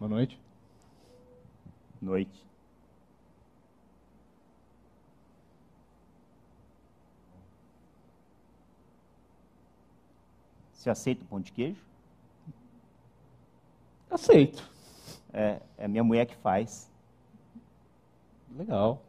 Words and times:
Boa 0.00 0.08
noite. 0.08 0.40
Noite. 2.00 2.42
Você 10.72 10.88
aceita 10.88 11.22
o 11.22 11.26
pão 11.26 11.38
de 11.38 11.52
queijo? 11.52 11.84
Aceito. 14.10 14.66
É, 15.34 15.60
é 15.76 15.86
minha 15.86 16.02
mulher 16.02 16.24
que 16.24 16.34
faz. 16.36 16.90
Legal. 18.56 19.02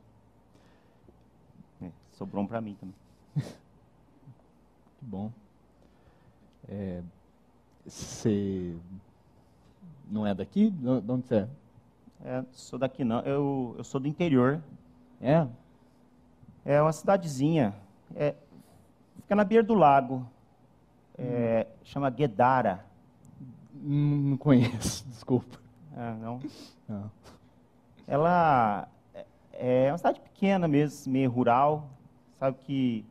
É, 1.81 1.89
sobrou 2.11 2.43
um 2.43 2.47
para 2.47 2.59
mim 2.59 2.75
também. 2.75 2.95
Que 4.99 5.05
bom. 5.05 5.31
É, 6.67 7.01
Você 7.85 8.75
não 10.11 10.27
é 10.27 10.33
daqui? 10.33 10.69
De 10.69 11.01
de 11.01 11.11
onde 11.11 11.27
você 11.27 11.35
é? 11.35 11.47
É, 12.23 12.45
sou 12.51 12.77
daqui 12.77 13.03
não, 13.03 13.21
eu, 13.21 13.75
eu 13.77 13.83
sou 13.83 13.99
do 13.99 14.07
interior. 14.07 14.61
É? 15.19 15.47
É 16.63 16.81
uma 16.81 16.91
cidadezinha. 16.91 17.73
É, 18.15 18.35
fica 19.15 19.35
na 19.35 19.43
beira 19.43 19.63
do 19.63 19.73
lago. 19.73 20.27
É, 21.17 21.67
Chama 21.83 22.09
Guedara. 22.09 22.85
Não, 23.73 24.17
não 24.17 24.37
conheço, 24.37 25.05
desculpa. 25.09 25.59
É, 25.95 26.13
não. 26.13 26.39
Não. 26.87 27.11
Ela 28.07 28.87
é 29.13 29.25
é 29.61 29.91
uma 29.91 29.97
cidade 29.97 30.19
pequena 30.19 30.67
mesmo, 30.67 31.13
meio 31.13 31.29
rural, 31.29 31.89
sabe 32.39 32.57
que. 32.61 33.05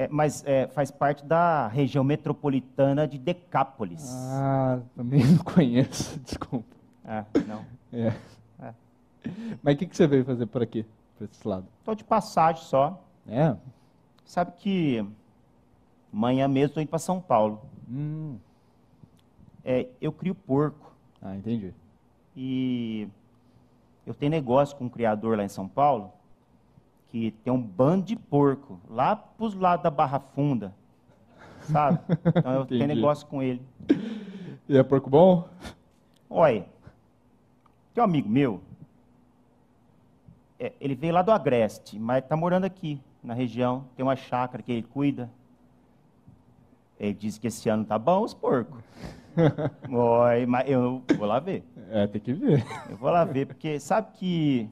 É, 0.00 0.08
mas 0.08 0.42
é, 0.46 0.66
faz 0.68 0.90
parte 0.90 1.22
da 1.26 1.68
região 1.68 2.02
metropolitana 2.02 3.06
de 3.06 3.18
Decápolis. 3.18 4.10
Ah, 4.10 4.80
também 4.96 5.22
não 5.28 5.44
conheço, 5.44 6.18
desculpa. 6.20 6.74
É, 7.04 7.22
não. 7.46 7.62
É. 7.92 8.14
É. 8.62 8.74
Mas 9.62 9.74
o 9.74 9.78
que, 9.78 9.86
que 9.86 9.94
você 9.94 10.06
veio 10.06 10.24
fazer 10.24 10.46
por 10.46 10.62
aqui, 10.62 10.86
por 11.18 11.24
esse 11.24 11.46
lado? 11.46 11.66
Estou 11.80 11.94
de 11.94 12.02
passagem 12.02 12.62
só. 12.62 13.04
É? 13.28 13.54
Sabe 14.24 14.52
que 14.52 15.04
amanhã 16.10 16.48
mesmo 16.48 16.68
estou 16.68 16.82
indo 16.82 16.88
para 16.88 16.98
São 16.98 17.20
Paulo. 17.20 17.60
Hum. 17.86 18.38
É, 19.62 19.86
eu 20.00 20.10
crio 20.10 20.34
porco 20.34 20.94
Ah, 21.20 21.36
entendi. 21.36 21.74
e 22.34 23.06
eu 24.06 24.14
tenho 24.14 24.30
negócio 24.30 24.74
com 24.78 24.86
um 24.86 24.88
criador 24.88 25.36
lá 25.36 25.44
em 25.44 25.48
São 25.50 25.68
Paulo 25.68 26.10
que 27.10 27.32
tem 27.42 27.52
um 27.52 27.60
bando 27.60 28.06
de 28.06 28.16
porco 28.16 28.80
lá 28.88 29.16
para 29.16 29.44
os 29.44 29.54
lados 29.54 29.82
da 29.82 29.90
Barra 29.90 30.20
Funda, 30.20 30.74
sabe? 31.62 31.98
Então 32.24 32.52
eu 32.52 32.64
tenho 32.66 32.86
negócio 32.86 33.26
com 33.26 33.42
ele. 33.42 33.62
E 34.68 34.76
é 34.76 34.82
porco 34.82 35.10
bom? 35.10 35.48
Olha, 36.28 36.64
tem 37.92 38.00
um 38.00 38.04
amigo 38.04 38.28
meu, 38.28 38.60
é, 40.60 40.72
ele 40.78 40.94
veio 40.94 41.14
lá 41.14 41.22
do 41.22 41.32
Agreste, 41.32 41.98
mas 41.98 42.22
está 42.22 42.36
morando 42.36 42.64
aqui 42.64 43.00
na 43.24 43.32
região, 43.32 43.86
tem 43.96 44.04
uma 44.04 44.14
chácara 44.14 44.62
que 44.62 44.70
ele 44.70 44.82
cuida. 44.82 45.30
Ele 46.98 47.14
disse 47.14 47.40
que 47.40 47.46
esse 47.46 47.66
ano 47.70 47.82
tá 47.82 47.98
bom 47.98 48.22
os 48.22 48.34
porcos. 48.34 48.84
Oi, 49.90 50.44
mas 50.44 50.68
eu 50.68 51.02
vou 51.16 51.26
lá 51.26 51.40
ver. 51.40 51.64
É, 51.90 52.06
tem 52.06 52.20
que 52.20 52.34
ver. 52.34 52.62
Eu 52.90 52.96
vou 52.98 53.10
lá 53.10 53.24
ver, 53.24 53.46
porque 53.46 53.80
sabe 53.80 54.12
que 54.18 54.68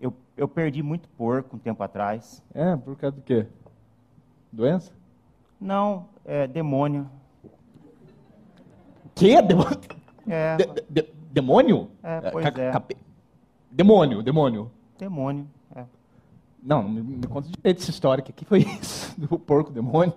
eu, 0.00 0.12
eu 0.36 0.48
perdi 0.48 0.82
muito 0.82 1.08
porco 1.10 1.56
um 1.56 1.58
tempo 1.58 1.82
atrás. 1.82 2.42
É, 2.54 2.76
por 2.76 2.96
causa 2.96 3.16
do 3.16 3.22
quê? 3.22 3.46
Doença? 4.52 4.92
Não, 5.60 6.08
é 6.24 6.46
demônio. 6.46 7.08
Que? 9.14 9.40
Demônio? 9.42 9.78
É, 10.26 10.56
De- 10.56 10.84
de- 10.88 11.12
demônio? 11.32 11.90
É, 12.02 12.30
pois 12.30 12.48
Ca- 12.50 12.62
é. 12.62 12.70
cape- 12.72 12.96
Demônio, 13.70 14.22
demônio. 14.22 14.70
demônio. 14.98 15.48
É. 15.74 15.84
Não, 16.62 16.88
me, 16.88 17.02
me 17.02 17.26
conta 17.26 17.48
direito 17.48 17.80
essa 17.80 17.90
história. 17.90 18.22
O 18.22 18.24
que, 18.24 18.32
que 18.32 18.44
foi 18.44 18.60
isso? 18.80 19.18
Do 19.20 19.38
porco 19.38 19.70
demônio? 19.70 20.14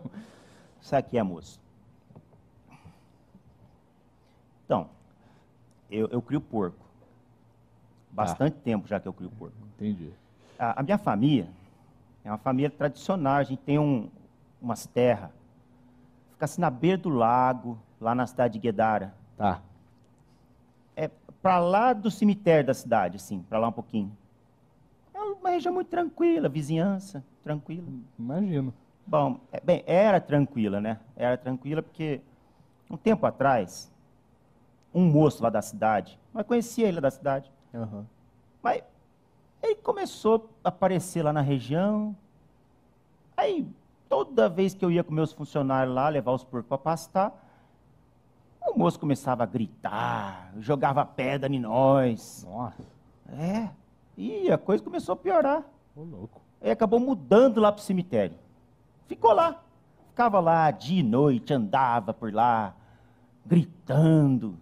Isso 0.82 0.96
aqui 0.96 1.18
é, 1.18 1.24
moço. 1.24 1.60
Então, 4.66 4.90
eu, 5.90 6.08
eu 6.08 6.22
crio 6.22 6.40
porco. 6.40 6.78
Bastante 8.12 8.58
tempo 8.58 8.88
já 8.88 9.00
que 9.00 9.08
eu 9.08 9.14
crio 9.14 9.30
porco. 9.32 9.56
Entendi. 9.76 10.12
A, 10.60 10.82
a 10.82 10.84
minha 10.84 10.98
família 10.98 11.48
é 12.24 12.30
uma 12.30 12.38
família 12.38 12.70
tradicional. 12.70 13.36
A 13.36 13.44
gente 13.44 13.60
tem 13.60 13.80
um, 13.80 14.10
umas 14.62 14.86
terras. 14.86 15.30
Fica 16.34 16.46
assim 16.46 16.62
na 16.62 16.70
beira 16.70 16.98
do 16.98 17.10
lago, 17.10 17.78
lá 18.00 18.14
na 18.14 18.28
cidade 18.28 18.54
de 18.54 18.60
Guedara. 18.60 19.14
Tá. 19.38 19.62
É 20.96 21.10
para 21.42 21.60
lá 21.60 21.94
do 21.94 22.12
cemitério 22.12 22.68
da 22.68 22.74
cidade, 22.74 23.16
assim, 23.16 23.42
para 23.50 23.58
lá 23.58 23.68
um 23.68 23.72
pouquinho. 23.72 24.16
É 25.14 25.20
uma 25.20 25.50
região 25.50 25.74
muito 25.74 25.88
tranquila, 25.88 26.48
vizinhança, 26.48 27.24
tranquila. 27.44 27.88
Imagino. 28.18 28.74
Bom, 29.06 29.40
é, 29.52 29.60
bem, 29.60 29.84
era 29.88 30.22
tranquila, 30.22 30.80
né? 30.80 31.00
Era 31.16 31.38
tranquila 31.38 31.82
porque 31.82 32.22
um 32.90 32.98
tempo 32.98 33.26
atrás, 33.26 33.92
um 34.94 35.06
moço 35.06 35.42
lá 35.42 35.50
da 35.50 35.62
cidade, 35.62 36.20
mas 36.32 36.46
conhecia 36.46 36.88
ele 36.88 36.96
lá 36.96 37.02
da 37.02 37.12
cidade, 37.12 37.52
Aham. 37.74 38.06
mas 38.62 38.84
ele 39.64 39.76
começou 39.76 40.50
a 40.64 40.70
aparecer 40.70 41.24
lá 41.24 41.32
na 41.32 41.42
região. 41.42 42.16
Aí, 43.38 43.68
toda 44.10 44.50
vez 44.50 44.74
que 44.74 44.84
eu 44.84 44.92
ia 44.92 45.04
com 45.04 45.14
meus 45.14 45.32
funcionários 45.32 45.94
lá, 45.96 46.10
levar 46.10 46.32
os 46.34 46.44
porcos 46.44 46.68
para 46.68 46.78
pastar, 46.78 47.48
o 48.68 48.78
moço 48.78 49.00
começava 49.00 49.44
a 49.44 49.46
gritar, 49.46 50.52
jogava 50.60 51.06
pedra 51.06 51.52
em 51.54 51.60
nós. 51.60 52.46
Nossa, 52.50 52.84
É, 53.34 53.70
e 54.18 54.52
a 54.52 54.58
coisa 54.58 54.84
começou 54.84 55.14
a 55.14 55.16
piorar. 55.16 55.64
ô 55.96 56.04
louco. 56.04 56.42
Aí 56.62 56.70
acabou 56.72 57.00
mudando 57.00 57.60
lá 57.62 57.72
para 57.72 57.80
o 57.80 57.84
cemitério. 57.84 58.36
Ficou 59.08 59.32
lá. 59.34 59.62
Ficava 60.10 60.40
lá 60.40 60.70
dia 60.72 61.00
e 61.00 61.04
noite, 61.04 61.54
andava 61.54 62.14
por 62.14 62.34
lá, 62.34 62.74
gritando. 63.46 64.58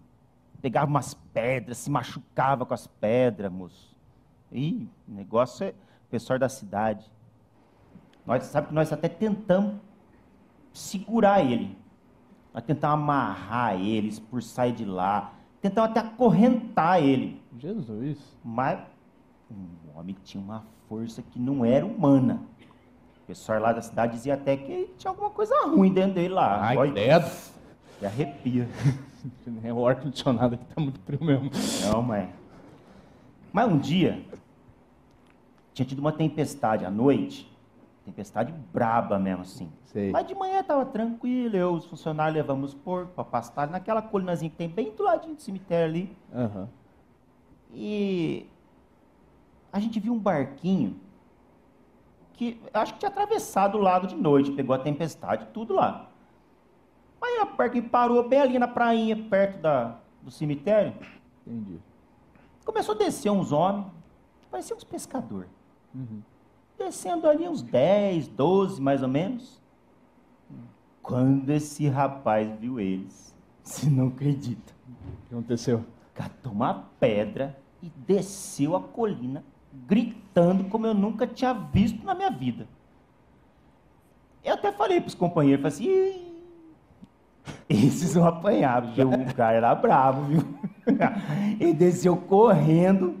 Pegava 0.60 0.86
umas 0.86 1.14
pedras, 1.14 1.78
se 1.78 1.90
machucava 1.90 2.66
com 2.66 2.74
as 2.74 2.86
pedras, 2.86 3.50
moço. 3.50 3.96
Ih, 4.52 4.88
o 5.08 5.12
negócio 5.12 5.64
é 5.64 5.70
o 5.70 6.10
pessoal 6.10 6.38
da 6.38 6.48
cidade. 6.48 7.10
Nós 8.26 8.44
sabe 8.44 8.68
que 8.68 8.74
nós 8.74 8.92
até 8.92 9.08
tentamos 9.08 9.74
segurar 10.72 11.44
ele. 11.44 11.76
Nós 12.52 12.62
tentamos 12.64 12.94
amarrar 12.94 13.80
ele, 13.80 14.08
expulsar 14.08 14.66
ele 14.66 14.76
de 14.76 14.84
lá. 14.84 15.32
Tentamos 15.60 15.90
até 15.90 16.00
acorrentar 16.00 17.00
ele. 17.00 17.40
Jesus. 17.58 18.18
Mas 18.44 18.78
o 19.50 19.98
homem 19.98 20.16
tinha 20.24 20.42
uma 20.42 20.64
força 20.88 21.22
que 21.22 21.38
não 21.38 21.64
era 21.64 21.86
humana. 21.86 22.42
O 23.22 23.26
pessoal 23.26 23.60
lá 23.60 23.72
da 23.72 23.80
cidade 23.80 24.14
dizia 24.14 24.34
até 24.34 24.56
que 24.56 24.90
tinha 24.98 25.10
alguma 25.10 25.30
coisa 25.30 25.54
ruim 25.66 25.92
dentro 25.92 26.14
dele 26.14 26.34
lá. 26.34 26.60
Ai, 26.60 26.76
Olha, 26.76 27.22
e 28.00 28.06
arrepia. 28.06 28.68
É 29.64 29.72
o 29.72 29.86
ar-condicionado 29.86 30.54
aqui 30.54 30.64
tá 30.64 30.80
muito 30.80 31.00
frio 31.00 31.22
mesmo. 31.22 31.50
Não, 31.84 32.02
mãe. 32.02 32.32
Mas 33.52 33.70
um 33.70 33.78
dia, 33.78 34.22
tinha 35.74 35.86
tido 35.86 35.98
uma 35.98 36.12
tempestade 36.12 36.84
à 36.84 36.90
noite. 36.90 37.50
Tempestade 38.04 38.52
braba 38.72 39.18
mesmo, 39.18 39.42
assim. 39.42 39.70
Sei. 39.86 40.10
Mas 40.10 40.26
de 40.26 40.34
manhã 40.34 40.60
estava 40.60 40.86
tranquilo, 40.86 41.56
eu, 41.56 41.72
os 41.72 41.84
funcionários 41.84 42.36
levamos 42.36 42.74
porco 42.74 43.12
para 43.12 43.24
pastar 43.24 43.68
naquela 43.68 44.00
colinazinha 44.00 44.50
que 44.50 44.56
tem 44.56 44.68
bem 44.68 44.94
do 44.94 45.02
ladinho 45.02 45.34
do 45.34 45.42
cemitério 45.42 45.86
ali. 45.86 46.16
Aham. 46.32 46.68
E 47.72 48.46
a 49.72 49.78
gente 49.78 50.00
viu 50.00 50.12
um 50.12 50.18
barquinho 50.18 50.96
que 52.32 52.60
acho 52.72 52.94
que 52.94 53.00
tinha 53.00 53.10
atravessado 53.10 53.76
o 53.76 53.80
lago 53.80 54.06
de 54.06 54.16
noite, 54.16 54.50
pegou 54.52 54.74
a 54.74 54.78
tempestade, 54.78 55.46
tudo 55.52 55.74
lá. 55.74 56.09
Aí 57.22 57.40
o 57.42 57.56
barquinho 57.56 57.88
parou 57.88 58.28
bem 58.28 58.40
ali 58.40 58.58
na 58.58 58.68
prainha, 58.68 59.16
perto 59.16 59.60
da, 59.60 59.98
do 60.22 60.30
cemitério. 60.30 60.94
Entendi. 61.46 61.78
Começou 62.64 62.94
a 62.94 62.98
descer 62.98 63.30
uns 63.30 63.52
homens, 63.52 63.86
pareciam 64.50 64.76
uns 64.76 64.84
pescadores. 64.84 65.50
Uhum. 65.94 66.22
Descendo 66.78 67.28
ali 67.28 67.46
uns 67.46 67.62
10, 67.62 68.28
12 68.28 68.80
mais 68.80 69.02
ou 69.02 69.08
menos. 69.08 69.60
Quando 71.02 71.50
esse 71.50 71.88
rapaz 71.88 72.48
viu 72.58 72.78
eles, 72.80 73.36
você 73.62 73.90
não 73.90 74.08
acredita. 74.08 74.72
O 74.88 75.28
que 75.28 75.34
aconteceu? 75.34 75.84
catou 76.20 76.52
uma 76.52 76.74
pedra 77.00 77.58
e 77.82 77.88
desceu 78.06 78.76
a 78.76 78.80
colina, 78.80 79.42
gritando 79.72 80.64
como 80.64 80.86
eu 80.86 80.92
nunca 80.92 81.26
tinha 81.26 81.54
visto 81.54 82.04
na 82.04 82.14
minha 82.14 82.30
vida. 82.30 82.68
Eu 84.44 84.54
até 84.54 84.70
falei 84.70 85.00
para 85.00 85.08
os 85.08 85.14
companheiros, 85.14 85.62
falei 85.62 85.74
assim, 85.74 85.84
"Ih, 85.88 86.29
esses 87.70 88.14
vão 88.14 88.26
apanhar, 88.26 88.82
porque 88.82 89.02
o 89.02 89.34
cara 89.34 89.56
era 89.56 89.74
bravo, 89.76 90.24
viu? 90.24 90.42
Ele 91.60 91.72
desceu 91.72 92.16
correndo. 92.16 93.16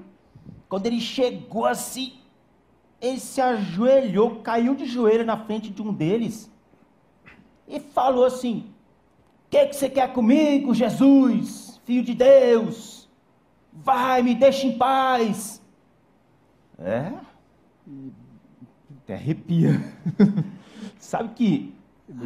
Quando 0.68 0.86
ele 0.86 1.00
chegou 1.00 1.66
assim, 1.66 2.14
ele 3.00 3.20
se 3.20 3.40
ajoelhou, 3.40 4.40
caiu 4.40 4.74
de 4.74 4.86
joelho 4.86 5.24
na 5.24 5.36
frente 5.36 5.70
de 5.70 5.80
um 5.80 5.92
deles 5.92 6.50
e 7.68 7.78
falou 7.78 8.24
assim: 8.24 8.72
O 9.46 9.50
que, 9.50 9.66
que 9.66 9.76
você 9.76 9.88
quer 9.88 10.12
comigo, 10.12 10.74
Jesus, 10.74 11.80
filho 11.84 12.02
de 12.02 12.14
Deus, 12.14 13.08
vai, 13.72 14.20
me 14.20 14.34
deixa 14.34 14.66
em 14.66 14.76
paz. 14.76 15.62
É? 16.76 17.12
Até 18.98 19.14
arrepia. 19.14 19.80
Sabe 20.98 21.34
que. 21.34 21.74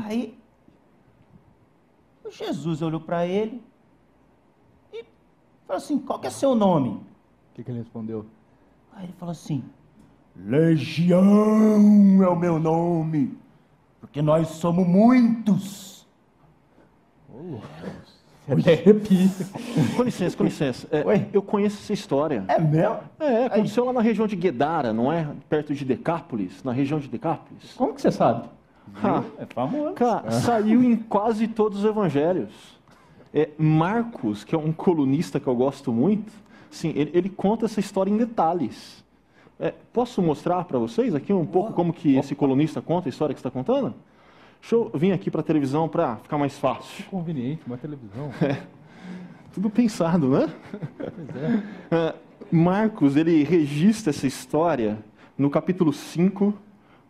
Aí. 0.04 0.38
Jesus 2.30 2.82
olhou 2.82 3.00
para 3.00 3.26
ele 3.26 3.62
e 4.92 5.04
falou 5.66 5.78
assim: 5.78 5.98
Qual 5.98 6.18
que 6.18 6.26
é 6.26 6.30
seu 6.30 6.54
nome? 6.54 6.90
O 6.90 7.54
que, 7.54 7.64
que 7.64 7.70
ele 7.70 7.78
respondeu? 7.78 8.26
Aí 8.92 9.04
ele 9.04 9.14
falou 9.14 9.32
assim: 9.32 9.64
Legião 10.36 12.22
é 12.22 12.28
o 12.28 12.36
meu 12.36 12.58
nome, 12.58 13.38
porque 14.00 14.20
nós 14.20 14.48
somos 14.48 14.86
muitos. 14.86 16.06
Oh, 17.28 17.58
até 18.48 18.74
arrepia. 18.74 19.28
Com 19.96 20.02
licença, 20.02 20.36
com 20.36 20.44
licença. 20.44 20.88
É, 20.90 21.04
Oi? 21.04 21.28
eu 21.32 21.42
conheço 21.42 21.78
essa 21.82 21.92
história. 21.92 22.44
É 22.48 22.58
mesmo? 22.60 22.98
É, 23.18 23.46
aconteceu 23.46 23.84
lá 23.84 23.92
na 23.92 24.00
região 24.00 24.26
de 24.26 24.36
Guedara, 24.36 24.92
não 24.92 25.12
é? 25.12 25.28
Perto 25.48 25.74
de 25.74 25.84
Decápolis, 25.84 26.62
na 26.62 26.72
região 26.72 26.98
de 26.98 27.08
Decápolis. 27.08 27.72
Como 27.74 27.94
que 27.94 28.02
você 28.02 28.12
sabe? 28.12 28.48
Ah, 29.02 29.22
É 29.38 29.46
famoso. 29.46 29.94
cara, 29.94 30.30
saiu 30.30 30.82
em 30.82 30.96
quase 30.96 31.48
todos 31.48 31.80
os 31.80 31.84
evangelhos. 31.84 32.50
É, 33.32 33.50
Marcos, 33.58 34.44
que 34.44 34.54
é 34.54 34.58
um 34.58 34.72
colunista 34.72 35.40
que 35.40 35.46
eu 35.46 35.54
gosto 35.56 35.92
muito, 35.92 36.32
sim, 36.70 36.92
ele, 36.94 37.10
ele 37.12 37.28
conta 37.28 37.64
essa 37.66 37.80
história 37.80 38.10
em 38.10 38.16
detalhes. 38.16 39.02
É, 39.58 39.72
posso 39.92 40.20
mostrar 40.22 40.64
para 40.64 40.78
vocês 40.78 41.14
aqui 41.14 41.32
um 41.32 41.46
pouco 41.46 41.72
como 41.72 41.92
que 41.92 42.16
esse 42.16 42.34
colunista 42.34 42.80
conta 42.82 43.08
a 43.08 43.10
história 43.10 43.34
que 43.34 43.38
está 43.40 43.50
contando? 43.50 43.94
Deixa 44.60 44.74
eu 44.76 44.90
vir 44.94 45.12
aqui 45.12 45.30
para 45.30 45.40
a 45.40 45.44
televisão 45.44 45.88
para 45.88 46.16
ficar 46.16 46.38
mais 46.38 46.58
fácil. 46.58 47.04
Conveniente, 47.06 47.62
uma 47.66 47.76
televisão. 47.76 48.30
Tudo 49.52 49.68
pensado, 49.70 50.28
né? 50.30 50.52
Pois 50.98 51.42
é. 51.42 51.62
Ah, 51.90 52.14
Marcos, 52.50 53.16
ele 53.16 53.42
registra 53.44 54.10
essa 54.10 54.26
história 54.26 54.98
no 55.36 55.50
capítulo 55.50 55.92
5, 55.92 56.54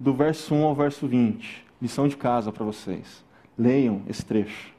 do 0.05 0.12
verso 0.12 0.55
1 0.55 0.65
ao 0.65 0.75
verso 0.75 1.09
20. 1.09 1.65
Lição 1.81 2.06
de 2.06 2.15
casa 2.15 2.53
para 2.53 2.62
vocês. 2.62 3.25
Leiam 3.56 4.03
esse 4.06 4.23
trecho. 4.23 4.71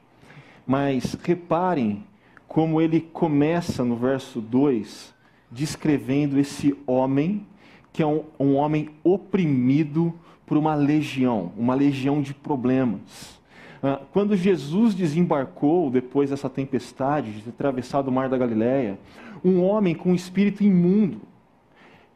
Mas 0.64 1.14
reparem 1.14 2.04
como 2.46 2.80
ele 2.80 3.00
começa 3.00 3.84
no 3.84 3.96
verso 3.96 4.40
2, 4.40 5.12
descrevendo 5.50 6.38
esse 6.38 6.76
homem, 6.86 7.44
que 7.92 8.04
é 8.04 8.06
um, 8.06 8.22
um 8.38 8.54
homem 8.54 8.90
oprimido 9.02 10.14
por 10.46 10.56
uma 10.56 10.76
legião, 10.76 11.52
uma 11.56 11.74
legião 11.74 12.22
de 12.22 12.32
problemas. 12.32 13.40
Ah, 13.82 14.00
Quando 14.12 14.36
Jesus 14.36 14.94
desembarcou 14.94 15.90
depois 15.90 16.30
dessa 16.30 16.48
tempestade, 16.48 17.32
de 17.32 17.42
ter 17.42 17.50
atravessado 17.50 18.06
o 18.08 18.12
mar 18.12 18.28
da 18.28 18.38
Galileia, 18.38 18.96
um 19.44 19.60
homem 19.60 19.92
com 19.92 20.12
um 20.12 20.14
espírito 20.14 20.62
imundo, 20.62 21.20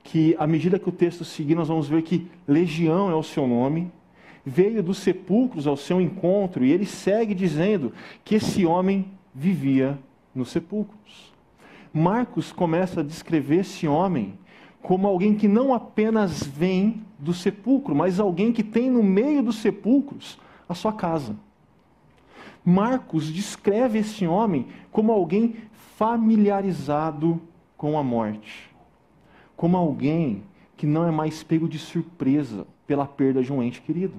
que 0.02 0.34
à 0.38 0.46
medida 0.46 0.78
que 0.78 0.88
o 0.88 0.92
texto 0.92 1.24
seguir, 1.24 1.54
nós 1.54 1.68
vamos 1.68 1.88
ver 1.88 2.02
que 2.02 2.26
legião 2.46 3.10
é 3.10 3.14
o 3.14 3.22
seu 3.22 3.46
nome, 3.46 3.90
veio 4.44 4.82
dos 4.82 4.98
sepulcros 4.98 5.66
ao 5.66 5.76
seu 5.76 6.00
encontro, 6.00 6.64
e 6.64 6.72
ele 6.72 6.86
segue 6.86 7.34
dizendo 7.34 7.92
que 8.24 8.36
esse 8.36 8.64
homem 8.64 9.06
vivia 9.34 9.98
nos 10.34 10.50
sepulcros. 10.50 11.32
Marcos 11.92 12.52
começa 12.52 13.00
a 13.00 13.04
descrever 13.04 13.60
esse 13.60 13.86
homem 13.86 14.38
como 14.82 15.06
alguém 15.06 15.34
que 15.34 15.48
não 15.48 15.74
apenas 15.74 16.42
vem 16.42 17.02
do 17.18 17.34
sepulcro, 17.34 17.94
mas 17.94 18.18
alguém 18.18 18.52
que 18.52 18.62
tem 18.62 18.90
no 18.90 19.02
meio 19.02 19.42
dos 19.42 19.56
sepulcros 19.56 20.38
a 20.68 20.74
sua 20.74 20.92
casa. 20.92 21.36
Marcos 22.64 23.32
descreve 23.32 23.98
esse 23.98 24.26
homem 24.26 24.68
como 24.90 25.12
alguém 25.12 25.56
familiarizado 25.98 27.40
com 27.76 27.98
a 27.98 28.02
morte, 28.02 28.69
como 29.60 29.76
alguém 29.76 30.42
que 30.74 30.86
não 30.86 31.06
é 31.06 31.10
mais 31.10 31.42
pego 31.42 31.68
de 31.68 31.78
surpresa 31.78 32.66
pela 32.86 33.04
perda 33.04 33.42
de 33.42 33.52
um 33.52 33.62
ente 33.62 33.82
querido, 33.82 34.14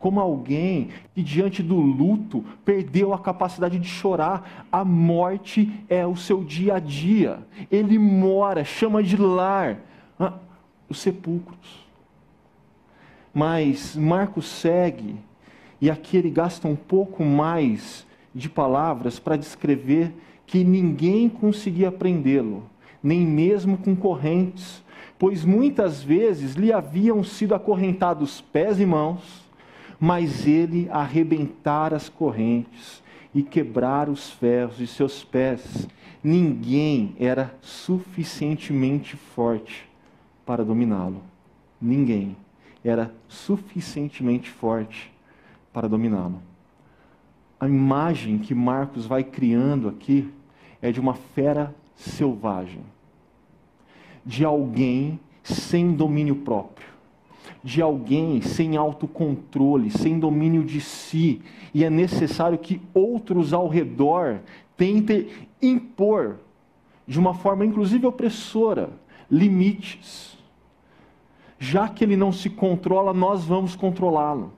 como 0.00 0.18
alguém 0.18 0.88
que 1.14 1.22
diante 1.22 1.62
do 1.62 1.76
luto 1.76 2.44
perdeu 2.64 3.14
a 3.14 3.18
capacidade 3.20 3.78
de 3.78 3.86
chorar. 3.86 4.66
A 4.72 4.84
morte 4.84 5.72
é 5.88 6.04
o 6.04 6.16
seu 6.16 6.42
dia 6.42 6.74
a 6.74 6.78
dia. 6.80 7.46
Ele 7.70 7.96
mora, 7.96 8.64
chama 8.64 9.04
de 9.04 9.16
lar 9.16 9.78
ah, 10.18 10.32
os 10.88 10.98
sepulcros. 10.98 11.86
Mas 13.32 13.94
Marcos 13.94 14.46
segue, 14.46 15.14
e 15.80 15.88
aqui 15.88 16.16
ele 16.16 16.28
gasta 16.28 16.66
um 16.66 16.74
pouco 16.74 17.24
mais 17.24 18.04
de 18.34 18.50
palavras 18.50 19.20
para 19.20 19.36
descrever 19.36 20.12
que 20.44 20.64
ninguém 20.64 21.28
conseguia 21.28 21.92
prendê-lo, 21.92 22.68
nem 23.02 23.26
mesmo 23.26 23.76
com 23.76 23.96
correntes, 23.96 24.82
pois 25.18 25.44
muitas 25.44 26.02
vezes 26.02 26.54
lhe 26.54 26.72
haviam 26.72 27.22
sido 27.22 27.54
acorrentados 27.54 28.40
pés 28.40 28.80
e 28.80 28.86
mãos, 28.86 29.42
mas 29.98 30.46
ele 30.46 30.88
arrebentara 30.90 31.96
as 31.96 32.08
correntes 32.08 33.02
e 33.34 33.42
quebrar 33.42 34.08
os 34.08 34.30
ferros 34.30 34.76
de 34.76 34.86
seus 34.86 35.24
pés. 35.24 35.88
Ninguém 36.22 37.14
era 37.18 37.54
suficientemente 37.60 39.16
forte 39.16 39.88
para 40.44 40.64
dominá-lo. 40.64 41.22
Ninguém 41.80 42.36
era 42.84 43.14
suficientemente 43.28 44.50
forte 44.50 45.12
para 45.72 45.88
dominá-lo. 45.88 46.42
A 47.58 47.68
imagem 47.68 48.38
que 48.38 48.54
Marcos 48.54 49.06
vai 49.06 49.22
criando 49.22 49.88
aqui 49.88 50.28
é 50.80 50.90
de 50.90 51.00
uma 51.00 51.14
fera 51.14 51.74
selvagem, 51.94 52.80
de 54.24 54.44
alguém 54.44 55.18
sem 55.42 55.92
domínio 55.92 56.36
próprio, 56.36 56.86
de 57.62 57.82
alguém 57.82 58.40
sem 58.40 58.76
autocontrole, 58.76 59.90
sem 59.90 60.18
domínio 60.18 60.64
de 60.64 60.80
si, 60.80 61.42
e 61.74 61.84
é 61.84 61.90
necessário 61.90 62.58
que 62.58 62.80
outros 62.94 63.52
ao 63.52 63.68
redor 63.68 64.40
tentem 64.76 65.28
impor, 65.60 66.38
de 67.06 67.18
uma 67.18 67.34
forma 67.34 67.64
inclusive 67.64 68.06
opressora, 68.06 68.90
limites. 69.30 70.38
Já 71.58 71.88
que 71.88 72.04
ele 72.04 72.16
não 72.16 72.32
se 72.32 72.50
controla, 72.50 73.12
nós 73.12 73.44
vamos 73.44 73.76
controlá-lo. 73.76 74.52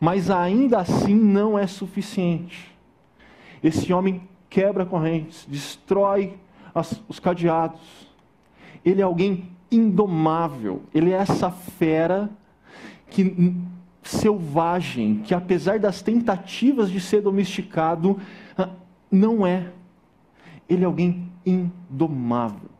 Mas 0.00 0.30
ainda 0.30 0.78
assim 0.78 1.14
não 1.14 1.58
é 1.58 1.66
suficiente. 1.66 2.74
Esse 3.62 3.92
homem 3.92 4.22
quebra 4.48 4.86
correntes, 4.86 5.46
destrói 5.48 6.34
as, 6.74 7.02
os 7.08 7.18
cadeados. 7.18 8.03
Ele 8.84 9.00
é 9.00 9.04
alguém 9.04 9.50
indomável. 9.70 10.82
Ele 10.94 11.12
é 11.12 11.16
essa 11.16 11.50
fera 11.50 12.30
que 13.10 13.54
selvagem, 14.02 15.22
que 15.24 15.34
apesar 15.34 15.78
das 15.78 16.02
tentativas 16.02 16.90
de 16.90 17.00
ser 17.00 17.22
domesticado, 17.22 18.20
ah, 18.56 18.70
não 19.10 19.46
é. 19.46 19.70
Ele 20.68 20.82
é 20.82 20.86
alguém 20.86 21.30
indomável, 21.44 22.70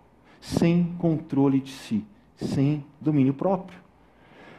sem 0.41 0.95
controle 0.99 1.61
de 1.61 1.71
si, 1.71 2.05
sem 2.37 2.85
domínio 3.01 3.35
próprio. 3.35 3.79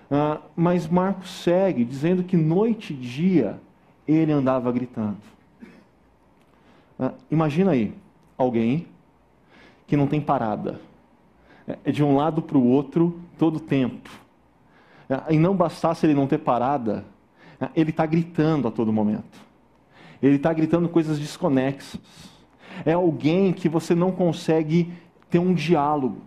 Ah, 0.09 0.39
mas 0.55 0.87
Marcos 0.87 1.29
segue 1.29 1.83
dizendo 1.83 2.23
que 2.23 2.37
noite 2.37 2.93
e 2.93 2.95
dia 2.95 3.59
ele 4.07 4.31
andava 4.31 4.71
gritando. 4.71 5.17
Ah, 6.99 7.13
imagina 7.29 7.71
aí, 7.71 7.93
alguém 8.37 8.87
que 9.87 9.95
não 9.95 10.07
tem 10.07 10.21
parada, 10.21 10.79
de 11.91 12.03
um 12.03 12.15
lado 12.15 12.41
para 12.41 12.57
o 12.57 12.67
outro 12.67 13.19
todo 13.37 13.57
o 13.57 13.59
tempo. 13.59 14.09
Ah, 15.09 15.25
e 15.29 15.37
não 15.37 15.55
bastasse 15.55 16.05
ele 16.05 16.13
não 16.13 16.27
ter 16.27 16.39
parada, 16.39 17.05
ele 17.75 17.91
está 17.91 18.05
gritando 18.05 18.67
a 18.67 18.71
todo 18.71 18.91
momento. 18.91 19.45
Ele 20.21 20.35
está 20.35 20.51
gritando 20.53 20.89
coisas 20.89 21.19
desconexas. 21.19 21.99
É 22.85 22.93
alguém 22.93 23.53
que 23.53 23.69
você 23.69 23.95
não 23.95 24.11
consegue 24.11 24.91
ter 25.29 25.39
um 25.39 25.53
diálogo. 25.53 26.21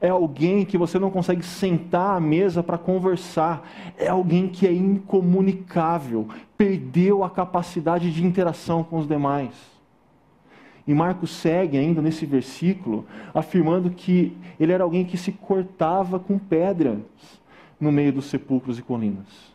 É 0.00 0.08
alguém 0.08 0.64
que 0.64 0.78
você 0.78 0.98
não 0.98 1.10
consegue 1.10 1.42
sentar 1.42 2.16
à 2.16 2.20
mesa 2.20 2.62
para 2.62 2.78
conversar. 2.78 3.68
É 3.96 4.08
alguém 4.08 4.48
que 4.48 4.66
é 4.66 4.72
incomunicável, 4.72 6.28
perdeu 6.56 7.22
a 7.22 7.30
capacidade 7.30 8.12
de 8.12 8.24
interação 8.24 8.82
com 8.82 8.98
os 8.98 9.06
demais. 9.06 9.73
E 10.86 10.92
Marcos 10.92 11.30
segue 11.30 11.78
ainda 11.78 12.02
nesse 12.02 12.26
versículo, 12.26 13.06
afirmando 13.32 13.90
que 13.90 14.36
ele 14.60 14.72
era 14.72 14.84
alguém 14.84 15.04
que 15.04 15.16
se 15.16 15.32
cortava 15.32 16.18
com 16.18 16.38
pedras 16.38 16.98
no 17.80 17.90
meio 17.90 18.12
dos 18.12 18.26
sepulcros 18.26 18.78
e 18.78 18.82
colinas. 18.82 19.54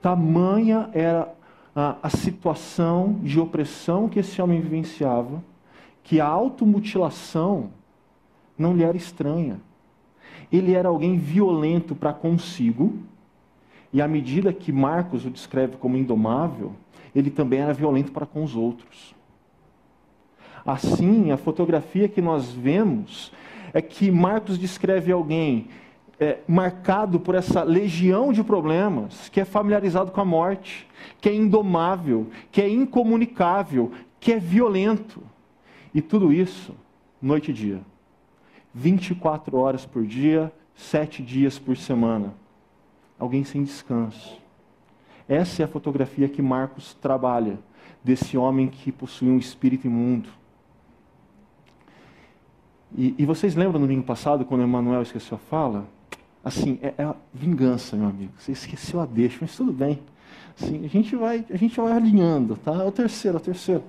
Tamanha 0.00 0.88
era 0.92 1.34
a, 1.74 1.96
a 2.02 2.10
situação 2.10 3.18
de 3.22 3.38
opressão 3.38 4.08
que 4.08 4.18
esse 4.18 4.40
homem 4.40 4.60
vivenciava, 4.60 5.42
que 6.02 6.20
a 6.20 6.26
automutilação 6.26 7.70
não 8.56 8.74
lhe 8.74 8.82
era 8.82 8.96
estranha. 8.96 9.60
Ele 10.50 10.72
era 10.72 10.88
alguém 10.88 11.18
violento 11.18 11.94
para 11.94 12.12
consigo, 12.12 12.94
e 13.92 14.00
à 14.00 14.08
medida 14.08 14.52
que 14.52 14.72
Marcos 14.72 15.26
o 15.26 15.30
descreve 15.30 15.76
como 15.76 15.96
indomável, 15.96 16.72
ele 17.14 17.30
também 17.30 17.60
era 17.60 17.72
violento 17.72 18.12
para 18.12 18.26
com 18.26 18.42
os 18.42 18.56
outros. 18.56 19.14
Assim, 20.64 21.30
a 21.30 21.36
fotografia 21.36 22.08
que 22.08 22.20
nós 22.20 22.50
vemos 22.50 23.32
é 23.72 23.80
que 23.80 24.10
Marcos 24.10 24.58
descreve 24.58 25.12
alguém 25.12 25.68
é, 26.20 26.38
marcado 26.48 27.20
por 27.20 27.34
essa 27.34 27.62
legião 27.62 28.32
de 28.32 28.42
problemas, 28.42 29.28
que 29.28 29.40
é 29.40 29.44
familiarizado 29.44 30.10
com 30.10 30.20
a 30.20 30.24
morte, 30.24 30.86
que 31.20 31.28
é 31.28 31.34
indomável, 31.34 32.28
que 32.50 32.60
é 32.60 32.68
incomunicável, 32.68 33.92
que 34.18 34.32
é 34.32 34.38
violento. 34.38 35.22
E 35.94 36.02
tudo 36.02 36.32
isso, 36.32 36.74
noite 37.22 37.50
e 37.50 37.54
dia. 37.54 37.80
24 38.74 39.56
horas 39.56 39.86
por 39.86 40.04
dia, 40.04 40.52
sete 40.74 41.22
dias 41.22 41.58
por 41.58 41.76
semana. 41.76 42.34
Alguém 43.18 43.44
sem 43.44 43.62
descanso. 43.62 44.38
Essa 45.28 45.62
é 45.62 45.64
a 45.64 45.68
fotografia 45.68 46.28
que 46.28 46.40
Marcos 46.40 46.94
trabalha 46.94 47.58
desse 48.02 48.36
homem 48.36 48.68
que 48.68 48.90
possui 48.90 49.28
um 49.28 49.38
espírito 49.38 49.86
imundo. 49.86 50.28
E, 52.96 53.14
e 53.18 53.26
vocês 53.26 53.54
lembram 53.54 53.80
no 53.80 53.86
domingo 53.86 54.04
passado, 54.04 54.44
quando 54.44 54.62
Emmanuel 54.62 55.02
esqueceu 55.02 55.36
a 55.36 55.38
fala? 55.38 55.86
Assim, 56.44 56.78
é, 56.82 56.94
é 56.98 57.14
vingança, 57.32 57.96
meu 57.96 58.08
amigo. 58.08 58.32
Você 58.38 58.52
esqueceu 58.52 59.00
a 59.00 59.06
deixa, 59.06 59.38
mas 59.40 59.56
tudo 59.56 59.72
bem. 59.72 59.98
Assim, 60.60 60.84
a 60.84 60.88
gente 60.88 61.14
vai, 61.14 61.44
a 61.50 61.56
gente 61.56 61.78
vai 61.78 61.92
alinhando, 61.92 62.56
tá? 62.56 62.72
É 62.72 62.84
o 62.84 62.92
terceiro, 62.92 63.36
é 63.36 63.40
o 63.40 63.42
terceiro. 63.42 63.82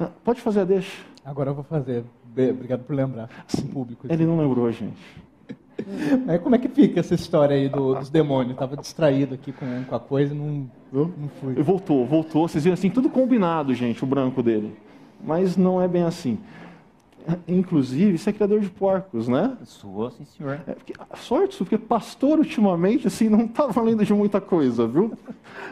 Ah, 0.00 0.10
pode 0.24 0.40
fazer 0.40 0.60
a 0.60 0.64
deixa. 0.64 1.02
Agora 1.24 1.50
eu 1.50 1.54
vou 1.54 1.64
fazer. 1.64 2.04
Obrigado 2.32 2.84
por 2.84 2.94
lembrar. 2.94 3.28
Assim, 3.46 3.66
público. 3.66 4.06
Ele 4.08 4.24
não 4.24 4.38
lembrou, 4.38 4.70
gente. 4.72 4.96
Mas 6.26 6.40
como 6.40 6.54
é 6.54 6.58
que 6.58 6.68
fica 6.68 7.00
essa 7.00 7.14
história 7.14 7.54
aí 7.54 7.68
do, 7.68 7.94
dos 7.94 8.10
demônios? 8.10 8.52
Estava 8.52 8.76
distraído 8.76 9.34
aqui 9.34 9.52
com, 9.52 9.84
com 9.84 9.94
a 9.94 10.00
coisa 10.00 10.34
e 10.34 10.36
não, 10.36 10.68
não 10.92 11.28
fui. 11.40 11.54
Voltou, 11.54 12.06
voltou. 12.06 12.48
Vocês 12.48 12.64
viram 12.64 12.74
assim, 12.74 12.90
tudo 12.90 13.08
combinado, 13.08 13.74
gente, 13.74 14.02
o 14.02 14.06
branco 14.06 14.42
dele. 14.42 14.74
Mas 15.24 15.56
não 15.56 15.80
é 15.80 15.88
bem 15.88 16.02
assim. 16.02 16.38
Inclusive, 17.46 18.16
você 18.16 18.30
é 18.30 18.32
criador 18.32 18.60
de 18.60 18.70
porcos, 18.70 19.28
né? 19.28 19.56
Sou, 19.64 20.10
sim, 20.10 20.24
senhor. 20.24 20.60
É, 20.66 20.72
porque, 20.72 20.94
sorte, 21.16 21.58
porque 21.58 21.76
pastor 21.76 22.38
ultimamente 22.38 23.06
assim 23.06 23.28
não 23.28 23.44
está 23.44 23.66
valendo 23.66 24.04
de 24.04 24.14
muita 24.14 24.40
coisa, 24.40 24.86
viu? 24.86 25.12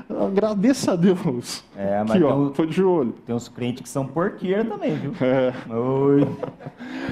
Agradeça 0.08 0.92
a 0.92 0.96
Deus. 0.96 1.64
É, 1.76 2.00
mas 2.02 2.10
Aqui, 2.12 2.22
ó, 2.24 2.44
tem, 2.44 2.52
tô 2.52 2.66
de 2.66 2.82
olho. 2.82 3.12
tem 3.24 3.34
uns 3.34 3.48
crentes 3.48 3.82
que 3.82 3.88
são 3.88 4.06
porqueiros 4.06 4.68
também, 4.68 4.94
viu? 4.96 5.12
É. 5.20 5.52
Oi. 5.74 6.26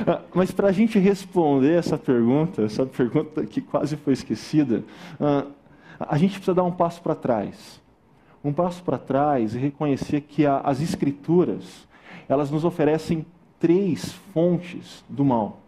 Ah, 0.07 0.21
Mas 0.35 0.51
para 0.51 0.69
a 0.69 0.73
gente 0.73 0.99
responder 0.99 1.79
essa 1.79 1.97
pergunta, 1.97 2.63
essa 2.63 2.85
pergunta 2.85 3.45
que 3.47 3.61
quase 3.61 3.97
foi 3.97 4.13
esquecida, 4.13 4.83
ah, 5.21 5.45
a 5.99 6.19
gente 6.19 6.33
precisa 6.33 6.55
dar 6.55 6.65
um 6.65 6.71
passo 6.73 7.01
para 7.01 7.15
trás. 7.15 7.81
Um 8.43 8.53
passo 8.53 8.83
para 8.83 8.99
trás 8.99 9.55
e 9.55 9.59
reconhecer 9.59 10.21
que 10.21 10.45
as 10.47 10.81
escrituras, 10.81 11.89
elas 12.29 12.51
nos 12.51 12.65
oferecem 12.65 13.25
três 13.65 14.13
fontes 14.35 15.03
do 15.09 15.25
mal. 15.25 15.63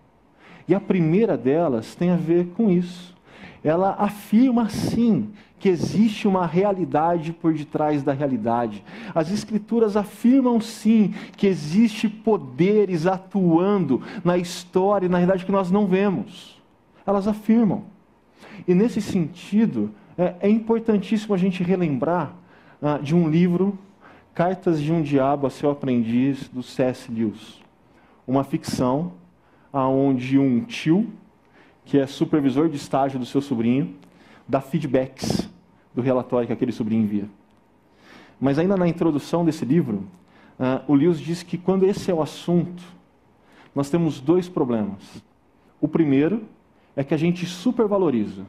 E 0.69 0.75
a 0.75 0.81
primeira 0.81 1.35
delas 1.35 1.95
tem 1.95 2.11
a 2.11 2.17
ver 2.17 2.49
com 2.49 2.71
isso. 2.71 3.17
Ela 3.65 3.97
afirma 3.99 4.69
sim 4.69 5.31
que 5.59 5.71
existe 5.71 6.29
uma 6.29 6.47
realidade 6.47 7.33
por 7.33 7.55
detrás 7.55 8.03
da 8.03 8.12
realidade. 8.12 8.85
As 9.15 9.31
escrituras 9.31 9.97
afirmam 9.97 10.61
sim 10.61 11.15
que 11.38 11.47
existe 11.47 12.07
poderes 12.07 13.07
atuando 13.07 14.03
na 14.23 14.37
história 14.37 15.07
e 15.07 15.09
na 15.09 15.17
realidade 15.17 15.47
que 15.47 15.53
nós 15.53 15.71
não 15.71 15.87
vemos. 15.87 16.61
Elas 17.07 17.26
afirmam. 17.26 17.85
E 18.69 18.75
nesse 18.75 19.00
sentido, 19.00 19.91
é, 20.19 20.35
é 20.41 20.50
importantíssimo 20.50 21.35
a 21.35 21.38
gente 21.38 21.62
relembrar 21.62 22.35
ah, 22.83 22.99
de 22.99 23.15
um 23.15 23.26
livro, 23.26 23.79
Cartas 24.35 24.83
de 24.83 24.93
um 24.93 25.00
Diabo 25.00 25.47
a 25.47 25.50
Seu 25.50 25.71
Aprendiz, 25.71 26.47
do 26.50 26.62
C.S. 26.62 27.11
Lewis. 27.11 27.65
Uma 28.26 28.45
ficção 28.45 29.12
onde 29.73 30.38
um 30.38 30.64
tio, 30.64 31.06
que 31.85 31.99
é 31.99 32.06
supervisor 32.06 32.68
de 32.68 32.76
estágio 32.76 33.18
do 33.18 33.26
seu 33.26 33.40
sobrinho, 33.40 33.95
dá 34.49 34.61
feedbacks 34.61 35.49
do 35.95 36.00
relatório 36.00 36.47
que 36.47 36.52
aquele 36.52 36.73
sobrinho 36.73 37.02
envia. 37.02 37.28
Mas 38.40 38.59
ainda 38.59 38.76
na 38.76 38.88
introdução 38.88 39.45
desse 39.45 39.64
livro, 39.64 40.06
ah, 40.59 40.83
o 40.87 40.95
Lewis 40.95 41.18
diz 41.21 41.42
que 41.42 41.56
quando 41.56 41.87
esse 41.87 42.11
é 42.11 42.14
o 42.14 42.23
assunto, 42.23 42.83
nós 43.75 43.90
temos 43.90 44.21
dois 44.21 44.49
problemas. 44.49 45.23
O 45.80 45.88
primeiro 45.88 46.45
é 46.95 47.04
que 47.04 47.14
a 47.14 47.16
gente 47.16 47.47
supervaloriza. 47.47 48.45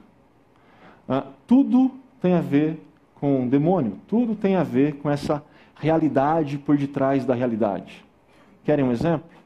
Ah, 1.07 1.25
tudo 1.45 1.91
tem 2.21 2.33
a 2.33 2.41
ver 2.41 2.81
com 3.15 3.45
o 3.45 3.49
demônio, 3.49 3.97
tudo 4.07 4.35
tem 4.35 4.55
a 4.55 4.63
ver 4.63 4.95
com 4.95 5.09
essa 5.09 5.43
realidade 5.75 6.57
por 6.57 6.77
detrás 6.77 7.25
da 7.25 7.33
realidade. 7.33 8.03
Querem 8.63 8.83
um 8.83 8.91
exemplo? 8.91 9.36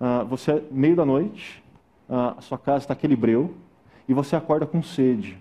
Ah, 0.00 0.24
você, 0.24 0.62
meio 0.70 0.96
da 0.96 1.04
noite, 1.04 1.62
ah, 2.08 2.34
a 2.38 2.40
sua 2.40 2.56
casa 2.56 2.84
está 2.84 2.94
aquele 2.94 3.14
breu, 3.14 3.54
e 4.08 4.14
você 4.14 4.34
acorda 4.34 4.66
com 4.66 4.82
sede. 4.82 5.36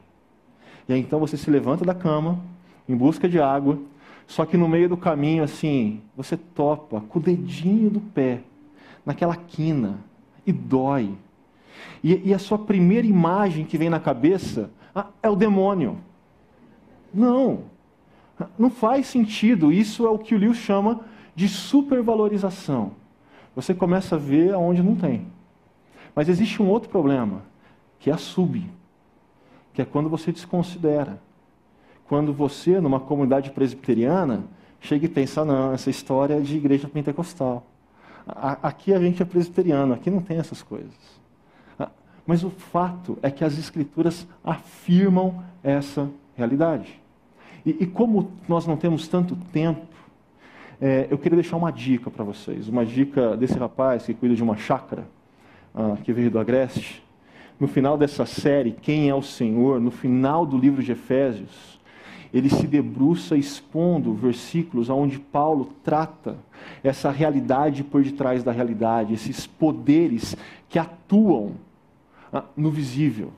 E 0.87 0.93
aí 0.93 0.99
então 0.99 1.19
você 1.19 1.37
se 1.37 1.49
levanta 1.49 1.85
da 1.85 1.93
cama, 1.93 2.39
em 2.87 2.95
busca 2.95 3.29
de 3.29 3.39
água, 3.39 3.79
só 4.27 4.45
que 4.45 4.57
no 4.57 4.67
meio 4.67 4.89
do 4.89 4.97
caminho, 4.97 5.43
assim, 5.43 6.01
você 6.15 6.35
topa 6.35 7.01
com 7.01 7.17
o 7.17 7.21
dedinho 7.21 7.89
do 7.89 7.99
pé, 7.99 8.41
naquela 9.05 9.35
quina, 9.35 9.97
e 10.45 10.51
dói. 10.51 11.15
E, 12.03 12.29
e 12.29 12.33
a 12.33 12.39
sua 12.39 12.57
primeira 12.57 13.07
imagem 13.07 13.65
que 13.65 13.77
vem 13.77 13.89
na 13.89 13.99
cabeça 13.99 14.69
ah, 14.93 15.07
é 15.23 15.29
o 15.29 15.35
demônio. 15.35 15.97
Não, 17.13 17.63
não 18.57 18.69
faz 18.69 19.07
sentido. 19.07 19.71
Isso 19.71 20.05
é 20.05 20.09
o 20.09 20.19
que 20.19 20.35
o 20.35 20.37
Lewis 20.37 20.57
chama 20.57 21.01
de 21.35 21.47
supervalorização. 21.47 22.91
Você 23.55 23.73
começa 23.73 24.15
a 24.15 24.19
ver 24.19 24.53
aonde 24.53 24.81
não 24.81 24.95
tem. 24.95 25.27
Mas 26.15 26.29
existe 26.29 26.61
um 26.61 26.69
outro 26.69 26.89
problema, 26.89 27.43
que 27.99 28.09
é 28.09 28.13
a 28.13 28.17
sub, 28.17 28.69
que 29.73 29.81
é 29.81 29.85
quando 29.85 30.09
você 30.09 30.31
desconsidera. 30.31 31.21
Quando 32.07 32.33
você, 32.33 32.79
numa 32.79 32.99
comunidade 32.99 33.51
presbiteriana, 33.51 34.43
chega 34.81 35.05
e 35.05 35.09
pensa, 35.09 35.45
não, 35.45 35.73
essa 35.73 35.89
história 35.89 36.35
é 36.35 36.39
de 36.39 36.57
igreja 36.57 36.87
pentecostal. 36.87 37.65
Aqui 38.25 38.93
a 38.93 38.99
gente 38.99 39.21
é 39.21 39.25
presbiteriano, 39.25 39.93
aqui 39.93 40.09
não 40.09 40.21
tem 40.21 40.37
essas 40.37 40.61
coisas. 40.61 40.93
Mas 42.25 42.43
o 42.43 42.49
fato 42.49 43.17
é 43.23 43.31
que 43.31 43.43
as 43.43 43.57
escrituras 43.57 44.27
afirmam 44.43 45.43
essa 45.63 46.09
realidade. 46.35 46.99
E, 47.65 47.71
e 47.81 47.87
como 47.87 48.31
nós 48.47 48.67
não 48.67 48.77
temos 48.77 49.07
tanto 49.07 49.35
tempo, 49.51 49.81
é, 50.81 51.07
eu 51.09 51.17
queria 51.17 51.35
deixar 51.35 51.57
uma 51.57 51.71
dica 51.71 52.09
para 52.09 52.23
vocês. 52.23 52.67
Uma 52.69 52.85
dica 52.85 53.35
desse 53.35 53.57
rapaz 53.57 54.05
que 54.05 54.13
cuida 54.13 54.35
de 54.35 54.43
uma 54.43 54.55
chácara, 54.55 55.05
ah, 55.75 55.97
que 56.03 56.13
veio 56.13 56.31
do 56.31 56.39
Agreste. 56.39 57.03
No 57.59 57.67
final 57.67 57.97
dessa 57.97 58.25
série, 58.25 58.71
Quem 58.71 59.09
é 59.09 59.15
o 59.15 59.21
Senhor, 59.21 59.81
no 59.81 59.91
final 59.91 60.45
do 60.45 60.57
livro 60.57 60.81
de 60.81 60.93
Efésios, 60.93 61.79
ele 62.33 62.49
se 62.49 62.65
debruça 62.65 63.35
expondo 63.35 64.13
versículos 64.13 64.89
onde 64.89 65.19
Paulo 65.19 65.73
trata 65.83 66.37
essa 66.83 67.09
realidade 67.09 67.83
por 67.83 68.03
detrás 68.03 68.43
da 68.43 68.51
realidade, 68.51 69.13
esses 69.13 69.45
poderes 69.47 70.37
que 70.69 70.79
atuam 70.79 71.53
ah, 72.31 72.43
no 72.55 72.71
visível. 72.71 73.33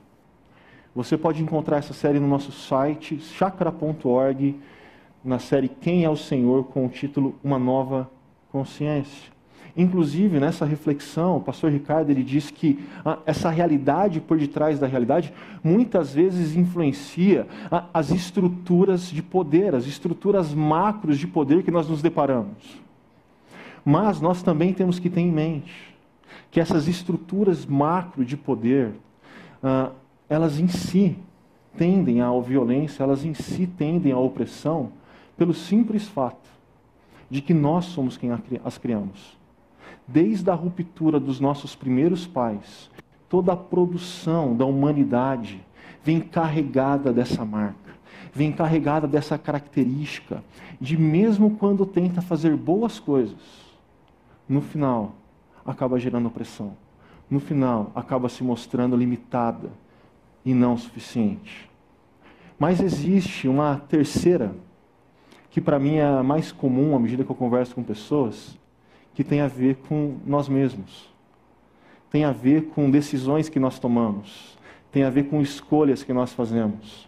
Você 0.94 1.16
pode 1.16 1.42
encontrar 1.42 1.78
essa 1.78 1.94
série 1.94 2.20
no 2.20 2.28
nosso 2.28 2.52
site, 2.52 3.18
chakra.org, 3.18 4.60
na 5.24 5.38
série 5.38 5.68
Quem 5.68 6.04
é 6.04 6.10
o 6.10 6.16
Senhor, 6.16 6.64
com 6.64 6.86
o 6.86 6.88
título 6.88 7.34
Uma 7.42 7.58
Nova 7.58 8.10
Consciência. 8.50 9.32
Inclusive, 9.74 10.38
nessa 10.38 10.66
reflexão, 10.66 11.38
o 11.38 11.40
pastor 11.40 11.70
Ricardo 11.70 12.10
ele 12.10 12.22
diz 12.22 12.50
que 12.50 12.84
ah, 13.04 13.18
essa 13.24 13.48
realidade 13.48 14.20
por 14.20 14.36
detrás 14.36 14.78
da 14.78 14.86
realidade 14.86 15.32
muitas 15.64 16.12
vezes 16.12 16.54
influencia 16.54 17.46
ah, 17.70 17.86
as 17.94 18.10
estruturas 18.10 19.10
de 19.10 19.22
poder, 19.22 19.74
as 19.74 19.86
estruturas 19.86 20.52
macros 20.52 21.18
de 21.18 21.26
poder 21.26 21.62
que 21.62 21.70
nós 21.70 21.88
nos 21.88 22.02
deparamos. 22.02 22.82
Mas 23.82 24.20
nós 24.20 24.42
também 24.42 24.74
temos 24.74 24.98
que 24.98 25.08
ter 25.08 25.20
em 25.20 25.32
mente 25.32 25.92
que 26.50 26.60
essas 26.60 26.86
estruturas 26.86 27.64
macro 27.64 28.26
de 28.26 28.36
poder, 28.36 28.92
ah, 29.62 29.90
elas 30.28 30.58
em 30.58 30.68
si 30.68 31.16
tendem 31.78 32.20
à 32.20 32.30
violência, 32.40 33.02
elas 33.02 33.24
em 33.24 33.32
si 33.32 33.66
tendem 33.66 34.12
à 34.12 34.18
opressão, 34.18 34.92
pelo 35.42 35.52
simples 35.52 36.06
fato 36.06 36.48
de 37.28 37.42
que 37.42 37.52
nós 37.52 37.86
somos 37.86 38.16
quem 38.16 38.30
as 38.64 38.78
criamos. 38.78 39.36
Desde 40.06 40.48
a 40.48 40.54
ruptura 40.54 41.18
dos 41.18 41.40
nossos 41.40 41.74
primeiros 41.74 42.28
pais, 42.28 42.88
toda 43.28 43.52
a 43.52 43.56
produção 43.56 44.56
da 44.56 44.64
humanidade 44.64 45.60
vem 46.04 46.20
carregada 46.20 47.12
dessa 47.12 47.44
marca, 47.44 47.90
vem 48.32 48.52
carregada 48.52 49.08
dessa 49.08 49.36
característica 49.36 50.44
de 50.80 50.96
mesmo 50.96 51.56
quando 51.56 51.84
tenta 51.84 52.22
fazer 52.22 52.56
boas 52.56 53.00
coisas, 53.00 53.34
no 54.48 54.60
final 54.60 55.12
acaba 55.66 55.98
gerando 55.98 56.28
opressão. 56.28 56.76
No 57.28 57.40
final 57.40 57.90
acaba 57.96 58.28
se 58.28 58.44
mostrando 58.44 58.94
limitada 58.94 59.70
e 60.44 60.54
não 60.54 60.76
suficiente. 60.76 61.68
Mas 62.56 62.80
existe 62.80 63.48
uma 63.48 63.82
terceira, 63.88 64.54
que 65.52 65.60
para 65.60 65.78
mim 65.78 65.96
é 65.96 66.04
a 66.04 66.22
mais 66.22 66.50
comum 66.50 66.96
à 66.96 66.98
medida 66.98 67.22
que 67.22 67.30
eu 67.30 67.36
converso 67.36 67.74
com 67.74 67.82
pessoas, 67.82 68.58
que 69.14 69.22
tem 69.22 69.42
a 69.42 69.46
ver 69.46 69.76
com 69.86 70.16
nós 70.26 70.48
mesmos. 70.48 71.12
Tem 72.10 72.24
a 72.24 72.32
ver 72.32 72.70
com 72.74 72.90
decisões 72.90 73.50
que 73.50 73.60
nós 73.60 73.78
tomamos. 73.78 74.56
Tem 74.90 75.04
a 75.04 75.10
ver 75.10 75.24
com 75.24 75.42
escolhas 75.42 76.02
que 76.02 76.12
nós 76.12 76.32
fazemos. 76.32 77.06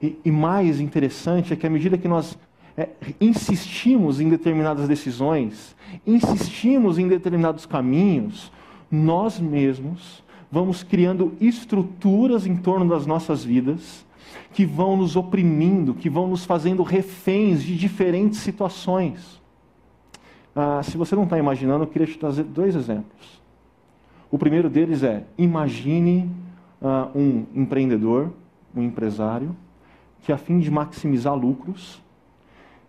E, 0.00 0.16
e 0.24 0.30
mais 0.30 0.78
interessante 0.78 1.52
é 1.52 1.56
que 1.56 1.66
à 1.66 1.70
medida 1.70 1.98
que 1.98 2.06
nós 2.06 2.38
é, 2.76 2.88
insistimos 3.20 4.20
em 4.20 4.28
determinadas 4.28 4.86
decisões, 4.86 5.74
insistimos 6.06 7.00
em 7.00 7.08
determinados 7.08 7.66
caminhos, 7.66 8.52
nós 8.88 9.40
mesmos 9.40 10.22
vamos 10.52 10.84
criando 10.84 11.32
estruturas 11.40 12.46
em 12.46 12.54
torno 12.54 12.88
das 12.88 13.06
nossas 13.06 13.42
vidas 13.42 14.04
que 14.52 14.64
vão 14.64 14.96
nos 14.96 15.16
oprimindo, 15.16 15.94
que 15.94 16.10
vão 16.10 16.26
nos 16.26 16.44
fazendo 16.44 16.82
reféns 16.82 17.62
de 17.62 17.76
diferentes 17.76 18.40
situações. 18.40 19.40
Ah, 20.54 20.82
se 20.82 20.96
você 20.96 21.14
não 21.14 21.24
está 21.24 21.38
imaginando, 21.38 21.84
eu 21.84 21.88
queria 21.88 22.06
te 22.06 22.18
trazer 22.18 22.44
dois 22.44 22.74
exemplos. 22.74 23.40
O 24.30 24.38
primeiro 24.38 24.68
deles 24.68 25.02
é: 25.02 25.24
imagine 25.36 26.30
ah, 26.80 27.08
um 27.14 27.46
empreendedor, 27.54 28.32
um 28.74 28.82
empresário, 28.82 29.56
que 30.22 30.32
a 30.32 30.36
fim 30.36 30.58
de 30.58 30.70
maximizar 30.70 31.34
lucros, 31.34 32.00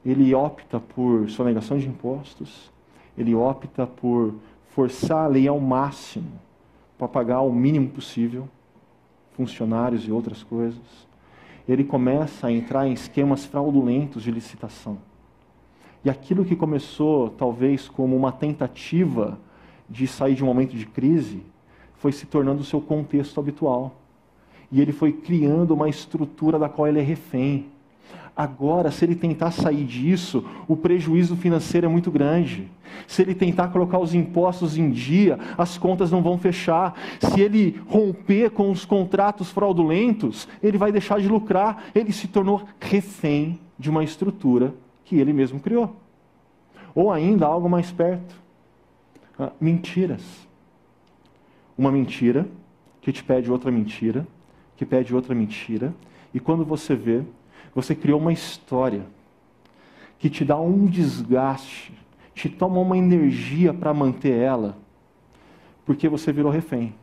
ele 0.05 0.33
opta 0.35 0.79
por 0.79 1.29
sonegação 1.29 1.77
de 1.77 1.87
impostos, 1.87 2.71
ele 3.17 3.33
opta 3.33 3.87
por 3.87 4.35
forçar 4.69 5.25
a 5.25 5.27
lei 5.27 5.47
ao 5.47 5.59
máximo 5.59 6.31
para 6.97 7.07
pagar 7.07 7.41
o 7.41 7.53
mínimo 7.53 7.89
possível 7.89 8.47
funcionários 9.33 10.07
e 10.07 10.11
outras 10.11 10.43
coisas. 10.43 10.81
Ele 11.67 11.83
começa 11.83 12.47
a 12.47 12.51
entrar 12.51 12.87
em 12.87 12.93
esquemas 12.93 13.45
fraudulentos 13.45 14.23
de 14.23 14.31
licitação. 14.31 14.97
E 16.03 16.09
aquilo 16.09 16.43
que 16.43 16.55
começou 16.55 17.29
talvez 17.29 17.87
como 17.87 18.15
uma 18.15 18.31
tentativa 18.31 19.39
de 19.89 20.07
sair 20.07 20.35
de 20.35 20.43
um 20.43 20.47
momento 20.47 20.75
de 20.75 20.85
crise, 20.85 21.43
foi 21.95 22.11
se 22.11 22.25
tornando 22.25 22.61
o 22.61 22.65
seu 22.65 22.81
contexto 22.81 23.39
habitual. 23.39 23.95
E 24.71 24.81
ele 24.81 24.91
foi 24.91 25.13
criando 25.13 25.73
uma 25.73 25.87
estrutura 25.87 26.59
da 26.59 26.67
qual 26.67 26.87
ele 26.87 26.99
é 26.99 27.03
refém. 27.03 27.67
Agora, 28.35 28.89
se 28.89 29.05
ele 29.05 29.15
tentar 29.15 29.51
sair 29.51 29.85
disso, 29.85 30.43
o 30.67 30.75
prejuízo 30.75 31.35
financeiro 31.35 31.85
é 31.85 31.89
muito 31.89 32.09
grande. 32.09 32.67
Se 33.07 33.21
ele 33.21 33.35
tentar 33.35 33.67
colocar 33.67 33.99
os 33.99 34.15
impostos 34.15 34.75
em 34.75 34.89
dia, 34.89 35.37
as 35.55 35.77
contas 35.77 36.11
não 36.11 36.23
vão 36.23 36.37
fechar. 36.37 36.99
Se 37.19 37.39
ele 37.39 37.79
romper 37.87 38.49
com 38.49 38.71
os 38.71 38.85
contratos 38.85 39.51
fraudulentos, 39.51 40.47
ele 40.63 40.79
vai 40.79 40.91
deixar 40.91 41.19
de 41.19 41.27
lucrar. 41.27 41.85
Ele 41.93 42.11
se 42.11 42.27
tornou 42.27 42.63
refém 42.79 43.59
de 43.77 43.89
uma 43.89 44.03
estrutura 44.03 44.73
que 45.05 45.17
ele 45.17 45.31
mesmo 45.31 45.59
criou. 45.59 45.95
Ou 46.95 47.11
ainda 47.11 47.45
algo 47.45 47.69
mais 47.69 47.91
perto: 47.91 48.35
ah, 49.37 49.51
mentiras. 49.61 50.23
Uma 51.77 51.91
mentira 51.91 52.47
que 52.99 53.11
te 53.11 53.23
pede 53.23 53.51
outra 53.51 53.69
mentira, 53.69 54.25
que 54.75 54.85
pede 54.85 55.13
outra 55.13 55.35
mentira, 55.35 55.93
e 56.33 56.39
quando 56.39 56.65
você 56.65 56.95
vê, 56.95 57.21
você 57.73 57.95
criou 57.95 58.19
uma 58.19 58.33
história 58.33 59.05
que 60.19 60.29
te 60.29 60.45
dá 60.45 60.59
um 60.59 60.85
desgaste, 60.85 61.93
te 62.33 62.47
toma 62.47 62.79
uma 62.79 62.97
energia 62.97 63.73
para 63.73 63.93
manter 63.93 64.33
ela, 64.33 64.77
porque 65.85 66.07
você 66.07 66.31
virou 66.31 66.51
refém. 66.51 66.93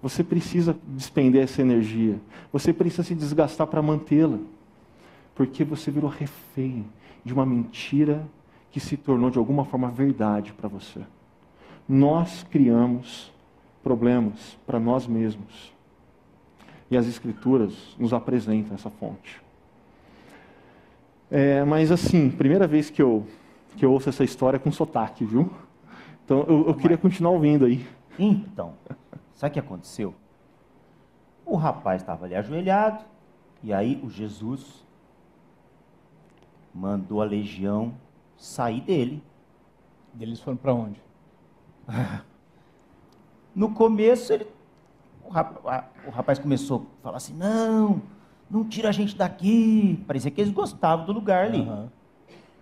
Você 0.00 0.22
precisa 0.22 0.76
despender 0.86 1.42
essa 1.42 1.60
energia, 1.60 2.20
você 2.52 2.72
precisa 2.72 3.02
se 3.02 3.14
desgastar 3.14 3.66
para 3.66 3.82
mantê-la, 3.82 4.38
porque 5.34 5.64
você 5.64 5.90
virou 5.90 6.08
refém 6.08 6.86
de 7.24 7.34
uma 7.34 7.44
mentira 7.44 8.24
que 8.70 8.78
se 8.78 8.96
tornou 8.96 9.30
de 9.30 9.38
alguma 9.38 9.64
forma 9.64 9.90
verdade 9.90 10.52
para 10.52 10.68
você. 10.68 11.00
Nós 11.88 12.44
criamos 12.50 13.32
problemas 13.82 14.56
para 14.66 14.80
nós 14.80 15.06
mesmos. 15.06 15.72
E 16.90 16.96
as 16.96 17.06
Escrituras 17.06 17.94
nos 17.98 18.14
apresentam 18.14 18.74
essa 18.74 18.88
fonte. 18.88 19.43
É, 21.30 21.64
mas 21.64 21.90
assim, 21.90 22.30
primeira 22.30 22.66
vez 22.66 22.90
que 22.90 23.02
eu, 23.02 23.26
que 23.76 23.84
eu 23.84 23.92
ouço 23.92 24.08
essa 24.08 24.24
história 24.24 24.58
com 24.58 24.70
sotaque, 24.70 25.24
viu? 25.24 25.50
Então 26.24 26.44
eu, 26.48 26.68
eu 26.68 26.74
queria 26.74 26.98
continuar 26.98 27.32
ouvindo 27.32 27.64
aí. 27.64 27.86
Então, 28.18 28.74
sabe 29.34 29.50
o 29.50 29.54
que 29.54 29.58
aconteceu? 29.60 30.14
O 31.44 31.56
rapaz 31.56 32.02
estava 32.02 32.24
ali 32.24 32.34
ajoelhado, 32.34 33.04
e 33.62 33.72
aí 33.72 34.00
o 34.02 34.08
Jesus 34.08 34.84
mandou 36.74 37.20
a 37.20 37.24
legião 37.24 37.94
sair 38.36 38.80
dele. 38.80 39.22
E 40.18 40.22
eles 40.22 40.40
foram 40.40 40.56
para 40.56 40.74
onde? 40.74 41.00
No 43.54 43.70
começo, 43.70 44.32
ele, 44.32 44.48
o, 45.24 45.28
rapaz, 45.28 45.84
o 46.08 46.10
rapaz 46.10 46.38
começou 46.40 46.88
a 46.98 47.02
falar 47.04 47.16
assim: 47.18 47.34
não, 47.34 48.02
não 48.50 48.64
tira 48.64 48.88
a 48.88 48.92
gente 48.92 49.16
daqui. 49.16 50.02
Parecia 50.06 50.30
que 50.30 50.40
eles 50.40 50.52
gostavam 50.52 51.06
do 51.06 51.12
lugar 51.12 51.46
ali. 51.46 51.60
Uhum. 51.60 51.88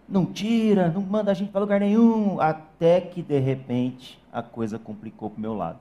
Não 0.09 0.27
tira, 0.27 0.89
não 0.89 1.01
manda 1.01 1.31
a 1.31 1.35
gente 1.35 1.51
para 1.51 1.61
lugar 1.61 1.81
nenhum. 1.81 2.41
Até 2.41 3.01
que, 3.01 3.23
de 3.23 3.39
repente, 3.39 4.21
a 4.33 4.43
coisa 4.43 4.79
complicou 4.79 5.31
para 5.31 5.41
meu 5.41 5.55
lado. 5.55 5.79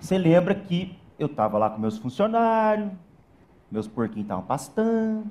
Você 0.00 0.18
lembra 0.18 0.54
que 0.54 0.96
eu 1.18 1.26
estava 1.26 1.56
lá 1.58 1.70
com 1.70 1.80
meus 1.80 1.98
funcionários, 1.98 2.90
meus 3.70 3.88
porquinhos 3.88 4.26
estavam 4.26 4.44
pastando. 4.44 5.30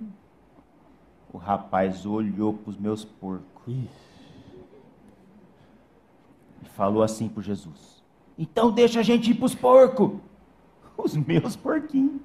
O 1.32 1.38
rapaz 1.38 2.06
olhou 2.06 2.54
para 2.54 2.70
os 2.70 2.78
meus 2.78 3.04
porcos. 3.06 3.44
E 3.68 3.90
falou 6.76 7.04
assim 7.04 7.28
para 7.28 7.44
Jesus: 7.44 8.04
Então 8.38 8.72
deixa 8.72 9.00
a 9.00 9.04
gente 9.04 9.32
ir 9.32 9.36
para 9.36 9.46
os 9.46 9.56
porcos. 9.56 10.20
Os 10.96 11.16
meus 11.16 11.56
porquinhos. 11.56 12.22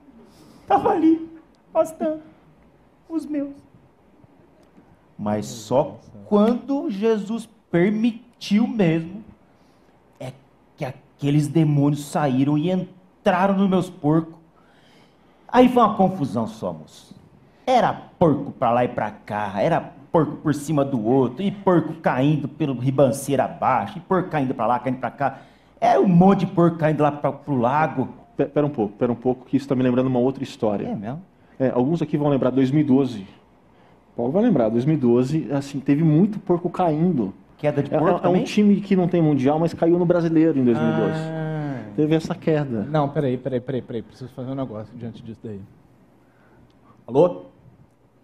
Estava 0.68 0.90
ali, 0.90 1.26
pastando. 1.72 2.20
Os 3.09 3.24
meus. 3.24 3.54
Mas 5.18 5.46
só 5.46 5.98
quando 6.26 6.90
Jesus 6.90 7.48
permitiu 7.70 8.66
mesmo 8.66 9.24
é 10.20 10.31
que 10.76 10.85
aqueles 10.85 11.48
demônios 11.48 12.04
saíram 12.04 12.59
e 12.59 12.70
entraram 12.70 13.57
nos 13.57 13.70
meus 13.70 13.88
porcos. 13.88 14.35
Aí 15.50 15.70
foi 15.70 15.83
uma 15.83 15.94
confusão 15.94 16.46
só, 16.46 16.70
moço. 16.70 17.16
Era 17.66 17.90
porco 17.94 18.50
para 18.50 18.70
lá 18.70 18.85
e 18.85 18.88
para 18.88 19.11
cá, 19.11 19.54
era 19.62 19.81
porco 20.12 20.37
por 20.37 20.54
cima 20.54 20.85
do 20.85 21.02
outro, 21.02 21.42
e 21.42 21.50
porco 21.50 21.94
caindo 21.94 22.46
pelo 22.46 22.78
ribanceiro 22.78 23.42
abaixo, 23.42 23.96
e 23.96 24.00
porco 24.02 24.28
caindo 24.28 24.54
para 24.54 24.66
lá, 24.66 24.78
caindo 24.78 24.98
para 24.98 25.11
cá. 25.11 25.38
Era 25.81 25.98
um 25.98 26.07
monte 26.09 26.40
de 26.40 26.48
porco 26.48 26.76
caindo 26.76 27.02
lá 27.02 27.11
para 27.11 27.35
o 27.46 27.57
lago. 27.57 28.28
Pera 28.46 28.66
um 28.66 28.70
pouco, 28.70 28.94
pera 28.96 29.11
um 29.11 29.16
pouco, 29.16 29.44
que 29.46 29.57
isso 29.57 29.64
está 29.64 29.74
me 29.74 29.83
lembrando 29.83 30.07
uma 30.07 30.20
outra 30.20 30.44
história. 30.44 30.87
É 30.87 30.94
mesmo? 30.94 31.22
É, 31.59 31.70
alguns 31.70 32.01
aqui 32.01 32.16
vão 32.16 32.29
lembrar 32.29 32.51
2012. 32.51 33.27
Paulo 34.16 34.33
vai 34.33 34.42
lembrar, 34.42 34.68
2012, 34.68 35.48
assim, 35.53 35.81
teve 35.81 36.03
muito 36.03 36.38
porco 36.38 36.70
caindo. 36.70 37.35
Queda 37.57 37.83
de 37.83 37.92
é, 37.92 37.98
porco 37.98 38.27
é, 38.27 38.31
é 38.31 38.33
um 38.33 38.44
time 38.44 38.81
que 38.81 38.94
não 38.94 39.09
tem 39.09 39.20
mundial, 39.20 39.59
mas 39.59 39.74
caiu 39.74 39.98
no 39.98 40.07
brasileiro 40.07 40.59
em 40.59 40.64
2012. 40.64 41.12
Ah. 41.14 41.48
Teve 41.96 42.14
essa 42.14 42.35
queda. 42.35 42.87
Não, 42.88 43.09
peraí, 43.09 43.37
peraí, 43.37 43.61
peraí, 43.61 43.83
peraí. 43.83 44.03
Preciso 44.03 44.33
fazer 44.33 44.53
um 44.53 44.55
negócio 44.55 44.96
diante 44.96 45.20
disso 45.20 45.40
daí. 45.42 45.61
Alô? 47.05 47.46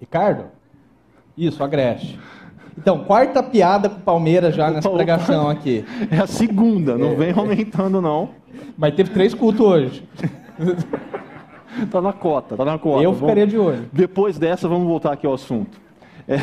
Ricardo? 0.01 0.45
Isso, 1.37 1.63
agreste. 1.65 2.21
Então, 2.77 3.05
quarta 3.05 3.43
piada 3.43 3.89
com 3.89 3.99
o 3.99 4.03
Palmeiras 4.03 4.55
já 4.55 4.71
nessa 4.71 4.91
pregação 4.91 5.49
aqui. 5.49 5.85
É 6.11 6.19
a 6.19 6.27
segunda, 6.27 6.99
não 6.99 7.13
é. 7.13 7.15
vem 7.15 7.33
aumentando 7.33 8.01
não. 8.01 8.31
Mas 8.77 8.95
teve 8.95 9.11
três 9.11 9.33
cultos 9.33 9.61
hoje. 9.61 10.09
tá 11.91 12.01
na 12.01 12.13
cota, 12.13 12.57
tá 12.57 12.65
na 12.65 12.79
cota. 12.79 13.03
Eu 13.03 13.15
ficaria 13.15 13.47
de 13.47 13.57
olho. 13.57 13.89
Depois 13.93 14.39
dessa, 14.39 14.69
vamos 14.69 14.87
voltar 14.87 15.13
aqui 15.13 15.27
ao 15.27 15.35
assunto. 15.35 15.81
É... 16.27 16.41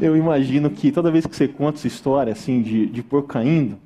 Eu 0.00 0.16
imagino 0.16 0.68
que 0.70 0.90
toda 0.90 1.10
vez 1.10 1.26
que 1.26 1.36
você 1.36 1.46
conta 1.46 1.78
essa 1.78 1.86
história 1.86 2.32
assim 2.32 2.60
de, 2.60 2.86
de 2.86 3.02
porco 3.02 3.28
caindo, 3.28 3.78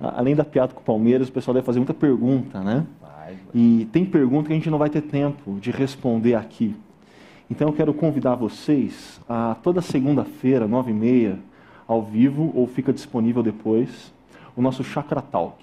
além 0.00 0.34
da 0.34 0.44
piada 0.44 0.72
com 0.72 0.80
o 0.80 0.84
Palmeiras, 0.84 1.28
o 1.28 1.32
pessoal 1.32 1.54
deve 1.54 1.66
fazer 1.66 1.78
muita 1.78 1.94
pergunta, 1.94 2.60
né? 2.60 2.86
E 3.54 3.86
tem 3.92 4.04
pergunta 4.04 4.46
que 4.46 4.52
a 4.52 4.56
gente 4.56 4.70
não 4.70 4.78
vai 4.78 4.88
ter 4.88 5.02
tempo 5.02 5.58
de 5.60 5.70
responder 5.70 6.34
aqui. 6.34 6.74
Então 7.52 7.68
eu 7.68 7.74
quero 7.74 7.92
convidar 7.92 8.34
vocês 8.34 9.20
a 9.28 9.54
toda 9.62 9.82
segunda-feira, 9.82 10.66
nove 10.66 10.90
e 10.90 10.94
meia, 10.94 11.38
ao 11.86 12.02
vivo, 12.02 12.50
ou 12.54 12.66
fica 12.66 12.94
disponível 12.94 13.42
depois, 13.42 14.10
o 14.56 14.62
nosso 14.62 14.82
Chakra 14.82 15.20
Talk. 15.20 15.62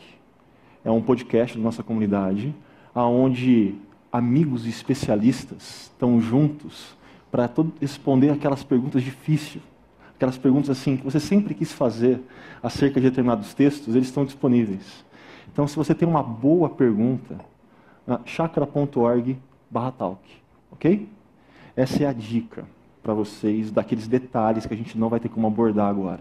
É 0.86 0.92
um 0.92 1.02
podcast 1.02 1.58
da 1.58 1.64
nossa 1.64 1.82
comunidade, 1.82 2.54
onde 2.94 3.74
amigos 4.12 4.68
e 4.68 4.70
especialistas 4.70 5.90
estão 5.92 6.22
juntos 6.22 6.96
para 7.32 7.50
responder 7.82 8.30
aquelas 8.30 8.62
perguntas 8.62 9.02
difíceis, 9.02 9.64
aquelas 10.14 10.38
perguntas 10.38 10.70
assim 10.70 10.96
que 10.96 11.04
você 11.04 11.20
sempre 11.20 11.56
quis 11.56 11.74
fazer 11.74 12.22
acerca 12.62 13.02
de 13.02 13.10
determinados 13.10 13.56
textos, 13.56 13.96
eles 13.96 14.10
estão 14.10 14.26
disponíveis. 14.26 15.04
Então, 15.52 15.68
se 15.68 15.76
você 15.76 15.96
tem 15.96 16.08
uma 16.08 16.22
boa 16.22 16.70
pergunta, 16.70 17.40
chakra.org/talk, 18.26 20.22
ok? 20.72 21.10
Essa 21.80 22.04
é 22.04 22.08
a 22.08 22.12
dica. 22.12 22.66
para 23.02 23.14
vocês 23.14 23.72
daqueles 23.72 24.06
detalhes 24.06 24.66
que 24.66 24.74
a 24.74 24.78
gente 24.78 24.98
não 24.98 25.08
vai 25.08 25.22
ter 25.22 25.30
como 25.30 25.48
abordar 25.48 25.90
agora. 25.90 26.20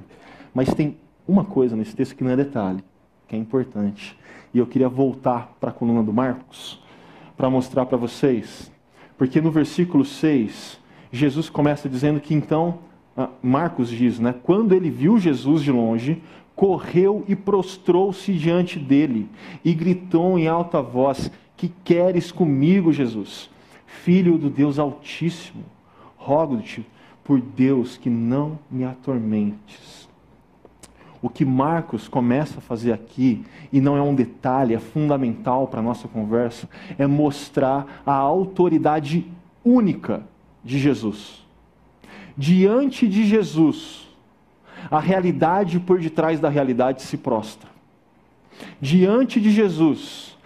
Mas 0.55 0.73
tem 0.73 0.97
uma 1.27 1.45
coisa 1.45 1.75
nesse 1.75 1.97
texto 1.97 2.15
que 2.15 2.23
não 2.23 2.31
é 2.31 2.37
detalhe, 2.37 2.85
que 3.27 3.35
é 3.35 3.39
importante. 3.39 4.17
E 4.55 4.59
eu 4.59 4.67
queria 4.69 4.89
voltar 4.89 5.57
para 5.59 5.71
a 5.71 5.73
coluna 5.73 6.01
do 6.01 6.13
Marcos 6.13 6.81
para 7.37 7.51
mostrar 7.51 7.87
para 7.87 7.99
vocês. 7.99 8.71
Porque 9.19 9.41
no 9.41 9.51
versículo 9.51 10.05
6, 10.05 10.79
Jesus 11.11 11.51
começa 11.51 11.89
dizendo 11.89 12.21
que 12.21 12.33
então, 12.33 12.79
ah, 13.17 13.29
Marcos 13.43 13.91
diz, 13.91 14.21
né? 14.21 14.33
Quando 14.45 14.77
ele 14.77 14.91
viu 14.91 15.19
Jesus 15.19 15.61
de 15.61 15.73
longe, 15.73 16.23
correu 16.55 17.25
e 17.27 17.35
prostrou-se 17.35 18.33
diante 18.33 18.79
dele 18.79 19.29
e 19.65 19.75
gritou 19.75 20.39
em 20.39 20.47
alta 20.47 20.81
voz: 20.81 21.33
Que 21.57 21.69
queres 21.83 22.31
comigo, 22.31 22.93
Jesus? 22.93 23.51
Filho 23.89 24.37
do 24.37 24.51
Deus 24.51 24.79
Altíssimo, 24.79 25.65
rogo-te 26.17 26.87
por 27.25 27.41
Deus 27.41 27.97
que 27.97 28.11
não 28.11 28.59
me 28.71 28.85
atormentes. 28.85 30.07
O 31.21 31.29
que 31.29 31.45
Marcos 31.45 32.07
começa 32.07 32.59
a 32.59 32.61
fazer 32.61 32.93
aqui, 32.93 33.45
e 33.73 33.81
não 33.81 33.97
é 33.97 34.03
um 34.03 34.15
detalhe, 34.15 34.75
é 34.75 34.79
fundamental 34.79 35.67
para 35.67 35.81
a 35.81 35.83
nossa 35.83 36.07
conversa, 36.07 36.69
é 36.99 37.07
mostrar 37.07 38.03
a 38.07 38.13
autoridade 38.13 39.27
única 39.65 40.23
de 40.63 40.79
Jesus. 40.79 41.45
Diante 42.37 43.09
de 43.09 43.27
Jesus, 43.27 44.07
a 44.91 45.01
realidade 45.01 45.81
por 45.81 45.99
detrás 45.99 46.39
da 46.39 46.49
realidade 46.49 47.03
se 47.03 47.17
prostra. 47.17 47.69
Diante 48.81 49.41
de 49.41 49.51
Jesus, 49.51 50.38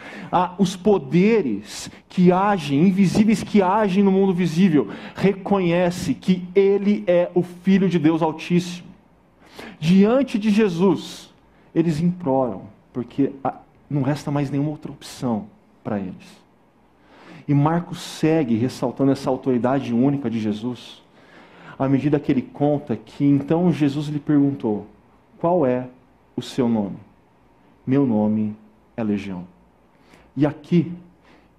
os 0.58 0.74
poderes 0.74 1.90
que 2.08 2.32
agem, 2.32 2.88
invisíveis 2.88 3.42
que 3.42 3.60
agem 3.60 4.02
no 4.02 4.10
mundo 4.10 4.32
visível, 4.32 4.88
reconhece 5.14 6.14
que 6.14 6.46
Ele 6.54 7.04
é 7.06 7.30
o 7.34 7.42
Filho 7.42 7.88
de 7.88 7.98
Deus 7.98 8.22
Altíssimo. 8.22 8.88
Diante 9.78 10.38
de 10.38 10.50
Jesus, 10.50 11.32
eles 11.74 12.00
imploram, 12.00 12.62
porque 12.92 13.32
não 13.90 14.02
resta 14.02 14.30
mais 14.30 14.50
nenhuma 14.50 14.70
outra 14.70 14.90
opção 14.90 15.46
para 15.84 15.98
eles. 15.98 16.42
E 17.46 17.52
Marcos 17.52 18.00
segue 18.00 18.56
ressaltando 18.56 19.12
essa 19.12 19.28
autoridade 19.28 19.92
única 19.92 20.30
de 20.30 20.40
Jesus, 20.40 21.02
à 21.78 21.88
medida 21.88 22.20
que 22.20 22.30
ele 22.30 22.42
conta 22.42 22.96
que 22.96 23.24
então 23.24 23.72
Jesus 23.72 24.06
lhe 24.06 24.20
perguntou: 24.20 24.86
Qual 25.38 25.66
é 25.66 25.88
o 26.36 26.40
seu 26.40 26.68
nome? 26.68 26.96
Meu 27.86 28.06
nome 28.06 28.56
é 28.96 29.02
Legião. 29.02 29.44
E 30.36 30.46
aqui, 30.46 30.92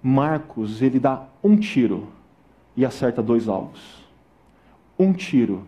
Marcos, 0.02 0.82
ele 0.82 0.98
dá 0.98 1.24
um 1.42 1.56
tiro 1.56 2.08
e 2.76 2.84
acerta 2.84 3.22
dois 3.22 3.48
alvos. 3.48 4.04
Um 4.98 5.12
tiro 5.12 5.64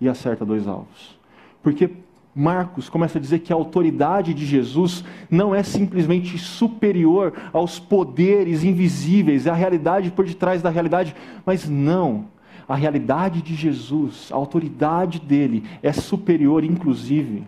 e 0.00 0.08
acerta 0.08 0.44
dois 0.44 0.66
alvos. 0.66 1.18
Porque 1.62 1.90
Marcos 2.34 2.88
começa 2.88 3.18
a 3.18 3.20
dizer 3.20 3.38
que 3.40 3.52
a 3.52 3.56
autoridade 3.56 4.34
de 4.34 4.44
Jesus 4.44 5.04
não 5.30 5.54
é 5.54 5.62
simplesmente 5.62 6.36
superior 6.36 7.32
aos 7.52 7.78
poderes 7.78 8.64
invisíveis, 8.64 9.46
é 9.46 9.50
a 9.50 9.54
realidade 9.54 10.10
por 10.10 10.24
detrás 10.24 10.60
da 10.60 10.70
realidade, 10.70 11.14
mas 11.46 11.68
não. 11.68 12.26
A 12.66 12.74
realidade 12.74 13.42
de 13.42 13.54
Jesus, 13.54 14.30
a 14.32 14.36
autoridade 14.36 15.20
dele 15.20 15.64
é 15.82 15.92
superior, 15.92 16.64
inclusive, 16.64 17.44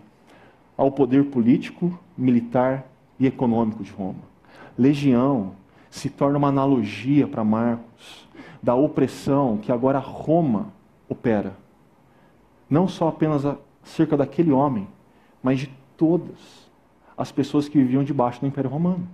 ao 0.77 0.91
poder 0.91 1.25
político, 1.25 1.99
militar 2.15 2.87
e 3.19 3.25
econômico 3.25 3.83
de 3.83 3.91
Roma. 3.91 4.36
Legião 4.77 5.53
se 5.89 6.09
torna 6.09 6.37
uma 6.37 6.49
analogia 6.49 7.27
para 7.27 7.43
Marcos 7.43 8.27
da 8.61 8.75
opressão 8.75 9.57
que 9.57 9.71
agora 9.71 9.99
Roma 9.99 10.67
opera. 11.07 11.53
Não 12.69 12.87
só 12.87 13.07
apenas 13.07 13.43
acerca 13.83 14.17
daquele 14.17 14.51
homem, 14.51 14.87
mas 15.41 15.59
de 15.59 15.71
todas 15.95 16.69
as 17.17 17.31
pessoas 17.31 17.67
que 17.67 17.77
viviam 17.77 18.03
debaixo 18.03 18.41
do 18.41 18.47
Império 18.47 18.69
Romano. 18.69 19.07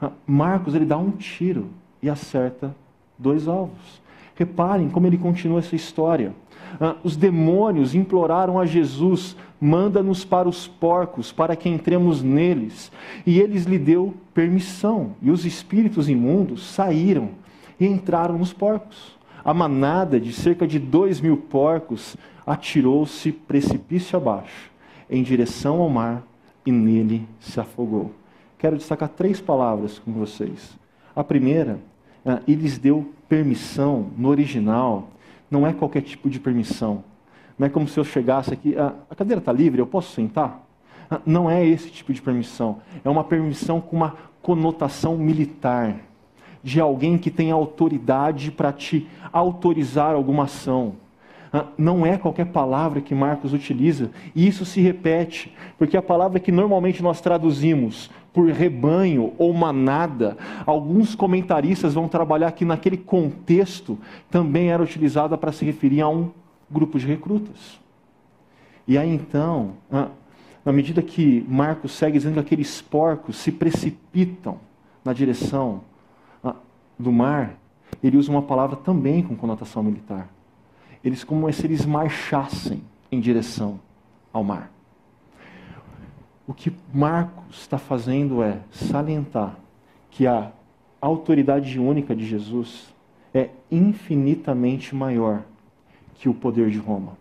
Ah, 0.00 0.10
Marcos 0.26 0.74
ele 0.74 0.84
dá 0.84 0.96
um 0.96 1.10
tiro 1.10 1.68
e 2.02 2.10
acerta 2.10 2.74
dois 3.18 3.46
alvos. 3.46 4.02
Reparem 4.34 4.90
como 4.90 5.06
ele 5.06 5.16
continua 5.16 5.60
essa 5.60 5.76
história. 5.76 6.34
Ah, 6.80 6.96
os 7.02 7.16
demônios 7.16 7.94
imploraram 7.94 8.58
a 8.58 8.66
Jesus: 8.66 9.36
manda-nos 9.60 10.24
para 10.24 10.48
os 10.48 10.66
porcos, 10.66 11.32
para 11.32 11.56
que 11.56 11.68
entremos 11.68 12.22
neles. 12.22 12.92
E 13.26 13.40
eles 13.40 13.64
lhe 13.64 13.78
deu 13.78 14.14
permissão. 14.34 15.16
E 15.22 15.30
os 15.30 15.44
espíritos 15.44 16.08
imundos 16.08 16.66
saíram 16.66 17.30
e 17.78 17.86
entraram 17.86 18.38
nos 18.38 18.52
porcos. 18.52 19.16
A 19.44 19.54
manada 19.54 20.18
de 20.18 20.32
cerca 20.32 20.66
de 20.66 20.78
dois 20.78 21.20
mil 21.20 21.36
porcos 21.36 22.16
atirou-se 22.46 23.32
precipício 23.32 24.16
abaixo, 24.16 24.70
em 25.08 25.22
direção 25.22 25.80
ao 25.80 25.88
mar, 25.88 26.26
e 26.64 26.72
nele 26.72 27.26
se 27.40 27.60
afogou. 27.60 28.12
Quero 28.58 28.76
destacar 28.76 29.08
três 29.08 29.40
palavras 29.40 29.98
com 29.98 30.12
vocês. 30.12 30.76
A 31.14 31.22
primeira, 31.22 31.78
ah, 32.24 32.40
ele 32.46 32.62
lhes 32.62 32.78
deu 32.78 33.08
permissão 33.28 34.10
no 34.16 34.28
original, 34.28 35.10
não 35.50 35.66
é 35.66 35.72
qualquer 35.72 36.02
tipo 36.02 36.28
de 36.28 36.40
permissão. 36.40 37.04
Não 37.58 37.66
é 37.66 37.70
como 37.70 37.88
se 37.88 37.98
eu 37.98 38.04
chegasse 38.04 38.52
aqui, 38.52 38.76
ah, 38.76 38.92
a 39.08 39.14
cadeira 39.14 39.40
está 39.40 39.52
livre, 39.52 39.80
eu 39.80 39.86
posso 39.86 40.12
sentar? 40.12 40.66
Ah, 41.10 41.20
não 41.24 41.50
é 41.50 41.64
esse 41.64 41.90
tipo 41.90 42.12
de 42.12 42.20
permissão. 42.20 42.80
É 43.04 43.08
uma 43.08 43.24
permissão 43.24 43.80
com 43.80 43.96
uma 43.96 44.16
conotação 44.42 45.16
militar, 45.16 45.96
de 46.62 46.80
alguém 46.80 47.16
que 47.16 47.30
tem 47.30 47.50
autoridade 47.50 48.50
para 48.50 48.72
te 48.72 49.08
autorizar 49.32 50.14
alguma 50.14 50.44
ação. 50.44 50.94
Ah, 51.52 51.66
não 51.78 52.04
é 52.04 52.18
qualquer 52.18 52.46
palavra 52.46 53.00
que 53.00 53.14
Marcos 53.14 53.52
utiliza, 53.52 54.10
e 54.34 54.46
isso 54.46 54.64
se 54.64 54.80
repete, 54.80 55.54
porque 55.78 55.96
a 55.96 56.02
palavra 56.02 56.40
que 56.40 56.50
normalmente 56.50 57.02
nós 57.02 57.20
traduzimos 57.20 58.10
por 58.32 58.50
rebanho 58.50 59.32
ou 59.38 59.52
manada, 59.54 60.36
alguns 60.66 61.14
comentaristas 61.14 61.94
vão 61.94 62.08
trabalhar 62.08 62.52
que 62.52 62.64
naquele 62.64 62.96
contexto 62.96 63.98
também 64.30 64.70
era 64.70 64.82
utilizada 64.82 65.38
para 65.38 65.52
se 65.52 65.64
referir 65.64 66.02
a 66.02 66.08
um 66.08 66.30
grupo 66.70 66.98
de 66.98 67.06
recrutas. 67.06 67.80
E 68.86 68.98
aí 68.98 69.12
então, 69.12 69.72
ah, 69.90 70.08
na 70.64 70.72
medida 70.72 71.00
que 71.00 71.46
Marcos 71.48 71.92
segue 71.92 72.18
dizendo 72.18 72.34
que 72.34 72.40
aqueles 72.40 72.82
porcos 72.82 73.36
se 73.36 73.50
precipitam 73.50 74.58
na 75.04 75.12
direção 75.12 75.80
ah, 76.44 76.56
do 76.98 77.10
mar, 77.10 77.54
ele 78.02 78.16
usa 78.18 78.30
uma 78.30 78.42
palavra 78.42 78.76
também 78.76 79.22
com 79.22 79.34
conotação 79.34 79.82
militar 79.82 80.35
eles 81.04 81.24
como 81.24 81.50
se 81.52 81.66
eles 81.66 81.84
marchassem 81.84 82.82
em 83.10 83.20
direção 83.20 83.80
ao 84.32 84.42
mar. 84.42 84.70
O 86.46 86.54
que 86.54 86.72
Marcos 86.94 87.60
está 87.60 87.78
fazendo 87.78 88.42
é 88.42 88.60
salientar 88.70 89.58
que 90.10 90.26
a 90.26 90.52
autoridade 91.00 91.78
única 91.78 92.14
de 92.14 92.24
Jesus 92.24 92.94
é 93.34 93.50
infinitamente 93.70 94.94
maior 94.94 95.42
que 96.14 96.28
o 96.28 96.34
poder 96.34 96.70
de 96.70 96.78
Roma. 96.78 97.18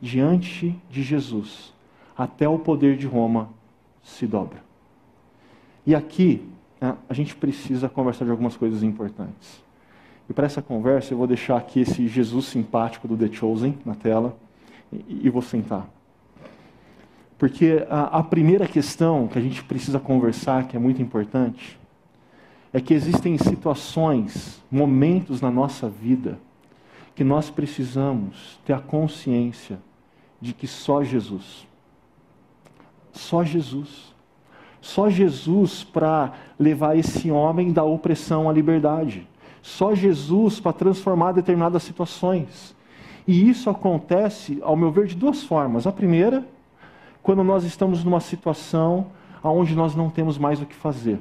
Diante 0.00 0.78
de 0.88 1.02
Jesus, 1.02 1.74
até 2.16 2.48
o 2.48 2.58
poder 2.58 2.96
de 2.96 3.06
Roma 3.06 3.50
se 4.02 4.26
dobra. 4.26 4.62
E 5.86 5.94
aqui, 5.94 6.46
né, 6.80 6.96
a 7.08 7.14
gente 7.14 7.34
precisa 7.34 7.88
conversar 7.88 8.24
de 8.24 8.30
algumas 8.30 8.56
coisas 8.56 8.82
importantes. 8.82 9.62
E 10.30 10.32
para 10.32 10.46
essa 10.46 10.62
conversa 10.62 11.12
eu 11.12 11.18
vou 11.18 11.26
deixar 11.26 11.56
aqui 11.56 11.80
esse 11.80 12.06
Jesus 12.06 12.44
simpático 12.44 13.08
do 13.08 13.16
The 13.16 13.34
Chosen 13.34 13.76
na 13.84 13.96
tela 13.96 14.36
e, 14.92 15.26
e 15.26 15.28
vou 15.28 15.42
sentar. 15.42 15.90
Porque 17.36 17.84
a, 17.90 18.18
a 18.18 18.22
primeira 18.22 18.68
questão 18.68 19.26
que 19.26 19.36
a 19.36 19.42
gente 19.42 19.64
precisa 19.64 19.98
conversar, 19.98 20.68
que 20.68 20.76
é 20.76 20.78
muito 20.78 21.02
importante, 21.02 21.76
é 22.72 22.80
que 22.80 22.94
existem 22.94 23.36
situações, 23.38 24.62
momentos 24.70 25.40
na 25.40 25.50
nossa 25.50 25.88
vida, 25.88 26.38
que 27.16 27.24
nós 27.24 27.50
precisamos 27.50 28.60
ter 28.64 28.72
a 28.72 28.78
consciência 28.78 29.80
de 30.40 30.52
que 30.52 30.68
só 30.68 31.02
Jesus, 31.02 31.66
só 33.10 33.42
Jesus, 33.42 34.14
só 34.80 35.10
Jesus 35.10 35.82
para 35.82 36.34
levar 36.56 36.96
esse 36.96 37.32
homem 37.32 37.72
da 37.72 37.82
opressão 37.82 38.48
à 38.48 38.52
liberdade. 38.52 39.26
Só 39.62 39.94
Jesus 39.94 40.60
para 40.60 40.72
transformar 40.72 41.32
determinadas 41.32 41.82
situações. 41.82 42.74
E 43.26 43.48
isso 43.48 43.68
acontece, 43.68 44.58
ao 44.62 44.76
meu 44.76 44.90
ver, 44.90 45.06
de 45.06 45.14
duas 45.14 45.42
formas. 45.42 45.86
A 45.86 45.92
primeira, 45.92 46.46
quando 47.22 47.44
nós 47.44 47.64
estamos 47.64 48.02
numa 48.02 48.20
situação 48.20 49.06
onde 49.42 49.74
nós 49.74 49.94
não 49.94 50.10
temos 50.10 50.36
mais 50.38 50.60
o 50.60 50.66
que 50.66 50.74
fazer. 50.74 51.18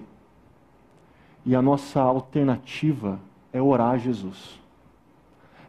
E 1.45 1.55
a 1.55 1.61
nossa 1.61 2.01
alternativa 2.01 3.19
é 3.53 3.61
orar 3.61 3.91
a 3.91 3.97
Jesus. 3.97 4.59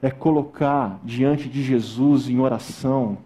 É 0.03 0.11
colocar 0.11 0.99
diante 1.05 1.49
de 1.49 1.63
Jesus 1.63 2.29
em 2.29 2.41
oração 2.41 3.19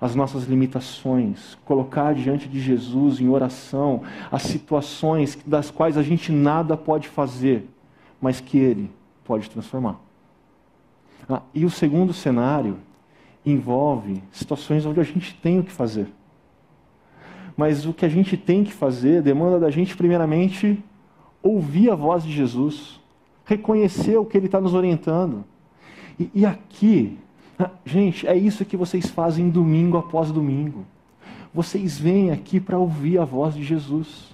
as 0.00 0.16
nossas 0.16 0.44
limitações, 0.44 1.56
colocar 1.64 2.12
diante 2.12 2.48
de 2.48 2.60
Jesus 2.60 3.20
em 3.20 3.28
oração 3.28 4.02
as 4.32 4.42
situações 4.42 5.38
das 5.46 5.70
quais 5.70 5.96
a 5.96 6.02
gente 6.02 6.32
nada 6.32 6.76
pode 6.76 7.08
fazer 7.08 7.68
mas 8.22 8.40
que 8.40 8.56
Ele 8.56 8.88
pode 9.24 9.50
transformar. 9.50 10.00
Ah, 11.28 11.42
e 11.52 11.64
o 11.64 11.70
segundo 11.70 12.12
cenário 12.12 12.78
envolve 13.44 14.22
situações 14.30 14.86
onde 14.86 15.00
a 15.00 15.02
gente 15.02 15.34
tem 15.34 15.58
o 15.58 15.64
que 15.64 15.72
fazer. 15.72 16.06
Mas 17.56 17.84
o 17.84 17.92
que 17.92 18.04
a 18.04 18.08
gente 18.08 18.36
tem 18.36 18.62
que 18.62 18.72
fazer 18.72 19.20
demanda 19.20 19.58
da 19.58 19.70
gente, 19.70 19.96
primeiramente, 19.96 20.82
ouvir 21.42 21.90
a 21.90 21.94
voz 21.96 22.22
de 22.22 22.32
Jesus, 22.32 23.00
reconhecer 23.44 24.16
o 24.16 24.24
que 24.24 24.36
Ele 24.36 24.46
está 24.46 24.60
nos 24.60 24.72
orientando. 24.72 25.44
E, 26.18 26.30
e 26.34 26.46
aqui, 26.46 27.18
ah, 27.58 27.70
gente, 27.84 28.26
é 28.26 28.36
isso 28.36 28.64
que 28.64 28.76
vocês 28.76 29.10
fazem 29.10 29.50
domingo 29.50 29.98
após 29.98 30.30
domingo. 30.30 30.86
Vocês 31.52 31.98
vêm 31.98 32.30
aqui 32.30 32.60
para 32.60 32.78
ouvir 32.78 33.18
a 33.18 33.24
voz 33.24 33.54
de 33.54 33.64
Jesus, 33.64 34.31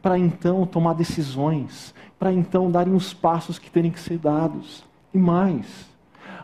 para 0.00 0.18
então 0.18 0.66
tomar 0.66 0.94
decisões, 0.94 1.94
para 2.18 2.32
então 2.32 2.70
darem 2.70 2.94
os 2.94 3.12
passos 3.12 3.58
que 3.58 3.70
terem 3.70 3.90
que 3.90 4.00
ser 4.00 4.18
dados. 4.18 4.84
E 5.12 5.18
mais, 5.18 5.88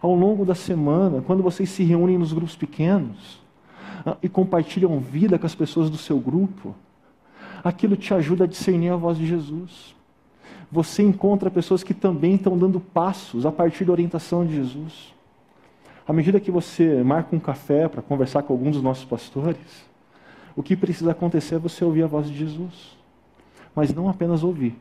ao 0.01 0.14
longo 0.14 0.45
da 0.45 0.55
semana, 0.55 1.23
quando 1.23 1.43
vocês 1.43 1.69
se 1.71 1.83
reúnem 1.83 2.19
nos 2.19 2.33
grupos 2.33 2.57
pequenos 2.57 3.40
ah, 4.05 4.17
e 4.23 4.29
compartilham 4.29 4.99
vida 5.01 5.38
com 5.38 5.47
as 5.47 5.55
pessoas 5.55 5.88
do 5.88 5.97
seu 5.97 6.19
grupo, 6.19 6.75
aquilo 7.62 7.97
te 7.97 8.12
ajuda 8.12 8.45
a 8.45 8.47
discernir 8.47 8.90
a 8.90 8.97
voz 8.97 9.17
de 9.17 9.27
Jesus. 9.27 9.95
Você 10.71 11.03
encontra 11.03 11.51
pessoas 11.51 11.83
que 11.83 11.95
também 11.95 12.35
estão 12.35 12.59
dando 12.59 12.81
passos 12.81 13.47
a 13.47 13.53
partir 13.53 13.85
da 13.85 13.93
orientação 13.93 14.45
de 14.45 14.57
Jesus. 14.57 15.14
À 16.07 16.12
medida 16.12 16.40
que 16.40 16.51
você 16.51 17.03
marca 17.03 17.35
um 17.35 17.40
café 17.40 17.88
para 17.88 18.03
conversar 18.03 18.43
com 18.43 18.53
alguns 18.53 18.75
dos 18.75 18.83
nossos 18.83 19.05
pastores, 19.05 19.57
o 20.55 20.62
que 20.62 20.77
precisa 20.77 21.12
acontecer 21.12 21.55
é 21.55 21.59
você 21.59 21.85
ouvir 21.85 22.03
a 22.03 22.07
voz 22.07 22.29
de 22.29 22.37
Jesus. 22.37 22.97
Mas 23.75 23.93
não 23.93 24.09
apenas 24.09 24.43
ouvir. 24.43 24.79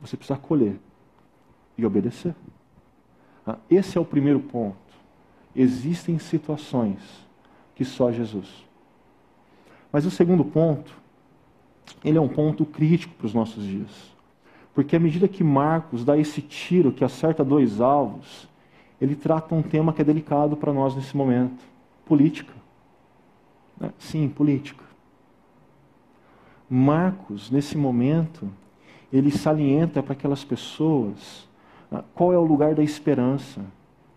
Você 0.00 0.16
precisa 0.16 0.34
acolher 0.34 0.78
e 1.76 1.84
obedecer. 1.84 2.34
Ah, 3.46 3.56
esse 3.70 3.98
é 3.98 4.00
o 4.00 4.04
primeiro 4.04 4.40
ponto. 4.40 4.76
Existem 5.54 6.18
situações 6.18 6.98
que 7.74 7.84
só 7.84 8.10
Jesus. 8.10 8.64
Mas 9.92 10.04
o 10.06 10.10
segundo 10.10 10.44
ponto, 10.44 10.94
ele 12.04 12.18
é 12.18 12.20
um 12.20 12.28
ponto 12.28 12.64
crítico 12.64 13.14
para 13.14 13.26
os 13.26 13.34
nossos 13.34 13.64
dias. 13.64 14.14
Porque 14.74 14.96
à 14.96 15.00
medida 15.00 15.28
que 15.28 15.44
Marcos 15.44 16.04
dá 16.04 16.18
esse 16.18 16.42
tiro 16.42 16.90
que 16.90 17.04
acerta 17.04 17.44
dois 17.44 17.80
alvos, 17.80 18.48
ele 19.00 19.14
trata 19.14 19.54
um 19.54 19.62
tema 19.62 19.92
que 19.92 20.00
é 20.00 20.04
delicado 20.04 20.56
para 20.56 20.72
nós 20.72 20.96
nesse 20.96 21.16
momento: 21.16 21.62
política. 22.04 22.52
Né? 23.78 23.92
Sim, 23.98 24.28
política. 24.28 24.83
Marcos, 26.68 27.50
nesse 27.50 27.76
momento, 27.76 28.50
ele 29.12 29.30
salienta 29.30 30.02
para 30.02 30.12
aquelas 30.12 30.42
pessoas 30.42 31.46
ah, 31.94 32.02
qual 32.14 32.32
é 32.32 32.38
o 32.38 32.44
lugar 32.44 32.74
da 32.74 32.82
esperança? 32.82 33.60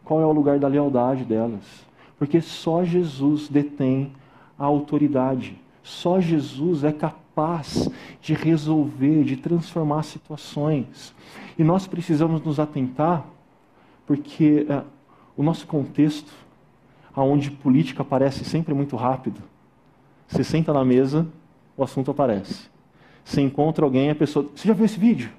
Qual 0.03 0.19
é 0.21 0.25
o 0.25 0.31
lugar 0.31 0.57
da 0.57 0.67
lealdade 0.67 1.23
delas? 1.23 1.85
Porque 2.17 2.41
só 2.41 2.83
Jesus 2.83 3.47
detém 3.47 4.11
a 4.57 4.65
autoridade. 4.65 5.55
Só 5.83 6.19
Jesus 6.19 6.83
é 6.83 6.91
capaz 6.91 7.89
de 8.21 8.33
resolver, 8.33 9.23
de 9.23 9.37
transformar 9.37 10.03
situações. 10.03 11.13
E 11.57 11.63
nós 11.63 11.85
precisamos 11.85 12.41
nos 12.43 12.59
atentar, 12.59 13.25
porque 14.05 14.65
é, 14.67 14.81
o 15.35 15.43
nosso 15.43 15.67
contexto, 15.67 16.31
onde 17.15 17.51
política 17.51 18.01
aparece 18.01 18.43
sempre 18.43 18.73
muito 18.73 18.95
rápido, 18.95 19.41
você 20.27 20.43
senta 20.43 20.73
na 20.73 20.83
mesa, 20.83 21.27
o 21.77 21.83
assunto 21.83 22.11
aparece. 22.11 22.67
Você 23.23 23.41
encontra 23.41 23.85
alguém, 23.85 24.09
a 24.09 24.15
pessoa. 24.15 24.49
Você 24.53 24.67
já 24.67 24.73
viu 24.73 24.85
esse 24.85 24.99
vídeo? 24.99 25.29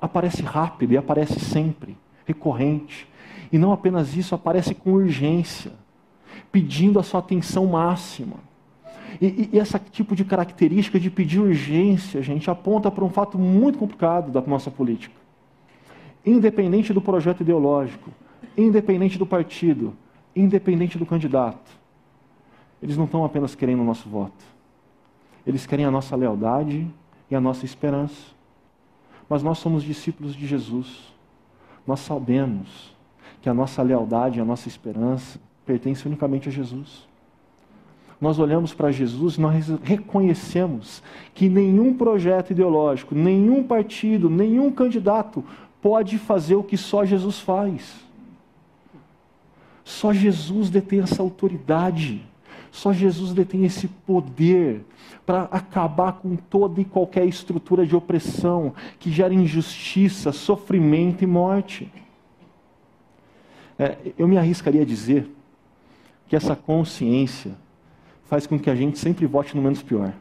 aparece 0.00 0.42
rápido 0.42 0.92
e 0.92 0.96
aparece 0.96 1.38
sempre, 1.38 1.96
recorrente. 2.24 3.08
E 3.52 3.58
não 3.58 3.72
apenas 3.72 4.16
isso, 4.16 4.34
aparece 4.34 4.74
com 4.74 4.92
urgência, 4.92 5.72
pedindo 6.50 6.98
a 6.98 7.02
sua 7.02 7.20
atenção 7.20 7.66
máxima. 7.66 8.36
E, 9.20 9.50
e 9.52 9.58
esse 9.58 9.78
tipo 9.78 10.16
de 10.16 10.24
característica 10.24 10.98
de 10.98 11.10
pedir 11.10 11.40
urgência, 11.40 12.20
gente, 12.22 12.50
aponta 12.50 12.90
para 12.90 13.04
um 13.04 13.10
fato 13.10 13.38
muito 13.38 13.78
complicado 13.78 14.30
da 14.30 14.40
nossa 14.40 14.70
política. 14.70 15.14
Independente 16.24 16.92
do 16.92 17.00
projeto 17.00 17.42
ideológico, 17.42 18.10
independente 18.56 19.16
do 19.16 19.26
partido, 19.26 19.94
independente 20.34 20.98
do 20.98 21.06
candidato, 21.06 21.70
eles 22.82 22.96
não 22.96 23.04
estão 23.04 23.24
apenas 23.24 23.54
querendo 23.54 23.80
o 23.80 23.84
nosso 23.84 24.08
voto, 24.08 24.44
eles 25.46 25.66
querem 25.66 25.84
a 25.84 25.90
nossa 25.90 26.16
lealdade 26.16 26.86
e 27.30 27.34
a 27.34 27.40
nossa 27.40 27.64
esperança. 27.64 28.34
Mas 29.28 29.42
nós 29.42 29.58
somos 29.58 29.82
discípulos 29.82 30.34
de 30.34 30.46
Jesus. 30.46 31.14
Nós 31.86 32.00
sabemos 32.00 32.94
que 33.40 33.48
a 33.48 33.54
nossa 33.54 33.82
lealdade, 33.82 34.40
a 34.40 34.44
nossa 34.44 34.68
esperança 34.68 35.38
pertence 35.64 36.06
unicamente 36.06 36.48
a 36.48 36.52
Jesus. 36.52 37.06
Nós 38.20 38.38
olhamos 38.38 38.72
para 38.72 38.90
Jesus 38.90 39.34
e 39.36 39.40
nós 39.40 39.68
reconhecemos 39.82 41.02
que 41.34 41.48
nenhum 41.48 41.94
projeto 41.94 42.50
ideológico, 42.50 43.14
nenhum 43.14 43.62
partido, 43.62 44.30
nenhum 44.30 44.70
candidato 44.70 45.44
pode 45.82 46.18
fazer 46.18 46.54
o 46.54 46.62
que 46.62 46.76
só 46.76 47.04
Jesus 47.04 47.38
faz. 47.40 48.04
Só 49.84 50.12
Jesus 50.12 50.70
detém 50.70 51.00
essa 51.00 51.22
autoridade. 51.22 52.26
Só 52.76 52.92
Jesus 52.92 53.32
detém 53.32 53.64
esse 53.64 53.88
poder 53.88 54.84
para 55.24 55.44
acabar 55.44 56.12
com 56.12 56.36
toda 56.36 56.78
e 56.78 56.84
qualquer 56.84 57.24
estrutura 57.24 57.86
de 57.86 57.96
opressão 57.96 58.74
que 58.98 59.10
gera 59.10 59.32
injustiça, 59.32 60.30
sofrimento 60.30 61.24
e 61.24 61.26
morte. 61.26 61.90
É, 63.78 63.96
eu 64.18 64.28
me 64.28 64.36
arriscaria 64.36 64.82
a 64.82 64.84
dizer 64.84 65.26
que 66.28 66.36
essa 66.36 66.54
consciência 66.54 67.52
faz 68.26 68.46
com 68.46 68.58
que 68.58 68.68
a 68.68 68.74
gente 68.74 68.98
sempre 68.98 69.24
vote 69.24 69.56
no 69.56 69.62
menos 69.62 69.82
pior. 69.82 70.12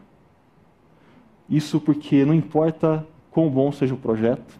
Isso 1.50 1.78
porque 1.78 2.24
não 2.24 2.34
importa 2.34 3.06
quão 3.32 3.50
bom 3.50 3.70
seja 3.74 3.94
o 3.94 3.98
projeto, 3.98 4.58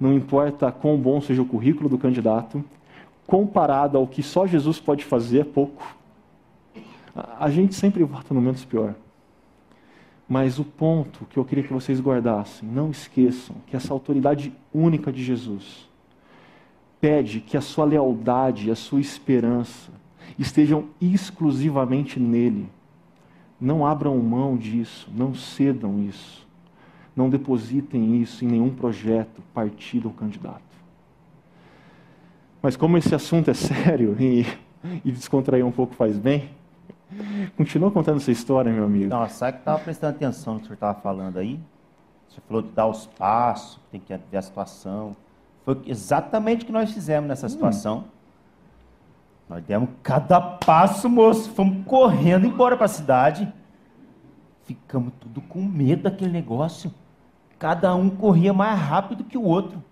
não 0.00 0.14
importa 0.14 0.72
quão 0.72 0.96
bom 0.96 1.20
seja 1.20 1.42
o 1.42 1.46
currículo 1.46 1.90
do 1.90 1.98
candidato, 1.98 2.64
comparado 3.26 3.98
ao 3.98 4.06
que 4.06 4.22
só 4.22 4.46
Jesus 4.46 4.80
pode 4.80 5.04
fazer, 5.04 5.40
é 5.40 5.44
pouco 5.44 5.97
a 7.38 7.50
gente 7.50 7.74
sempre 7.74 8.04
vota 8.04 8.32
no 8.34 8.40
menos 8.40 8.64
pior. 8.64 8.94
Mas 10.28 10.58
o 10.58 10.64
ponto 10.64 11.24
que 11.26 11.38
eu 11.38 11.44
queria 11.44 11.64
que 11.64 11.72
vocês 11.72 12.00
guardassem, 12.00 12.68
não 12.68 12.90
esqueçam 12.90 13.56
que 13.66 13.74
essa 13.74 13.92
autoridade 13.94 14.52
única 14.74 15.10
de 15.10 15.24
Jesus 15.24 15.88
pede 17.00 17.40
que 17.40 17.56
a 17.56 17.60
sua 17.60 17.84
lealdade, 17.84 18.70
a 18.70 18.74
sua 18.74 19.00
esperança 19.00 19.90
estejam 20.38 20.86
exclusivamente 21.00 22.20
nele. 22.20 22.68
Não 23.60 23.86
abram 23.86 24.16
mão 24.18 24.56
disso, 24.56 25.10
não 25.14 25.34
cedam 25.34 26.02
isso. 26.02 26.46
Não 27.16 27.30
depositem 27.30 28.20
isso 28.20 28.44
em 28.44 28.48
nenhum 28.48 28.70
projeto, 28.70 29.42
partido 29.52 30.08
ou 30.08 30.14
candidato. 30.14 30.62
Mas 32.62 32.76
como 32.76 32.96
esse 32.98 33.14
assunto 33.14 33.50
é 33.50 33.54
sério 33.54 34.16
e, 34.20 34.46
e 35.04 35.10
descontrair 35.10 35.64
um 35.64 35.72
pouco 35.72 35.94
faz 35.94 36.18
bem, 36.18 36.50
Continua 37.56 37.90
contando 37.90 38.16
essa 38.16 38.30
história, 38.30 38.72
meu 38.72 38.84
amigo. 38.84 39.08
Não, 39.08 39.28
sabe 39.28 39.54
que 39.54 39.58
estava 39.60 39.78
prestando 39.78 40.16
atenção 40.16 40.54
no 40.54 40.60
que 40.60 40.64
o 40.64 40.66
senhor 40.68 40.74
estava 40.74 41.00
falando 41.00 41.38
aí? 41.38 41.58
Você 42.28 42.40
falou 42.46 42.62
de 42.62 42.70
dar 42.70 42.86
os 42.86 43.06
passos, 43.06 43.80
tem 43.90 44.00
que 44.00 44.16
ver 44.30 44.36
a 44.36 44.42
situação. 44.42 45.16
Foi 45.64 45.80
exatamente 45.86 46.62
o 46.62 46.66
que 46.66 46.72
nós 46.72 46.92
fizemos 46.92 47.28
nessa 47.28 47.46
hum. 47.46 47.50
situação. 47.50 48.04
Nós 49.48 49.64
demos 49.64 49.88
cada 50.02 50.40
passo, 50.40 51.08
moço. 51.08 51.50
Fomos 51.50 51.84
correndo 51.86 52.46
embora 52.46 52.76
para 52.76 52.84
a 52.84 52.88
cidade. 52.88 53.52
Ficamos 54.64 55.12
tudo 55.18 55.40
com 55.40 55.62
medo 55.62 56.02
daquele 56.02 56.30
negócio. 56.30 56.92
Cada 57.58 57.94
um 57.94 58.10
corria 58.10 58.52
mais 58.52 58.78
rápido 58.78 59.24
que 59.24 59.38
o 59.38 59.42
outro. 59.42 59.82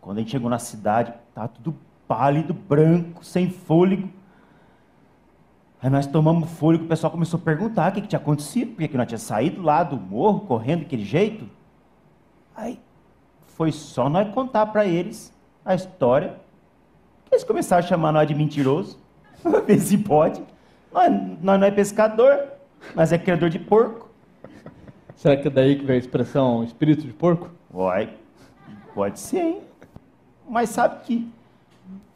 Quando 0.00 0.18
a 0.18 0.20
gente 0.20 0.32
chegou 0.32 0.50
na 0.50 0.58
cidade, 0.58 1.12
estava 1.28 1.48
tudo 1.48 1.76
pálido, 2.08 2.52
branco, 2.52 3.24
sem 3.24 3.48
fôlego. 3.48 4.08
Aí 5.82 5.88
nós 5.88 6.06
tomamos 6.06 6.50
fôlego, 6.50 6.84
o 6.84 6.88
pessoal 6.88 7.10
começou 7.10 7.40
a 7.40 7.42
perguntar 7.42 7.90
o 7.90 7.94
que, 7.94 8.02
que 8.02 8.08
tinha 8.08 8.20
acontecido, 8.20 8.74
porque 8.74 8.96
nós 8.96 9.06
tínhamos 9.06 9.22
saído 9.22 9.62
lá 9.62 9.82
do 9.82 9.96
morro, 9.96 10.40
correndo 10.40 10.80
daquele 10.80 11.04
jeito. 11.04 11.48
Aí 12.54 12.78
foi 13.46 13.72
só 13.72 14.08
nós 14.08 14.32
contar 14.34 14.66
para 14.66 14.84
eles 14.84 15.32
a 15.64 15.74
história. 15.74 16.36
Eles 17.30 17.44
começaram 17.44 17.82
a 17.84 17.86
chamar 17.86 18.12
nós 18.12 18.28
de 18.28 18.34
mentiroso, 18.34 18.98
ver 19.66 19.78
se 19.78 19.96
pode. 19.96 20.42
Nós, 20.92 21.10
nós 21.40 21.60
não 21.60 21.66
é 21.66 21.70
pescador, 21.70 22.48
mas 22.94 23.12
é 23.12 23.18
criador 23.18 23.48
de 23.48 23.58
porco. 23.58 24.10
Será 25.16 25.36
que 25.36 25.48
é 25.48 25.50
daí 25.50 25.76
que 25.76 25.84
vem 25.84 25.96
a 25.96 25.98
expressão 25.98 26.64
espírito 26.64 27.06
de 27.06 27.12
porco? 27.12 27.50
Vai, 27.70 28.14
pode 28.94 29.20
ser, 29.20 29.40
hein? 29.40 29.60
Mas 30.48 30.70
sabe 30.70 31.02
que. 31.04 31.30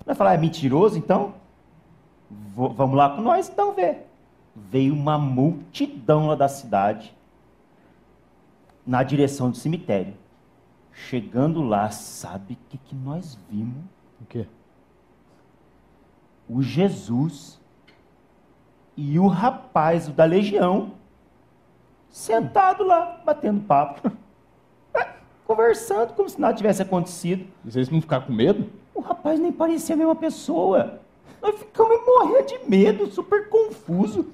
Vai 0.04 0.14
falar, 0.14 0.34
é 0.34 0.38
mentiroso 0.38 0.98
então? 0.98 1.34
Vamos 2.54 2.96
lá 2.96 3.10
com 3.10 3.22
nós 3.22 3.48
então 3.48 3.74
ver. 3.74 4.06
Veio 4.54 4.94
uma 4.94 5.18
multidão 5.18 6.28
lá 6.28 6.34
da 6.34 6.48
cidade 6.48 7.14
na 8.86 9.02
direção 9.02 9.50
do 9.50 9.56
cemitério. 9.56 10.14
Chegando 10.92 11.62
lá, 11.62 11.90
sabe 11.90 12.54
o 12.54 12.58
que, 12.68 12.78
que 12.78 12.94
nós 12.94 13.38
vimos? 13.50 13.82
O 14.20 14.26
quê? 14.26 14.46
o 16.48 16.62
Jesus 16.62 17.60
e 18.96 19.18
o 19.18 19.26
rapaz 19.26 20.08
o 20.08 20.12
da 20.12 20.24
legião 20.24 20.92
sentado 22.08 22.84
lá, 22.84 23.20
batendo 23.24 23.60
papo, 23.62 24.10
é, 24.94 25.08
conversando 25.44 26.12
como 26.14 26.28
se 26.28 26.40
nada 26.40 26.54
tivesse 26.54 26.80
acontecido. 26.80 27.44
E 27.64 27.72
vocês 27.72 27.88
não 27.88 28.00
ficaram 28.00 28.26
com 28.26 28.32
medo? 28.32 28.70
O 28.94 29.00
rapaz 29.00 29.40
nem 29.40 29.50
parecia 29.50 29.94
a 29.94 29.98
mesma 29.98 30.14
pessoa. 30.14 31.00
Nós 31.44 31.56
ficamos 31.58 32.00
morrendo 32.06 32.46
de 32.46 32.58
medo, 32.66 33.06
super 33.10 33.50
confuso. 33.50 34.24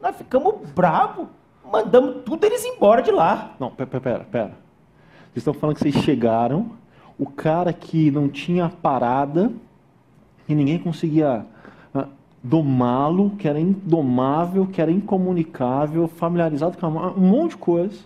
Nós 0.00 0.14
ficamos 0.14 0.70
bravos. 0.70 1.26
Mandamos 1.64 2.22
tudo 2.24 2.44
eles 2.44 2.64
embora 2.64 3.02
de 3.02 3.10
lá. 3.10 3.56
Não, 3.58 3.72
pera, 3.72 4.00
pera, 4.00 4.24
pera. 4.30 4.56
Vocês 5.32 5.38
estão 5.38 5.52
falando 5.52 5.74
que 5.74 5.82
vocês 5.82 5.96
chegaram, 6.04 6.70
o 7.18 7.26
cara 7.26 7.72
que 7.72 8.08
não 8.12 8.28
tinha 8.28 8.68
parada, 8.68 9.50
e 10.48 10.54
ninguém 10.54 10.78
conseguia 10.78 11.44
ah, 11.92 12.06
domá-lo, 12.40 13.30
que 13.30 13.48
era 13.48 13.58
indomável, 13.58 14.64
que 14.64 14.80
era 14.80 14.92
incomunicável, 14.92 16.06
familiarizado 16.06 16.78
com 16.78 16.86
um 16.86 17.20
monte 17.20 17.50
de 17.50 17.56
coisa. 17.56 17.98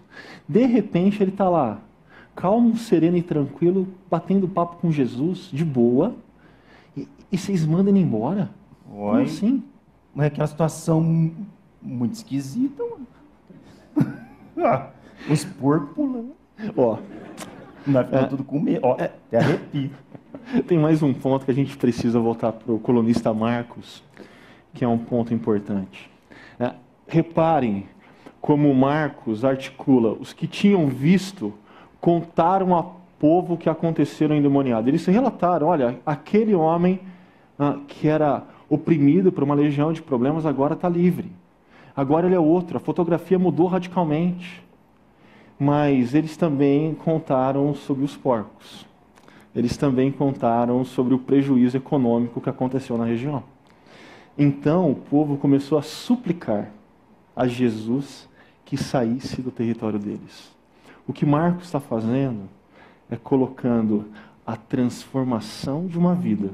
De 0.48 0.64
repente 0.64 1.22
ele 1.22 1.32
está 1.32 1.50
lá, 1.50 1.80
calmo, 2.34 2.78
sereno 2.78 3.18
e 3.18 3.22
tranquilo, 3.22 3.86
batendo 4.10 4.48
papo 4.48 4.76
com 4.76 4.90
Jesus, 4.90 5.50
de 5.52 5.66
boa, 5.66 6.14
e, 7.32 7.38
vocês 7.38 7.64
mandam 7.64 7.88
ele 7.88 8.04
embora? 8.04 8.50
Oi. 8.92 9.10
Como 9.10 9.20
assim? 9.22 9.64
Mas 10.14 10.24
é 10.24 10.26
aquela 10.28 10.46
situação 10.46 11.32
muito 11.80 12.14
esquisita, 12.14 12.82
mano. 12.84 13.06
Ah, 14.64 14.90
Os 15.28 15.44
porcos 15.44 15.94
pulando. 15.94 16.32
Ó, 16.76 16.98
Nós 17.86 18.04
ficamos 18.04 18.28
tudo 18.28 18.44
com 18.44 18.60
medo. 18.60 18.80
Ó, 18.82 18.92
até 18.92 19.38
arrepio. 19.38 19.90
Tem 20.68 20.78
mais 20.78 21.02
um 21.02 21.12
ponto 21.12 21.44
que 21.44 21.50
a 21.50 21.54
gente 21.54 21.76
precisa 21.76 22.20
voltar 22.20 22.52
para 22.52 22.72
o 22.72 22.78
colunista 22.78 23.32
Marcos, 23.32 24.04
que 24.74 24.84
é 24.84 24.88
um 24.88 24.98
ponto 24.98 25.32
importante. 25.32 26.10
É, 26.60 26.74
reparem 27.08 27.86
como 28.40 28.72
Marcos 28.74 29.44
articula: 29.44 30.12
os 30.12 30.32
que 30.32 30.46
tinham 30.46 30.86
visto 30.86 31.52
contaram 32.00 32.76
a 32.76 32.84
povo 33.18 33.54
o 33.54 33.56
que 33.56 33.68
aconteceram 33.68 34.36
endemoniado. 34.36 34.88
Eles 34.88 35.06
relataram: 35.06 35.68
olha, 35.68 35.98
aquele 36.04 36.54
homem 36.54 37.00
ah, 37.62 37.78
que 37.86 38.08
era 38.08 38.44
oprimido 38.68 39.30
por 39.30 39.44
uma 39.44 39.54
legião 39.54 39.92
de 39.92 40.02
problemas 40.02 40.46
agora 40.46 40.74
está 40.74 40.88
livre. 40.88 41.30
Agora 41.94 42.26
ele 42.26 42.34
é 42.34 42.40
outro. 42.40 42.76
A 42.76 42.80
fotografia 42.80 43.38
mudou 43.38 43.66
radicalmente. 43.66 44.62
Mas 45.58 46.14
eles 46.14 46.36
também 46.36 46.94
contaram 46.94 47.74
sobre 47.74 48.04
os 48.04 48.16
porcos 48.16 48.86
eles 49.54 49.76
também 49.76 50.10
contaram 50.10 50.84
sobre 50.84 51.14
o 51.14 51.18
prejuízo 51.18 51.76
econômico 51.76 52.40
que 52.40 52.48
aconteceu 52.48 52.96
na 52.96 53.04
região. 53.04 53.42
Então 54.36 54.90
o 54.90 54.94
povo 54.94 55.36
começou 55.36 55.78
a 55.78 55.82
suplicar 55.82 56.70
a 57.36 57.46
Jesus 57.46 58.28
que 58.64 58.76
saísse 58.76 59.42
do 59.42 59.50
território 59.50 59.98
deles. 59.98 60.50
O 61.06 61.12
que 61.12 61.26
Marcos 61.26 61.64
está 61.64 61.80
fazendo 61.80 62.48
é 63.10 63.16
colocando 63.16 64.06
a 64.46 64.56
transformação 64.56 65.86
de 65.86 65.98
uma 65.98 66.14
vida 66.14 66.50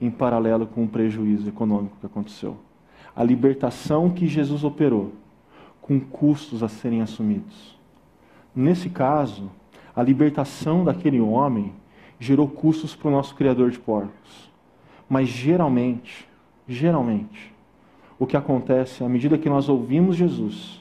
em 0.00 0.10
paralelo 0.10 0.66
com 0.66 0.84
o 0.84 0.88
prejuízo 0.88 1.48
econômico 1.48 1.96
que 2.00 2.06
aconteceu. 2.06 2.56
A 3.14 3.22
libertação 3.22 4.10
que 4.10 4.26
Jesus 4.26 4.64
operou, 4.64 5.12
com 5.80 6.00
custos 6.00 6.62
a 6.62 6.68
serem 6.68 7.02
assumidos. 7.02 7.78
Nesse 8.54 8.88
caso, 8.88 9.50
a 9.94 10.02
libertação 10.02 10.84
daquele 10.84 11.20
homem 11.20 11.72
gerou 12.18 12.48
custos 12.48 12.94
para 12.94 13.08
o 13.08 13.10
nosso 13.10 13.34
criador 13.34 13.70
de 13.70 13.78
porcos. 13.78 14.50
Mas 15.08 15.28
geralmente, 15.28 16.28
geralmente, 16.68 17.52
o 18.18 18.26
que 18.26 18.36
acontece 18.36 19.02
à 19.02 19.08
medida 19.08 19.38
que 19.38 19.48
nós 19.48 19.68
ouvimos 19.68 20.14
Jesus 20.14 20.80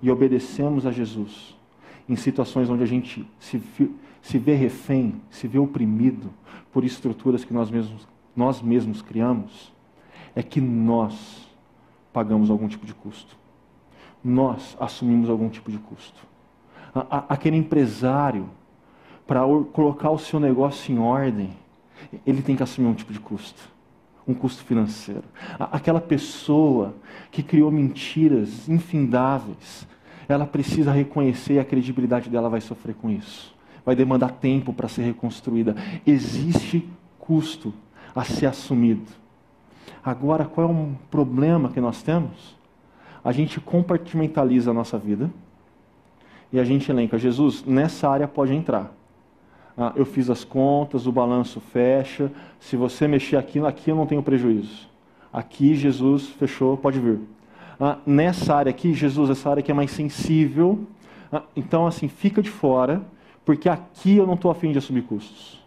e 0.00 0.10
obedecemos 0.10 0.86
a 0.86 0.92
Jesus, 0.92 1.56
em 2.08 2.16
situações 2.16 2.70
onde 2.70 2.82
a 2.82 2.86
gente 2.86 3.28
se, 3.38 3.60
se 4.22 4.38
vê 4.38 4.54
refém, 4.54 5.20
se 5.28 5.46
vê 5.46 5.58
oprimido 5.58 6.30
por 6.72 6.84
estruturas 6.84 7.44
que 7.44 7.52
nós 7.52 7.70
mesmos, 7.70 8.06
nós 8.38 8.62
mesmos 8.62 9.02
criamos, 9.02 9.72
é 10.32 10.44
que 10.44 10.60
nós 10.60 11.48
pagamos 12.12 12.50
algum 12.50 12.68
tipo 12.68 12.86
de 12.86 12.94
custo. 12.94 13.36
Nós 14.22 14.76
assumimos 14.78 15.28
algum 15.28 15.48
tipo 15.48 15.72
de 15.72 15.78
custo. 15.78 16.24
Aquele 17.28 17.56
empresário 17.56 18.48
para 19.26 19.40
colocar 19.72 20.10
o 20.10 20.18
seu 20.18 20.38
negócio 20.38 20.94
em 20.94 21.00
ordem, 21.00 21.50
ele 22.24 22.40
tem 22.40 22.54
que 22.54 22.62
assumir 22.62 22.86
um 22.86 22.94
tipo 22.94 23.12
de 23.12 23.18
custo, 23.18 23.60
um 24.24 24.32
custo 24.32 24.62
financeiro. 24.62 25.24
Aquela 25.58 26.00
pessoa 26.00 26.94
que 27.32 27.42
criou 27.42 27.72
mentiras 27.72 28.68
infindáveis, 28.68 29.84
ela 30.28 30.46
precisa 30.46 30.92
reconhecer 30.92 31.54
e 31.54 31.58
a 31.58 31.64
credibilidade 31.64 32.30
dela 32.30 32.48
vai 32.48 32.60
sofrer 32.60 32.94
com 32.94 33.10
isso. 33.10 33.52
Vai 33.84 33.96
demandar 33.96 34.30
tempo 34.30 34.72
para 34.72 34.86
ser 34.86 35.02
reconstruída. 35.02 35.74
Existe 36.06 36.88
custo 37.18 37.74
a 38.14 38.24
ser 38.24 38.46
assumido. 38.46 39.10
Agora, 40.04 40.44
qual 40.44 40.68
é 40.68 40.70
um 40.70 40.94
problema 41.10 41.68
que 41.68 41.80
nós 41.80 42.02
temos? 42.02 42.56
A 43.24 43.32
gente 43.32 43.60
compartimentaliza 43.60 44.70
a 44.70 44.74
nossa 44.74 44.98
vida 44.98 45.30
e 46.52 46.58
a 46.58 46.64
gente 46.64 46.90
elenca: 46.90 47.18
Jesus, 47.18 47.64
nessa 47.64 48.08
área 48.08 48.28
pode 48.28 48.54
entrar 48.54 48.92
ah, 49.78 49.92
eu 49.94 50.04
fiz 50.04 50.28
as 50.28 50.42
contas, 50.42 51.06
o 51.06 51.12
balanço 51.12 51.60
fecha, 51.60 52.32
se 52.58 52.76
você 52.76 53.06
mexer 53.06 53.36
aqui, 53.36 53.60
aqui 53.60 53.90
eu 53.90 53.94
não 53.96 54.06
tenho 54.06 54.22
prejuízo. 54.22 54.88
Aqui 55.32 55.76
Jesus 55.76 56.26
fechou, 56.30 56.76
pode 56.76 56.98
vir. 56.98 57.20
Ah, 57.78 57.98
nessa 58.04 58.56
área 58.56 58.70
aqui, 58.70 58.92
Jesus, 58.92 59.30
essa 59.30 59.48
área 59.48 59.62
que 59.62 59.70
é 59.70 59.74
mais 59.74 59.92
sensível, 59.92 60.80
ah, 61.30 61.42
então 61.54 61.86
assim, 61.86 62.08
fica 62.08 62.42
de 62.42 62.50
fora, 62.50 63.00
porque 63.44 63.68
aqui 63.68 64.16
eu 64.16 64.26
não 64.26 64.34
estou 64.34 64.50
afim 64.50 64.72
de 64.72 64.78
assumir 64.78 65.02
custos. 65.02 65.57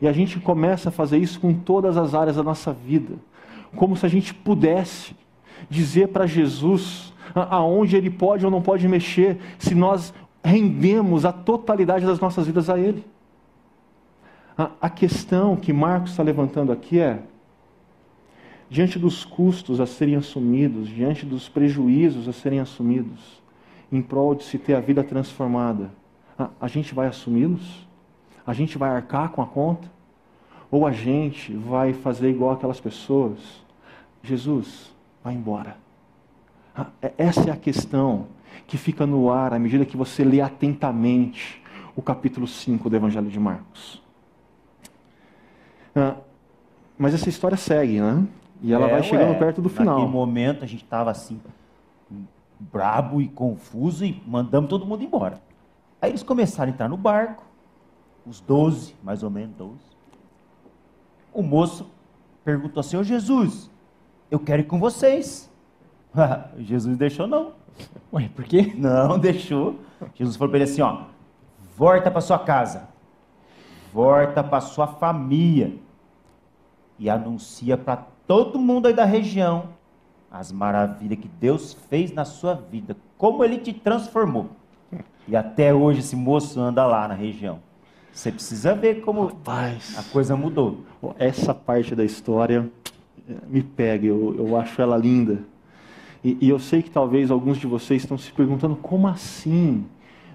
E 0.00 0.06
a 0.06 0.12
gente 0.12 0.38
começa 0.38 0.88
a 0.88 0.92
fazer 0.92 1.18
isso 1.18 1.40
com 1.40 1.52
todas 1.52 1.96
as 1.96 2.14
áreas 2.14 2.36
da 2.36 2.42
nossa 2.42 2.72
vida, 2.72 3.14
como 3.76 3.96
se 3.96 4.06
a 4.06 4.08
gente 4.08 4.32
pudesse 4.32 5.14
dizer 5.68 6.08
para 6.08 6.26
Jesus 6.26 7.12
aonde 7.34 7.96
ele 7.96 8.10
pode 8.10 8.44
ou 8.44 8.50
não 8.50 8.62
pode 8.62 8.86
mexer, 8.88 9.38
se 9.58 9.74
nós 9.74 10.14
rendemos 10.42 11.24
a 11.24 11.32
totalidade 11.32 12.06
das 12.06 12.20
nossas 12.20 12.46
vidas 12.46 12.70
a 12.70 12.78
ele. 12.78 13.04
A, 14.80 14.90
questão 14.90 15.54
que 15.54 15.72
Marcos 15.72 16.10
está 16.10 16.22
levantando 16.22 16.72
aqui 16.72 16.98
é: 16.98 17.22
diante 18.68 18.98
dos 18.98 19.24
custos 19.24 19.80
a 19.80 19.86
serem 19.86 20.16
assumidos, 20.16 20.88
diante 20.88 21.24
dos 21.24 21.48
prejuízos 21.48 22.26
a 22.28 22.32
serem 22.32 22.58
assumidos, 22.58 23.40
em 23.92 24.02
prol 24.02 24.34
de 24.34 24.42
se 24.42 24.58
ter 24.58 24.74
a 24.74 24.80
vida 24.80 25.04
transformada, 25.04 25.90
a 26.60 26.66
gente 26.66 26.92
vai 26.92 27.06
assumi-los? 27.06 27.87
A 28.48 28.54
gente 28.54 28.78
vai 28.78 28.88
arcar 28.88 29.28
com 29.28 29.42
a 29.42 29.46
conta? 29.46 29.86
Ou 30.70 30.86
a 30.86 30.90
gente 30.90 31.52
vai 31.52 31.92
fazer 31.92 32.30
igual 32.30 32.52
aquelas 32.52 32.80
pessoas? 32.80 33.38
Jesus, 34.22 34.90
vai 35.22 35.34
embora. 35.34 35.76
É, 37.02 37.12
essa 37.18 37.50
é 37.50 37.52
a 37.52 37.56
questão 37.56 38.28
que 38.66 38.78
fica 38.78 39.06
no 39.06 39.30
ar 39.30 39.52
à 39.52 39.58
medida 39.58 39.84
que 39.84 39.98
você 39.98 40.24
lê 40.24 40.40
atentamente 40.40 41.62
o 41.94 42.00
capítulo 42.00 42.46
5 42.46 42.88
do 42.88 42.96
Evangelho 42.96 43.28
de 43.28 43.38
Marcos. 43.38 44.02
Ah, 45.94 46.16
mas 46.96 47.12
essa 47.12 47.28
história 47.28 47.56
segue, 47.58 48.00
né? 48.00 48.26
E 48.62 48.72
ela 48.72 48.86
é, 48.86 48.92
vai 48.92 49.02
chegando 49.02 49.32
ué, 49.32 49.38
perto 49.38 49.60
do 49.60 49.68
final. 49.68 49.96
Naquele 49.96 50.10
momento 50.10 50.64
a 50.64 50.66
gente 50.66 50.84
estava 50.84 51.10
assim, 51.10 51.38
brabo 52.58 53.20
e 53.20 53.28
confuso 53.28 54.06
e 54.06 54.22
mandamos 54.26 54.70
todo 54.70 54.86
mundo 54.86 55.04
embora. 55.04 55.38
Aí 56.00 56.10
eles 56.10 56.22
começaram 56.22 56.72
a 56.72 56.74
entrar 56.74 56.88
no 56.88 56.96
barco, 56.96 57.46
os 58.28 58.40
doze, 58.40 58.94
mais 59.02 59.22
ou 59.22 59.30
menos 59.30 59.56
doze. 59.56 59.96
O 61.32 61.42
moço 61.42 61.86
perguntou 62.44 62.80
assim, 62.80 62.96
ô 62.96 63.02
Jesus, 63.02 63.70
eu 64.30 64.38
quero 64.38 64.62
ir 64.62 64.66
com 64.66 64.78
vocês. 64.78 65.50
Jesus 66.58 66.96
deixou 66.96 67.26
não. 67.26 67.52
Ué, 68.12 68.28
por 68.34 68.44
quê? 68.44 68.72
Não, 68.76 69.18
deixou. 69.18 69.76
Jesus 70.14 70.36
falou 70.36 70.50
para 70.50 70.58
ele 70.58 70.70
assim, 70.70 70.82
ó, 70.82 71.04
volta 71.76 72.10
para 72.10 72.20
sua 72.20 72.38
casa, 72.38 72.88
volta 73.92 74.42
para 74.42 74.60
sua 74.60 74.86
família 74.86 75.76
e 76.98 77.08
anuncia 77.08 77.76
para 77.76 78.04
todo 78.26 78.58
mundo 78.58 78.86
aí 78.86 78.94
da 78.94 79.04
região 79.04 79.68
as 80.30 80.52
maravilhas 80.52 81.18
que 81.18 81.28
Deus 81.28 81.74
fez 81.88 82.12
na 82.12 82.24
sua 82.24 82.54
vida, 82.54 82.96
como 83.16 83.44
ele 83.44 83.58
te 83.58 83.72
transformou. 83.72 84.50
E 85.26 85.36
até 85.36 85.72
hoje 85.72 86.00
esse 86.00 86.16
moço 86.16 86.60
anda 86.60 86.86
lá 86.86 87.08
na 87.08 87.14
região. 87.14 87.60
Você 88.12 88.32
precisa 88.32 88.74
ver 88.74 89.00
como 89.02 89.26
Rapaz, 89.26 89.96
a 89.96 90.02
coisa 90.02 90.36
mudou. 90.36 90.84
Essa 91.18 91.54
parte 91.54 91.94
da 91.94 92.04
história 92.04 92.68
eh, 93.28 93.34
me 93.48 93.62
pega, 93.62 94.06
eu, 94.06 94.34
eu 94.36 94.56
acho 94.56 94.80
ela 94.82 94.96
linda. 94.96 95.40
E, 96.22 96.36
e 96.40 96.48
eu 96.48 96.58
sei 96.58 96.82
que 96.82 96.90
talvez 96.90 97.30
alguns 97.30 97.58
de 97.58 97.66
vocês 97.66 98.02
estão 98.02 98.18
se 98.18 98.32
perguntando 98.32 98.76
como 98.76 99.06
assim? 99.06 99.84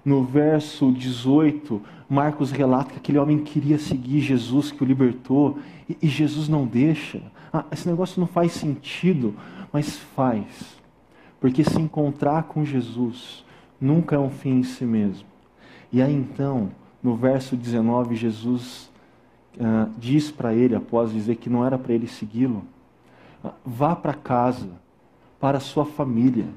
No 0.05 0.23
verso 0.23 0.91
18, 0.91 1.81
Marcos 2.09 2.51
relata 2.51 2.91
que 2.91 2.97
aquele 2.97 3.17
homem 3.17 3.39
queria 3.39 3.77
seguir 3.77 4.19
Jesus, 4.21 4.71
que 4.71 4.83
o 4.83 4.85
libertou, 4.85 5.59
e, 5.89 5.97
e 6.01 6.07
Jesus 6.07 6.47
não 6.47 6.65
deixa. 6.65 7.21
Ah, 7.51 7.65
esse 7.71 7.87
negócio 7.87 8.19
não 8.19 8.27
faz 8.27 8.51
sentido, 8.51 9.35
mas 9.71 9.97
faz. 9.97 10.45
Porque 11.39 11.63
se 11.63 11.79
encontrar 11.79 12.43
com 12.43 12.63
Jesus 12.63 13.43
nunca 13.79 14.15
é 14.15 14.19
um 14.19 14.29
fim 14.29 14.59
em 14.59 14.63
si 14.63 14.85
mesmo. 14.85 15.27
E 15.91 16.01
aí 16.01 16.13
então, 16.13 16.71
no 17.03 17.15
verso 17.15 17.57
19, 17.57 18.15
Jesus 18.15 18.89
uh, 19.57 19.91
diz 19.97 20.31
para 20.31 20.53
ele, 20.53 20.73
após 20.73 21.11
dizer 21.11 21.35
que 21.35 21.49
não 21.49 21.65
era 21.65 21.77
para 21.77 21.93
ele 21.93 22.07
segui-lo, 22.07 22.63
uh, 23.43 23.51
vá 23.65 23.93
para 23.93 24.13
casa, 24.13 24.69
para 25.37 25.59
sua 25.59 25.85
família, 25.85 26.47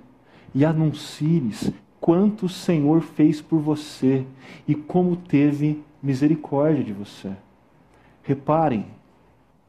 e 0.54 0.64
anuncie-lhes 0.64 1.72
quanto 2.00 2.46
o 2.46 2.48
Senhor 2.48 3.00
fez 3.00 3.42
por 3.42 3.58
você 3.58 4.24
e 4.68 4.74
como 4.74 5.16
teve 5.16 5.82
misericórdia 6.00 6.84
de 6.84 6.92
você. 6.92 7.32
Reparem 8.22 8.86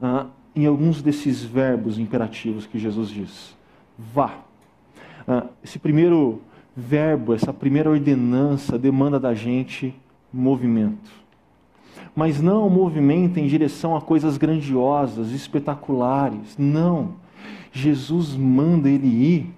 uh, 0.00 0.28
em 0.54 0.64
alguns 0.64 1.02
desses 1.02 1.42
verbos 1.42 1.98
imperativos 1.98 2.66
que 2.66 2.78
Jesus 2.78 3.10
diz. 3.10 3.56
Vá. 3.98 4.38
esse 5.62 5.78
primeiro 5.78 6.40
verbo, 6.76 7.34
essa 7.34 7.52
primeira 7.52 7.90
ordenança 7.90 8.78
demanda 8.78 9.18
da 9.18 9.34
gente 9.34 9.92
movimento. 10.32 11.10
Mas 12.14 12.40
não 12.40 12.66
um 12.66 12.70
movimento 12.70 13.38
em 13.38 13.46
direção 13.46 13.96
a 13.96 14.00
coisas 14.00 14.36
grandiosas, 14.36 15.30
espetaculares. 15.30 16.56
Não. 16.58 17.14
Jesus 17.72 18.34
manda 18.36 18.88
ele 18.88 19.06
ir 19.06 19.54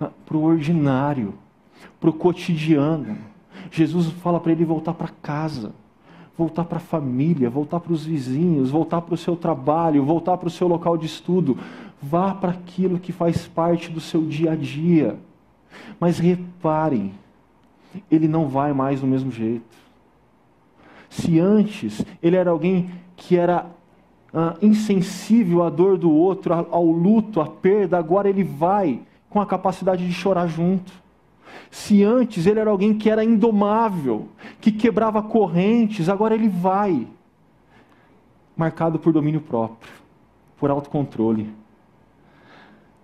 ah, 0.00 0.10
para 0.24 0.36
o 0.36 0.42
ordinário, 0.42 1.34
para 2.00 2.10
o 2.10 2.12
cotidiano. 2.12 3.18
Jesus 3.70 4.06
fala 4.22 4.40
para 4.40 4.52
ele 4.52 4.64
voltar 4.64 4.94
para 4.94 5.08
casa, 5.22 5.72
voltar 6.36 6.64
para 6.64 6.78
a 6.78 6.80
família, 6.80 7.50
voltar 7.50 7.80
para 7.80 7.92
os 7.92 8.04
vizinhos, 8.04 8.70
voltar 8.70 9.02
para 9.02 9.14
o 9.14 9.18
seu 9.18 9.36
trabalho, 9.36 10.04
voltar 10.04 10.36
para 10.38 10.48
o 10.48 10.50
seu 10.50 10.66
local 10.66 10.96
de 10.96 11.06
estudo. 11.06 11.58
Vá 12.02 12.34
para 12.34 12.52
aquilo 12.52 12.98
que 12.98 13.12
faz 13.12 13.46
parte 13.46 13.90
do 13.90 14.00
seu 14.00 14.24
dia 14.24 14.52
a 14.52 14.56
dia. 14.56 15.18
Mas 15.98 16.18
reparem, 16.18 17.12
ele 18.10 18.26
não 18.26 18.48
vai 18.48 18.72
mais 18.72 19.00
do 19.00 19.06
mesmo 19.06 19.30
jeito. 19.30 19.89
Se 21.10 21.40
antes 21.40 22.02
ele 22.22 22.36
era 22.36 22.50
alguém 22.50 22.90
que 23.16 23.36
era 23.36 23.66
ah, 24.32 24.56
insensível 24.62 25.64
à 25.64 25.68
dor 25.68 25.98
do 25.98 26.10
outro, 26.10 26.54
ao 26.54 26.86
luto, 26.86 27.40
à 27.40 27.46
perda, 27.46 27.98
agora 27.98 28.28
ele 28.28 28.44
vai 28.44 29.02
com 29.28 29.40
a 29.40 29.46
capacidade 29.46 30.06
de 30.06 30.12
chorar 30.12 30.46
junto. 30.46 30.92
Se 31.68 32.04
antes 32.04 32.46
ele 32.46 32.60
era 32.60 32.70
alguém 32.70 32.96
que 32.96 33.10
era 33.10 33.24
indomável, 33.24 34.28
que 34.60 34.70
quebrava 34.70 35.20
correntes, 35.20 36.08
agora 36.08 36.34
ele 36.34 36.48
vai, 36.48 37.06
marcado 38.56 38.98
por 38.98 39.12
domínio 39.12 39.40
próprio, 39.40 39.92
por 40.56 40.70
autocontrole. 40.70 41.52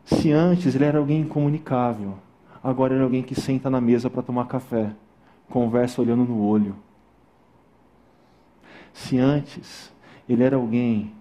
Se 0.05 0.31
antes 0.31 0.77
ele 0.77 0.85
era 0.85 0.99
alguém 0.99 1.23
incomunicável, 1.23 2.15
agora 2.63 2.95
ele 2.95 3.01
é 3.01 3.05
alguém 3.05 3.23
que 3.23 3.35
senta 3.35 3.69
na 3.69 3.81
mesa 3.81 4.09
para 4.09 4.23
tomar 4.23 4.47
café, 4.47 4.93
conversa 5.51 6.01
olhando 6.01 6.25
no 6.25 6.41
olho, 6.41 6.77
se 8.97 9.19
antes 9.19 9.93
ele 10.27 10.43
era 10.43 10.57
alguém 10.57 11.13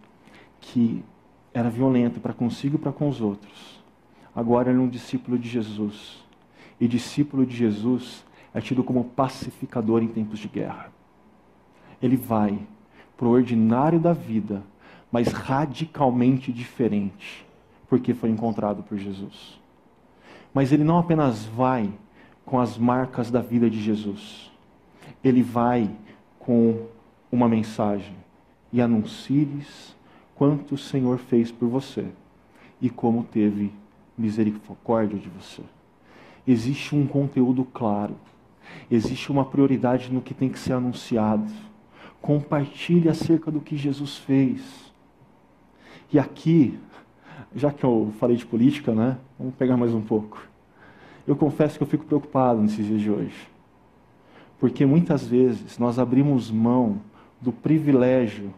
que 0.62 1.04
era 1.54 1.70
violento 1.70 2.22
para 2.22 2.34
consigo 2.34 2.78
e 2.78 2.80
para 2.80 2.94
com 2.94 3.10
os 3.10 3.20
outros, 3.20 3.84
agora 4.34 4.70
ele 4.70 4.80
é 4.80 4.82
um 4.82 4.88
discípulo 4.88 5.38
de 5.38 5.50
Jesus. 5.50 6.24
E 6.80 6.88
discípulo 6.88 7.46
de 7.46 7.54
Jesus 7.54 8.26
é 8.54 8.62
tido 8.62 8.82
como 8.82 9.04
pacificador 9.04 10.02
em 10.02 10.08
tempos 10.08 10.40
de 10.40 10.48
guerra. 10.48 10.90
Ele 12.02 12.16
vai 12.16 12.58
para 13.18 13.28
o 13.28 13.32
ordinário 13.32 14.00
da 14.00 14.14
vida, 14.14 14.64
mas 15.12 15.28
radicalmente 15.28 16.54
diferente, 16.54 17.46
porque 17.90 18.14
foi 18.14 18.30
encontrado 18.30 18.84
por 18.84 18.98
Jesus. 18.98 19.60
Mas 20.54 20.72
ele 20.72 20.86
não 20.86 20.98
apenas 20.98 21.44
vai 21.44 21.92
com 22.46 22.58
as 22.58 22.78
marcas 22.78 23.30
da 23.30 23.42
vida 23.42 23.70
de 23.70 23.82
Jesus, 23.82 24.50
ele 25.22 25.44
vai 25.44 25.92
com 26.40 26.95
uma 27.36 27.50
mensagem 27.50 28.16
e 28.72 28.82
anuncie-lhes 28.82 29.96
quanto 30.34 30.76
o 30.76 30.78
Senhor 30.78 31.18
fez 31.18 31.52
por 31.52 31.68
você 31.68 32.06
e 32.82 32.90
como 32.90 33.24
teve 33.24 33.72
misericórdia 34.18 35.20
de 35.20 35.30
você. 35.30 35.62
Existe 36.48 36.96
um 36.96 37.06
conteúdo 37.06 37.66
claro, 37.66 38.16
existe 38.90 39.32
uma 39.32 39.46
prioridade 39.46 40.12
no 40.12 40.22
que 40.22 40.34
tem 40.34 40.50
que 40.50 40.60
ser 40.60 40.74
anunciado. 40.74 41.52
Compartilhe 42.22 43.10
acerca 43.10 43.52
do 43.52 43.60
que 43.60 43.78
Jesus 43.78 44.18
fez. 44.18 44.94
E 46.12 46.18
aqui, 46.18 46.80
já 47.56 47.72
que 47.72 47.84
eu 47.84 48.14
falei 48.20 48.38
de 48.38 48.46
política, 48.46 48.94
né? 48.94 49.18
Vamos 49.38 49.56
pegar 49.56 49.78
mais 49.78 49.94
um 49.94 50.02
pouco. 50.02 50.42
Eu 51.28 51.36
confesso 51.36 51.78
que 51.78 51.84
eu 51.84 51.88
fico 51.88 52.06
preocupado 52.06 52.62
nesses 52.62 52.86
dias 52.86 53.02
de 53.02 53.12
hoje. 53.12 53.50
Porque 54.60 54.86
muitas 54.86 55.28
vezes 55.28 55.78
nós 55.78 56.00
abrimos 56.00 56.50
mão 56.50 57.02
do 57.46 57.52
privilégio 57.52 58.52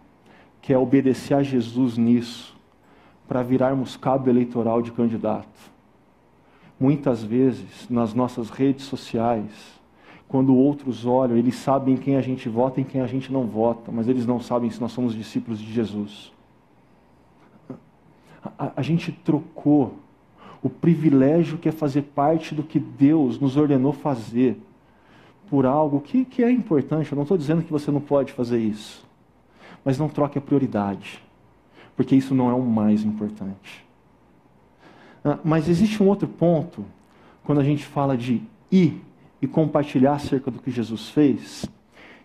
que 0.62 0.74
é 0.74 0.78
obedecer 0.78 1.34
a 1.34 1.44
Jesus 1.44 1.98
nisso, 1.98 2.58
para 3.28 3.44
virarmos 3.44 3.96
cabo 3.98 4.30
eleitoral 4.30 4.82
de 4.82 4.92
candidato. 4.92 5.48
Muitas 6.80 7.24
vezes, 7.24 7.88
nas 7.90 8.14
nossas 8.14 8.50
redes 8.50 8.86
sociais, 8.86 9.52
quando 10.28 10.56
outros 10.56 11.06
olham, 11.06 11.38
eles 11.38 11.56
sabem 11.56 11.98
quem 11.98 12.16
a 12.16 12.22
gente 12.22 12.48
vota 12.48 12.82
e 12.82 12.86
quem 12.86 13.02
a 13.02 13.08
gente 13.08 13.32
não 13.32 13.46
vota, 13.46 13.92
mas 13.92 14.08
eles 14.08 14.26
não 14.26 14.40
sabem 14.40 14.70
se 14.70 14.80
nós 14.80 14.92
somos 14.92 15.14
discípulos 15.14 15.60
de 15.60 15.72
Jesus. 15.72 16.32
A, 18.58 18.72
a 18.78 18.82
gente 18.82 19.12
trocou 19.12 19.96
o 20.64 20.70
privilégio 20.70 21.58
que 21.58 21.70
é 21.70 21.72
fazer 21.72 22.04
parte 22.04 22.56
do 22.56 22.64
que 22.64 22.80
Deus 22.80 23.40
nos 23.40 23.58
ordenou 23.58 23.92
fazer 23.92 24.58
por 25.50 25.66
algo 25.66 26.02
que, 26.02 26.26
que 26.26 26.44
é 26.44 26.52
importante. 26.52 27.12
Eu 27.12 27.16
não 27.16 27.24
estou 27.24 27.38
dizendo 27.38 27.64
que 27.64 27.72
você 27.72 27.92
não 27.92 28.02
pode 28.02 28.34
fazer 28.34 28.60
isso. 28.60 29.06
Mas 29.84 29.98
não 29.98 30.10
troque 30.10 30.38
a 30.38 30.42
prioridade. 30.42 31.22
Porque 31.96 32.16
isso 32.16 32.36
não 32.36 32.50
é 32.50 32.54
o 32.54 32.62
mais 32.62 33.04
importante. 33.04 33.86
Ah, 35.24 35.40
mas 35.44 35.68
existe 35.68 36.02
um 36.02 36.08
outro 36.08 36.28
ponto, 36.28 36.86
quando 37.44 37.60
a 37.60 37.64
gente 37.64 37.86
fala 37.86 38.18
de 38.18 38.42
ir 38.72 39.02
e 39.42 39.48
compartilhar 39.48 40.14
acerca 40.14 40.52
do 40.52 40.60
que 40.60 40.72
Jesus 40.72 41.10
fez, 41.10 41.66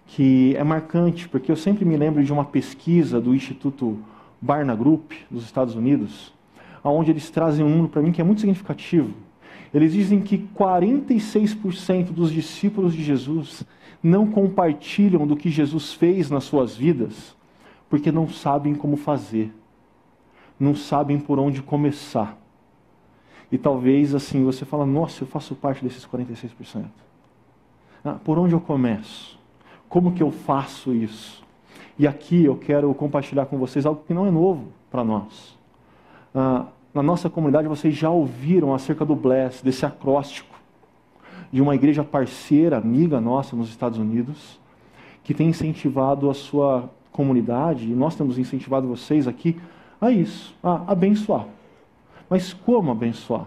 que 0.07 0.55
é 0.57 0.65
marcante, 0.65 1.29
porque 1.29 1.51
eu 1.51 1.57
sempre 1.57 1.85
me 1.85 1.97
lembro 1.97 2.23
de 2.23 2.33
uma 2.33 2.45
pesquisa 2.45 3.21
do 3.21 3.35
Instituto 3.35 3.99
Barna 4.41 4.75
Group, 4.75 5.13
dos 5.31 5.45
Estados 5.45 5.75
Unidos, 5.75 6.33
onde 6.85 7.11
eles 7.11 7.31
trazem 7.31 7.65
um 7.65 7.69
número 7.69 7.89
para 7.89 8.03
mim 8.03 8.13
que 8.13 8.21
é 8.21 8.25
muito 8.25 8.41
significativo 8.41 9.15
eles 9.73 9.93
dizem 9.93 10.21
que 10.21 10.39
46% 10.39 12.13
dos 12.13 12.31
discípulos 12.31 12.93
de 12.95 13.03
Jesus 13.03 13.65
não 14.03 14.27
compartilham 14.27 15.27
do 15.27 15.37
que 15.37 15.51
Jesus 15.51 15.93
fez 15.93 16.29
nas 16.29 16.45
suas 16.45 16.77
vidas, 16.77 17.37
porque 17.89 18.13
não 18.13 18.29
sabem 18.29 18.75
como 18.75 18.97
fazer, 18.97 19.53
não 20.59 20.75
sabem 20.75 21.19
por 21.19 21.39
onde 21.39 21.63
começar. 21.63 22.39
E 23.51 23.59
talvez 23.59 24.15
assim 24.15 24.45
você 24.45 24.65
fala, 24.65 24.85
nossa, 24.85 25.23
eu 25.23 25.29
faço 25.29 25.55
parte 25.55 25.85
desses 25.85 26.07
46%. 26.07 26.85
Ah, 28.05 28.15
por 28.25 28.39
onde 28.39 28.55
eu 28.55 28.61
começo? 28.61 29.39
Como 29.89 30.13
que 30.13 30.23
eu 30.23 30.31
faço 30.31 30.93
isso? 30.95 31.43
E 31.99 32.07
aqui 32.07 32.45
eu 32.45 32.57
quero 32.57 32.93
compartilhar 32.95 33.47
com 33.47 33.59
vocês 33.59 33.87
algo 33.87 34.03
que 34.07 34.15
não 34.15 34.27
é 34.27 34.31
novo 34.31 34.69
para 34.91 35.05
nós. 35.05 35.57
Ah, 36.35 36.67
na 36.95 37.03
nossa 37.03 37.31
comunidade 37.31 37.69
vocês 37.69 37.95
já 37.95 38.11
ouviram 38.11 38.75
acerca 38.75 39.05
do 39.05 39.15
Bless, 39.15 39.65
desse 39.65 39.87
acróstico, 39.87 40.55
de 41.51 41.61
uma 41.61 41.75
igreja 41.75 42.05
parceira, 42.05 42.79
amiga 42.79 43.21
nossa 43.21 43.57
nos 43.57 43.69
Estados 43.69 43.99
Unidos, 43.99 44.61
que 45.25 45.35
tem 45.35 45.49
incentivado 45.49 46.29
a 46.29 46.35
sua 46.35 46.91
comunidade, 47.11 47.91
e 47.91 47.95
nós 47.95 48.15
temos 48.17 48.39
incentivado 48.39 48.89
vocês 48.89 49.29
aqui 49.29 49.61
a 50.01 50.11
isso, 50.11 50.55
a 50.63 50.93
abençoar. 50.93 51.47
Mas 52.29 52.53
como 52.53 52.91
abençoar? 52.91 53.47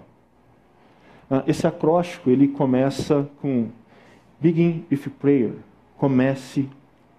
Ah, 1.30 1.43
esse 1.48 1.66
acróstico 1.66 2.30
ele 2.30 2.48
começa 2.48 3.28
com 3.41 3.70
Begin 4.39 4.86
with 4.91 5.10
prayer. 5.20 5.54
Comece 5.98 6.70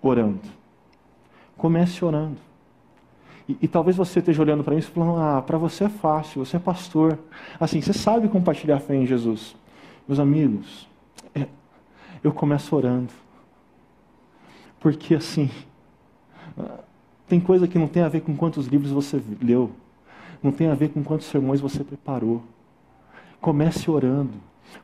orando. 0.00 0.40
Comece 1.56 2.04
orando. 2.04 2.36
E, 3.48 3.56
e 3.62 3.68
talvez 3.68 3.96
você 3.96 4.18
esteja 4.18 4.42
olhando 4.42 4.64
para 4.64 4.74
mim 4.74 4.80
e 4.80 4.82
falando: 4.82 5.18
ah, 5.18 5.42
para 5.42 5.58
você 5.58 5.84
é 5.84 5.88
fácil, 5.88 6.44
você 6.44 6.56
é 6.56 6.60
pastor. 6.60 7.18
Assim, 7.58 7.80
você 7.80 7.92
sabe 7.92 8.28
compartilhar 8.28 8.80
fé 8.80 8.94
em 8.94 9.06
Jesus. 9.06 9.56
Meus 10.06 10.18
amigos, 10.18 10.88
é, 11.34 11.46
eu 12.22 12.32
começo 12.32 12.74
orando. 12.74 13.12
Porque 14.80 15.14
assim, 15.14 15.50
tem 17.28 17.40
coisa 17.40 17.66
que 17.66 17.78
não 17.78 17.88
tem 17.88 18.02
a 18.02 18.08
ver 18.08 18.20
com 18.20 18.36
quantos 18.36 18.66
livros 18.66 18.90
você 18.90 19.20
leu, 19.42 19.72
não 20.42 20.52
tem 20.52 20.68
a 20.68 20.74
ver 20.74 20.90
com 20.90 21.02
quantos 21.02 21.26
sermões 21.26 21.60
você 21.60 21.82
preparou. 21.82 22.42
Comece 23.40 23.90
orando. 23.90 24.34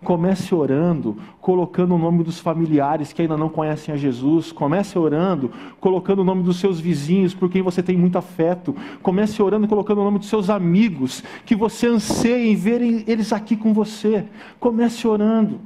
Comece 0.03 0.55
orando, 0.55 1.17
colocando 1.41 1.95
o 1.95 1.99
nome 1.99 2.25
dos 2.25 2.41
familiares 2.41 3.13
que 3.13 3.23
ainda 3.23 3.37
não 3.37 3.49
conhecem 3.49 3.95
a 3.95 3.97
Jesus. 3.97 4.51
Comece 4.51 4.99
orando, 4.99 5.53
colocando 5.81 6.21
o 6.21 6.25
nome 6.25 6.43
dos 6.43 6.59
seus 6.59 6.81
vizinhos, 6.81 7.35
por 7.35 7.49
quem 7.49 7.63
você 7.63 7.83
tem 7.83 7.97
muito 7.97 8.19
afeto. 8.19 8.75
Comece 9.01 9.41
orando, 9.43 9.69
colocando 9.69 10.01
o 10.01 10.05
nome 10.05 10.19
dos 10.19 10.29
seus 10.29 10.51
amigos, 10.51 11.23
que 11.45 11.55
você 11.55 11.87
anseia 11.87 12.51
em 12.51 12.57
ver 12.57 12.83
eles 13.09 13.33
aqui 13.33 13.57
com 13.57 13.73
você. 13.73 14.27
Comece 14.59 15.07
orando. 15.07 15.61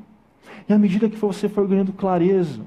E 0.69 0.73
à 0.73 0.79
medida 0.79 1.09
que 1.09 1.17
você 1.17 1.49
for 1.49 1.67
ganhando 1.67 1.93
clareza 1.93 2.63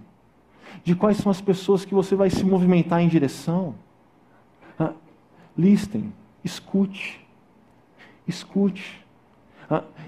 de 0.83 0.95
quais 0.95 1.17
são 1.17 1.29
as 1.29 1.41
pessoas 1.41 1.85
que 1.85 1.93
você 1.93 2.15
vai 2.15 2.29
se 2.29 2.43
movimentar 2.43 3.01
em 3.01 3.07
direção, 3.07 3.75
ah, 4.79 4.93
listem, 5.57 6.11
escute, 6.43 7.25
escute. 8.27 9.05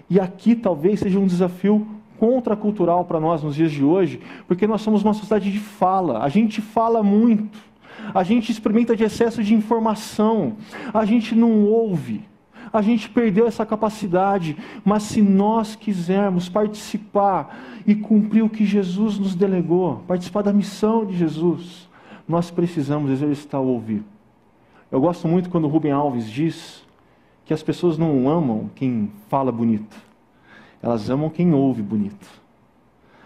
E 0.09 0.19
aqui 0.19 0.55
talvez 0.55 0.99
seja 0.99 1.19
um 1.19 1.25
desafio 1.25 1.87
contracultural 2.19 3.05
para 3.05 3.19
nós 3.19 3.41
nos 3.41 3.55
dias 3.55 3.71
de 3.71 3.83
hoje, 3.83 4.19
porque 4.47 4.67
nós 4.67 4.81
somos 4.81 5.03
uma 5.03 5.13
sociedade 5.13 5.51
de 5.51 5.59
fala, 5.59 6.23
a 6.23 6.29
gente 6.29 6.61
fala 6.61 7.01
muito, 7.01 7.57
a 8.13 8.21
gente 8.23 8.51
experimenta 8.51 8.95
de 8.95 9.03
excesso 9.03 9.43
de 9.43 9.55
informação, 9.55 10.57
a 10.93 11.03
gente 11.03 11.33
não 11.33 11.65
ouve, 11.65 12.23
a 12.71 12.81
gente 12.81 13.09
perdeu 13.09 13.47
essa 13.47 13.65
capacidade, 13.65 14.55
mas 14.85 15.03
se 15.03 15.21
nós 15.21 15.75
quisermos 15.75 16.47
participar 16.47 17.57
e 17.87 17.95
cumprir 17.95 18.43
o 18.43 18.49
que 18.49 18.65
Jesus 18.65 19.17
nos 19.17 19.33
delegou, 19.33 20.03
participar 20.07 20.43
da 20.43 20.53
missão 20.53 21.05
de 21.05 21.17
Jesus, 21.17 21.89
nós 22.27 22.51
precisamos 22.51 23.09
exercitar 23.11 23.59
o 23.59 23.67
ouvir. 23.67 24.03
Eu 24.91 25.01
gosto 25.01 25.27
muito 25.27 25.49
quando 25.49 25.67
Rubem 25.67 25.91
Alves 25.91 26.29
diz 26.29 26.85
que 27.51 27.53
as 27.53 27.61
pessoas 27.61 27.97
não 27.97 28.29
amam 28.29 28.69
quem 28.73 29.11
fala 29.27 29.51
bonito, 29.51 29.97
elas 30.81 31.09
amam 31.09 31.29
quem 31.29 31.53
ouve 31.53 31.81
bonito. 31.81 32.25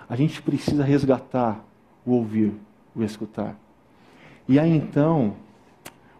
A 0.10 0.16
gente 0.16 0.42
precisa 0.42 0.84
resgatar 0.84 1.64
o 2.04 2.14
ouvir, 2.14 2.52
o 2.96 3.04
escutar. 3.04 3.56
E 4.50 4.58
aí 4.58 4.76
então, 4.76 5.36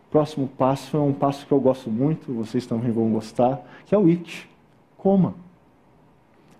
o 0.06 0.12
próximo 0.12 0.48
passo 0.48 0.96
é 0.96 1.00
um 1.00 1.14
passo 1.14 1.48
que 1.48 1.52
eu 1.52 1.60
gosto 1.60 1.90
muito, 1.90 2.32
vocês 2.32 2.68
também 2.68 2.92
vão 2.92 3.10
gostar, 3.12 3.60
que 3.88 3.96
é 3.96 3.98
o 3.98 4.06
it. 4.06 4.48
Coma. 4.98 5.34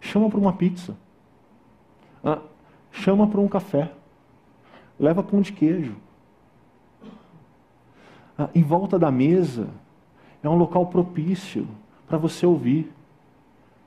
Chama 0.02 0.32
para 0.32 0.40
uma 0.40 0.54
pizza. 0.54 0.98
Ah, 2.24 2.42
chama 2.92 3.28
para 3.28 3.40
um 3.40 3.48
café. 3.48 3.92
Leva 5.00 5.22
pão 5.22 5.42
de 5.42 5.54
queijo. 5.54 5.96
Ah, 8.36 8.50
em 8.56 8.64
volta 8.64 8.98
da 8.98 9.12
mesa, 9.12 9.70
é 10.48 10.50
um 10.50 10.58
local 10.58 10.86
propício 10.88 11.68
para 12.08 12.18
você 12.18 12.46
ouvir. 12.46 12.92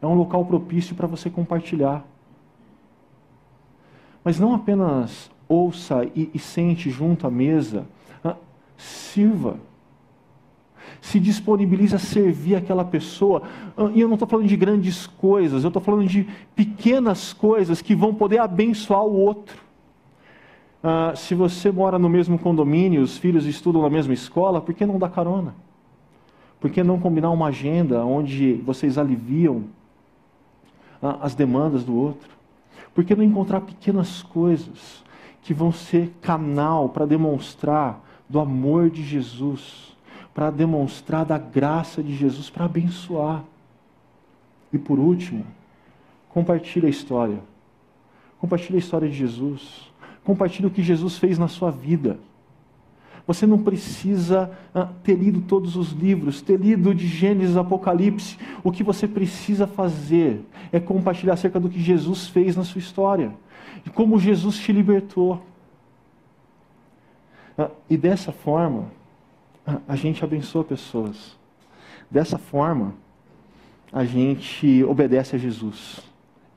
É 0.00 0.06
um 0.06 0.14
local 0.14 0.44
propício 0.44 0.94
para 0.94 1.06
você 1.06 1.28
compartilhar. 1.28 2.04
Mas 4.24 4.38
não 4.38 4.54
apenas 4.54 5.30
ouça 5.48 6.04
e, 6.14 6.30
e 6.34 6.38
sente 6.38 6.90
junto 6.90 7.26
à 7.26 7.30
mesa, 7.30 7.86
ah, 8.24 8.36
sirva. 8.76 9.56
Se 11.00 11.18
disponibilize 11.20 11.94
a 11.94 11.98
servir 11.98 12.56
aquela 12.56 12.84
pessoa. 12.84 13.42
Ah, 13.76 13.90
e 13.94 14.00
eu 14.00 14.08
não 14.08 14.14
estou 14.14 14.28
falando 14.28 14.46
de 14.46 14.56
grandes 14.56 15.06
coisas, 15.06 15.64
eu 15.64 15.68
estou 15.68 15.82
falando 15.82 16.06
de 16.06 16.28
pequenas 16.54 17.32
coisas 17.32 17.80
que 17.80 17.94
vão 17.94 18.14
poder 18.14 18.38
abençoar 18.38 19.04
o 19.04 19.14
outro. 19.14 19.62
Ah, 20.82 21.12
se 21.16 21.34
você 21.34 21.70
mora 21.70 21.98
no 21.98 22.08
mesmo 22.08 22.38
condomínio, 22.38 23.02
os 23.02 23.16
filhos 23.16 23.46
estudam 23.46 23.82
na 23.82 23.90
mesma 23.90 24.12
escola, 24.12 24.60
por 24.60 24.74
que 24.74 24.84
não 24.84 24.98
dar 24.98 25.10
carona? 25.10 25.54
Por 26.60 26.70
que 26.70 26.82
não 26.82 26.98
combinar 26.98 27.30
uma 27.30 27.46
agenda 27.48 28.04
onde 28.04 28.54
vocês 28.64 28.98
aliviam 28.98 29.64
ah, 31.02 31.18
as 31.22 31.34
demandas 31.34 31.84
do 31.84 31.94
outro? 31.94 32.30
Por 32.94 33.04
que 33.04 33.14
não 33.14 33.22
encontrar 33.22 33.60
pequenas 33.60 34.22
coisas 34.22 35.04
que 35.42 35.54
vão 35.54 35.70
ser 35.70 36.12
canal 36.20 36.88
para 36.88 37.06
demonstrar 37.06 38.04
do 38.28 38.40
amor 38.40 38.90
de 38.90 39.04
Jesus, 39.04 39.96
para 40.34 40.50
demonstrar 40.50 41.24
da 41.24 41.38
graça 41.38 42.02
de 42.02 42.14
Jesus, 42.14 42.50
para 42.50 42.64
abençoar? 42.64 43.44
E 44.72 44.78
por 44.78 44.98
último, 44.98 45.44
compartilhe 46.28 46.86
a 46.86 46.90
história. 46.90 47.40
Compartilhe 48.40 48.76
a 48.76 48.80
história 48.80 49.08
de 49.08 49.14
Jesus. 49.14 49.90
Compartilhe 50.24 50.66
o 50.66 50.70
que 50.70 50.82
Jesus 50.82 51.18
fez 51.18 51.38
na 51.38 51.48
sua 51.48 51.70
vida. 51.70 52.18
Você 53.28 53.46
não 53.46 53.62
precisa 53.62 54.50
ah, 54.74 54.88
ter 55.02 55.14
lido 55.14 55.42
todos 55.42 55.76
os 55.76 55.92
livros, 55.92 56.40
ter 56.40 56.58
lido 56.58 56.94
de 56.94 57.06
Gênesis 57.06 57.58
Apocalipse. 57.58 58.38
O 58.64 58.72
que 58.72 58.82
você 58.82 59.06
precisa 59.06 59.66
fazer 59.66 60.40
é 60.72 60.80
compartilhar 60.80 61.34
acerca 61.34 61.60
do 61.60 61.68
que 61.68 61.78
Jesus 61.78 62.28
fez 62.28 62.56
na 62.56 62.64
sua 62.64 62.78
história, 62.78 63.34
de 63.84 63.90
como 63.90 64.18
Jesus 64.18 64.56
te 64.56 64.72
libertou. 64.72 65.42
Ah, 67.58 67.68
e 67.90 67.98
dessa 67.98 68.32
forma, 68.32 68.90
ah, 69.66 69.76
a 69.86 69.94
gente 69.94 70.24
abençoa 70.24 70.64
pessoas. 70.64 71.36
Dessa 72.10 72.38
forma, 72.38 72.94
a 73.92 74.06
gente 74.06 74.82
obedece 74.84 75.36
a 75.36 75.38
Jesus, 75.38 76.00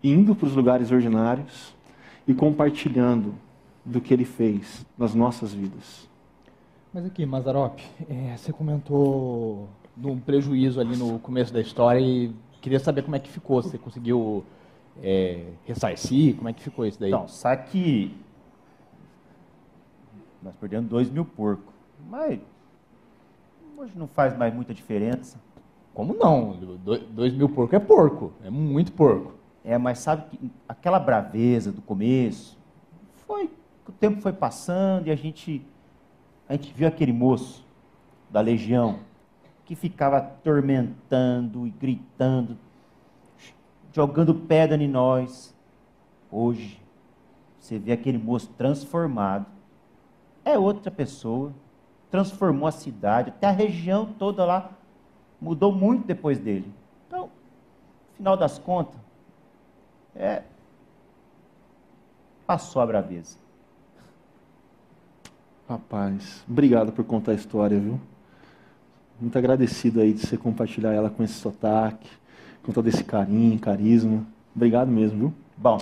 indo 0.01 0.33
para 0.33 0.47
os 0.47 0.55
lugares 0.55 0.89
ordinários 0.89 1.75
e 2.25 2.33
compartilhando 2.33 3.35
do 3.83 3.99
que 3.99 4.13
ele 4.13 4.23
fez 4.23 4.85
nas 4.97 5.13
nossas 5.13 5.53
vidas. 5.53 6.09
Mas 6.93 7.05
aqui, 7.05 7.25
Mazarop, 7.25 7.79
é, 8.09 8.35
você 8.35 8.51
comentou 8.51 9.69
de 9.95 10.07
um 10.07 10.19
prejuízo 10.19 10.81
ali 10.81 10.97
no 10.97 11.19
começo 11.19 11.53
da 11.53 11.61
história 11.61 12.01
e 12.01 12.35
queria 12.59 12.81
saber 12.81 13.01
como 13.01 13.15
é 13.15 13.19
que 13.19 13.29
ficou. 13.29 13.63
Você 13.63 13.77
conseguiu 13.77 14.43
é, 15.01 15.53
ressarcir? 15.65 16.35
Como 16.35 16.49
é 16.49 16.53
que 16.53 16.61
ficou 16.61 16.85
isso 16.85 16.99
daí? 16.99 17.09
Então, 17.09 17.29
sabe 17.29 17.69
que 17.69 18.17
nós 20.43 20.53
perdemos 20.57 20.89
dois 20.89 21.09
mil 21.09 21.23
porcos. 21.23 21.73
Mas 22.09 22.41
hoje 23.77 23.97
não 23.97 24.07
faz 24.07 24.37
mais 24.37 24.53
muita 24.53 24.73
diferença. 24.73 25.39
Como 25.93 26.13
não? 26.13 26.57
dois 27.13 27.33
mil 27.33 27.47
porcos 27.47 27.73
é 27.73 27.79
porco, 27.79 28.33
é 28.43 28.49
muito 28.49 28.91
porco. 28.91 29.31
É, 29.63 29.77
mas 29.77 29.99
sabe 29.99 30.25
que 30.29 30.51
aquela 30.67 30.99
braveza 30.99 31.71
do 31.71 31.81
começo, 31.81 32.57
foi, 33.25 33.49
o 33.87 33.93
tempo 33.93 34.19
foi 34.19 34.33
passando 34.33 35.07
e 35.07 35.11
a 35.11 35.15
gente 35.15 35.65
a 36.51 36.55
gente 36.55 36.73
viu 36.73 36.85
aquele 36.85 37.13
moço 37.13 37.65
da 38.29 38.41
legião 38.41 38.99
que 39.63 39.73
ficava 39.73 40.17
atormentando 40.17 41.65
e 41.65 41.69
gritando, 41.69 42.57
jogando 43.93 44.35
pedra 44.35 44.83
em 44.83 44.87
nós. 44.87 45.55
Hoje, 46.29 46.77
você 47.57 47.79
vê 47.79 47.93
aquele 47.93 48.17
moço 48.17 48.49
transformado. 48.57 49.45
É 50.43 50.59
outra 50.59 50.91
pessoa. 50.91 51.53
Transformou 52.09 52.67
a 52.67 52.71
cidade, 52.71 53.29
até 53.29 53.47
a 53.47 53.51
região 53.51 54.05
toda 54.05 54.43
lá 54.43 54.71
mudou 55.39 55.71
muito 55.71 56.05
depois 56.05 56.37
dele. 56.37 56.69
Então, 57.07 57.29
final 58.17 58.35
das 58.35 58.59
contas, 58.59 58.99
é 60.13 60.43
passou 62.45 62.81
a 62.81 62.85
braveza. 62.85 63.40
Rapaz, 65.71 66.43
obrigado 66.49 66.91
por 66.91 67.05
contar 67.05 67.31
a 67.31 67.35
história, 67.35 67.79
viu? 67.79 67.97
Muito 69.21 69.37
agradecido 69.37 70.01
aí 70.01 70.11
de 70.11 70.19
você 70.19 70.35
compartilhar 70.35 70.91
ela 70.91 71.09
com 71.09 71.23
esse 71.23 71.35
sotaque, 71.35 72.09
com 72.61 72.73
todo 72.73 72.89
esse 72.89 73.01
carinho, 73.05 73.57
carisma. 73.57 74.27
Obrigado 74.53 74.89
mesmo, 74.91 75.17
viu? 75.17 75.33
Bom, 75.55 75.77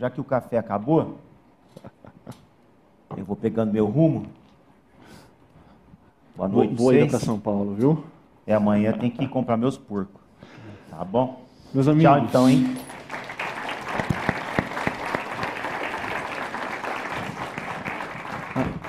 já 0.00 0.08
que 0.08 0.18
o 0.18 0.24
café 0.24 0.56
acabou, 0.56 1.18
eu 3.18 3.22
vou 3.26 3.36
pegando 3.36 3.70
meu 3.70 3.84
rumo. 3.84 4.24
Boa 6.34 6.48
noite, 6.48 6.72
Boa 6.72 6.94
ida 6.94 7.08
para 7.08 7.18
São 7.18 7.38
Paulo, 7.38 7.74
viu? 7.74 8.02
É, 8.46 8.54
amanhã 8.54 8.94
tem 8.94 9.10
que 9.10 9.24
ir 9.24 9.28
comprar 9.28 9.58
meus 9.58 9.76
porcos. 9.76 10.22
Tá 10.88 11.04
bom? 11.04 11.44
Meus 11.74 11.86
amigos. 11.86 12.16
Tchau 12.16 12.24
então, 12.24 12.48
hein? 12.48 12.74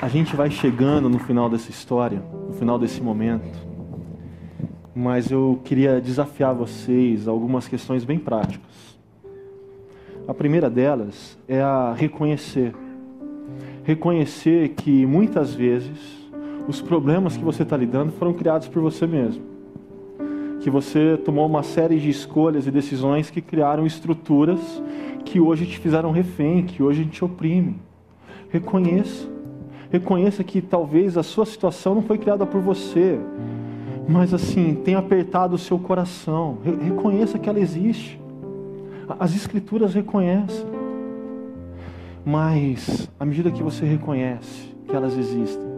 Gente 0.09 0.35
vai 0.35 0.49
chegando 0.49 1.07
no 1.07 1.19
final 1.19 1.47
dessa 1.49 1.69
história, 1.69 2.21
no 2.47 2.53
final 2.53 2.79
desse 2.79 2.99
momento, 2.99 3.47
mas 4.93 5.29
eu 5.29 5.61
queria 5.63 6.01
desafiar 6.01 6.53
vocês 6.53 7.27
a 7.27 7.31
algumas 7.31 7.67
questões 7.67 8.03
bem 8.03 8.17
práticas. 8.17 8.97
A 10.27 10.33
primeira 10.33 10.67
delas 10.67 11.37
é 11.47 11.61
a 11.61 11.93
reconhecer. 11.93 12.73
Reconhecer 13.83 14.69
que 14.69 15.05
muitas 15.05 15.53
vezes 15.53 16.27
os 16.67 16.81
problemas 16.81 17.37
que 17.37 17.43
você 17.43 17.61
está 17.61 17.77
lidando 17.77 18.11
foram 18.13 18.33
criados 18.33 18.67
por 18.67 18.81
você 18.81 19.05
mesmo. 19.05 19.43
Que 20.59 20.71
você 20.71 21.17
tomou 21.17 21.45
uma 21.45 21.61
série 21.61 21.99
de 21.99 22.09
escolhas 22.09 22.65
e 22.65 22.71
decisões 22.71 23.29
que 23.29 23.41
criaram 23.41 23.85
estruturas 23.85 24.59
que 25.23 25.39
hoje 25.39 25.67
te 25.67 25.77
fizeram 25.77 26.11
refém, 26.11 26.63
que 26.63 26.81
hoje 26.81 27.05
te 27.05 27.23
oprimem. 27.23 27.75
Reconheça 28.49 29.38
Reconheça 29.89 30.43
que 30.43 30.61
talvez 30.61 31.17
a 31.17 31.23
sua 31.23 31.45
situação 31.45 31.95
não 31.95 32.03
foi 32.03 32.17
criada 32.17 32.45
por 32.45 32.61
você, 32.61 33.19
mas 34.07 34.33
assim, 34.33 34.75
tem 34.75 34.95
apertado 34.95 35.55
o 35.55 35.57
seu 35.57 35.79
coração. 35.79 36.57
Reconheça 36.63 37.39
que 37.39 37.49
ela 37.49 37.59
existe. 37.59 38.19
As 39.19 39.35
Escrituras 39.35 39.93
reconhecem. 39.93 40.65
Mas, 42.25 43.09
à 43.19 43.25
medida 43.25 43.49
que 43.49 43.63
você 43.63 43.85
reconhece 43.85 44.75
que 44.87 44.95
elas 44.95 45.17
existem, 45.17 45.69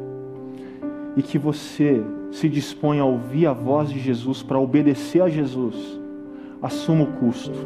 e 1.16 1.22
que 1.22 1.38
você 1.38 2.02
se 2.32 2.48
dispõe 2.48 3.00
a 3.00 3.06
ouvir 3.06 3.46
a 3.46 3.54
voz 3.54 3.90
de 3.90 4.00
Jesus 4.00 4.42
para 4.42 4.60
obedecer 4.60 5.22
a 5.22 5.30
Jesus, 5.30 5.76
assuma 6.62 7.04
o 7.04 7.08
custo. 7.14 7.58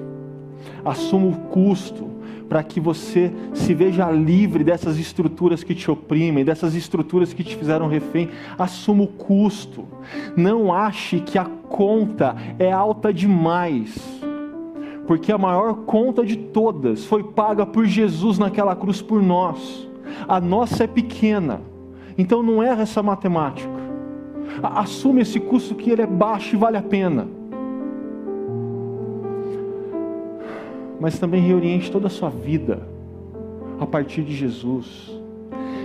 Assuma 0.84 1.28
o 1.28 1.36
custo 1.50 2.10
para 2.48 2.64
que 2.64 2.80
você 2.80 3.32
se 3.54 3.74
veja 3.74 4.10
livre 4.12 4.64
dessas 4.64 4.98
estruturas 4.98 5.64
que 5.64 5.74
te 5.74 5.90
oprimem, 5.90 6.46
dessas 6.46 6.76
estruturas 6.76 7.34
que 7.34 7.44
te 7.44 7.56
fizeram 7.56 7.88
refém. 7.88 8.30
Assuma 8.58 9.04
o 9.04 9.08
custo. 9.08 9.86
Não 10.36 10.72
ache 10.74 11.20
que 11.20 11.38
a 11.38 11.46
conta 11.46 12.36
é 12.60 12.72
alta 12.72 13.14
demais. 13.14 13.96
Porque 15.08 15.32
a 15.32 15.38
maior 15.38 15.74
conta 15.86 16.26
de 16.26 16.36
todas 16.36 17.06
foi 17.06 17.24
paga 17.24 17.66
por 17.66 17.86
Jesus 17.86 18.40
naquela 18.40 18.76
cruz 18.76 19.02
por 19.02 19.22
nós. 19.22 19.88
A 20.28 20.40
nossa 20.40 20.84
é 20.84 20.88
pequena. 20.88 21.62
Então 22.18 22.42
não 22.42 22.62
erra 22.62 22.84
essa 22.84 23.04
matemática. 23.04 23.70
Assume 24.62 25.22
esse 25.22 25.40
custo 25.40 25.76
que 25.76 25.90
ele 25.90 26.02
é 26.02 26.08
baixo 26.08 26.56
e 26.56 26.60
vale 26.60 26.78
a 26.78 26.82
pena. 26.82 27.28
Mas 31.00 31.20
também 31.20 31.42
reoriente 31.42 31.92
toda 31.92 32.08
a 32.08 32.10
sua 32.10 32.30
vida 32.30 32.88
a 33.80 33.86
partir 33.86 34.24
de 34.24 34.36
Jesus. 34.36 35.12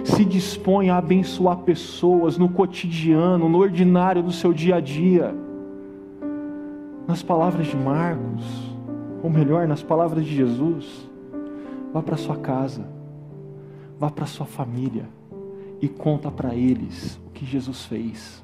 Se 0.05 0.25
dispõe 0.25 0.91
a 0.91 0.97
abençoar 0.97 1.59
pessoas 1.59 2.39
no 2.39 2.49
cotidiano, 2.49 3.49
no 3.49 3.59
ordinário 3.59 4.23
do 4.23 4.33
seu 4.33 4.53
dia 4.53 4.77
a 4.77 4.81
dia. 4.81 5.35
Nas 7.07 7.23
palavras 7.23 7.67
de 7.67 7.77
Marcos, 7.77 8.45
ou 9.23 9.29
melhor, 9.29 9.67
nas 9.67 9.83
palavras 9.83 10.25
de 10.25 10.35
Jesus, 10.35 11.11
vá 11.93 12.03
para 12.03 12.17
sua 12.17 12.37
casa, 12.37 12.87
vá 13.99 14.11
para 14.11 14.27
sua 14.27 14.47
família 14.47 15.09
e 15.81 15.89
conta 15.89 16.31
para 16.31 16.55
eles 16.55 17.21
o 17.27 17.31
que 17.31 17.45
Jesus 17.45 17.85
fez. 17.85 18.43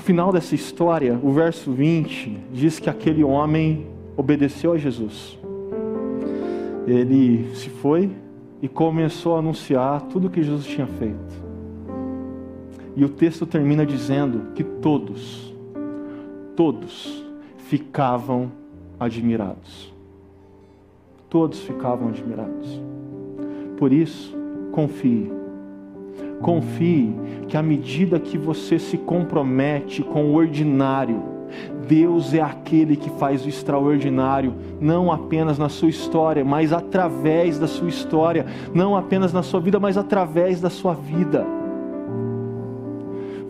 O 0.00 0.02
final 0.02 0.32
dessa 0.32 0.54
história, 0.54 1.20
o 1.22 1.30
verso 1.30 1.70
20, 1.72 2.34
diz 2.54 2.78
que 2.78 2.88
aquele 2.88 3.22
homem 3.22 3.86
obedeceu 4.16 4.72
a 4.72 4.78
Jesus. 4.78 5.38
Ele 6.86 7.54
se 7.54 7.68
foi 7.68 8.10
e 8.62 8.66
começou 8.66 9.36
a 9.36 9.40
anunciar 9.40 10.00
tudo 10.06 10.28
o 10.28 10.30
que 10.30 10.42
Jesus 10.42 10.64
tinha 10.64 10.86
feito. 10.86 11.44
E 12.96 13.04
o 13.04 13.10
texto 13.10 13.44
termina 13.44 13.84
dizendo 13.84 14.54
que 14.54 14.64
todos, 14.64 15.54
todos 16.56 17.22
ficavam 17.58 18.50
admirados. 18.98 19.92
Todos 21.28 21.60
ficavam 21.60 22.08
admirados. 22.08 22.80
Por 23.76 23.92
isso, 23.92 24.34
confie 24.72 25.39
Confie 26.40 27.14
que 27.48 27.56
à 27.56 27.62
medida 27.62 28.18
que 28.18 28.38
você 28.38 28.78
se 28.78 28.96
compromete 28.96 30.02
com 30.02 30.24
o 30.26 30.34
ordinário, 30.34 31.22
Deus 31.86 32.32
é 32.32 32.40
aquele 32.40 32.96
que 32.96 33.10
faz 33.10 33.44
o 33.44 33.48
extraordinário, 33.48 34.54
não 34.80 35.10
apenas 35.10 35.58
na 35.58 35.68
sua 35.68 35.88
história, 35.88 36.44
mas 36.44 36.72
através 36.72 37.58
da 37.58 37.66
sua 37.66 37.88
história, 37.88 38.46
não 38.72 38.96
apenas 38.96 39.32
na 39.32 39.42
sua 39.42 39.60
vida, 39.60 39.78
mas 39.78 39.98
através 39.98 40.60
da 40.60 40.70
sua 40.70 40.94
vida. 40.94 41.44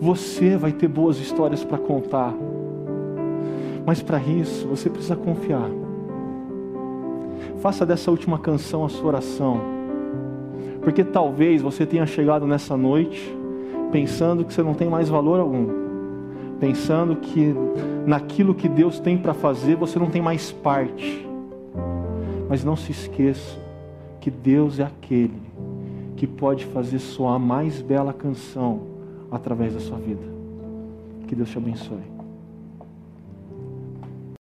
Você 0.01 0.57
vai 0.57 0.73
ter 0.73 0.89
boas 0.89 1.19
histórias 1.19 1.63
para 1.63 1.77
contar, 1.79 2.35
mas 3.85 4.03
para 4.03 4.19
isso 4.19 4.67
você 4.67 4.89
precisa 4.89 5.15
confiar. 5.15 5.69
Faça 7.61 7.85
dessa 7.85 8.11
última 8.11 8.39
canção 8.39 8.85
a 8.85 8.89
sua 8.89 9.09
oração 9.09 9.80
porque 10.81 11.05
talvez 11.05 11.63
você 11.63 11.85
tenha 11.85 12.07
chegado 12.07 12.47
nessa 12.47 12.77
noite 12.77 13.37
pensando 13.93 14.45
que 14.45 14.53
você 14.53 14.63
não 14.63 14.75
tem 14.75 14.89
mais 14.89 15.09
valor 15.09 15.41
algum, 15.41 15.67
pensando 16.59 17.17
que 17.17 17.55
naquilo 18.07 18.55
que 18.55 18.69
Deus 18.69 19.01
tem 19.01 19.19
para 19.19 19.35
fazer 19.35 19.77
você 19.77 19.99
não 19.99 20.11
tem 20.11 20.23
mais 20.23 20.53
parte. 20.53 21.27
Mas 22.49 22.65
não 22.65 22.77
se 22.77 22.91
esqueça 22.91 23.59
que 24.21 24.31
Deus 24.31 24.79
é 24.79 24.85
aquele 24.85 25.41
que 26.17 26.27
pode 26.27 26.67
fazer 26.67 26.99
soar 26.99 27.35
a 27.35 27.39
mais 27.39 27.81
bela 27.81 28.13
canção 28.13 28.81
através 29.31 29.73
da 29.73 29.81
sua 29.81 29.99
vida. 29.99 30.23
Que 31.27 31.35
Deus 31.35 31.49
te 31.49 31.59
abençoe. 31.59 32.20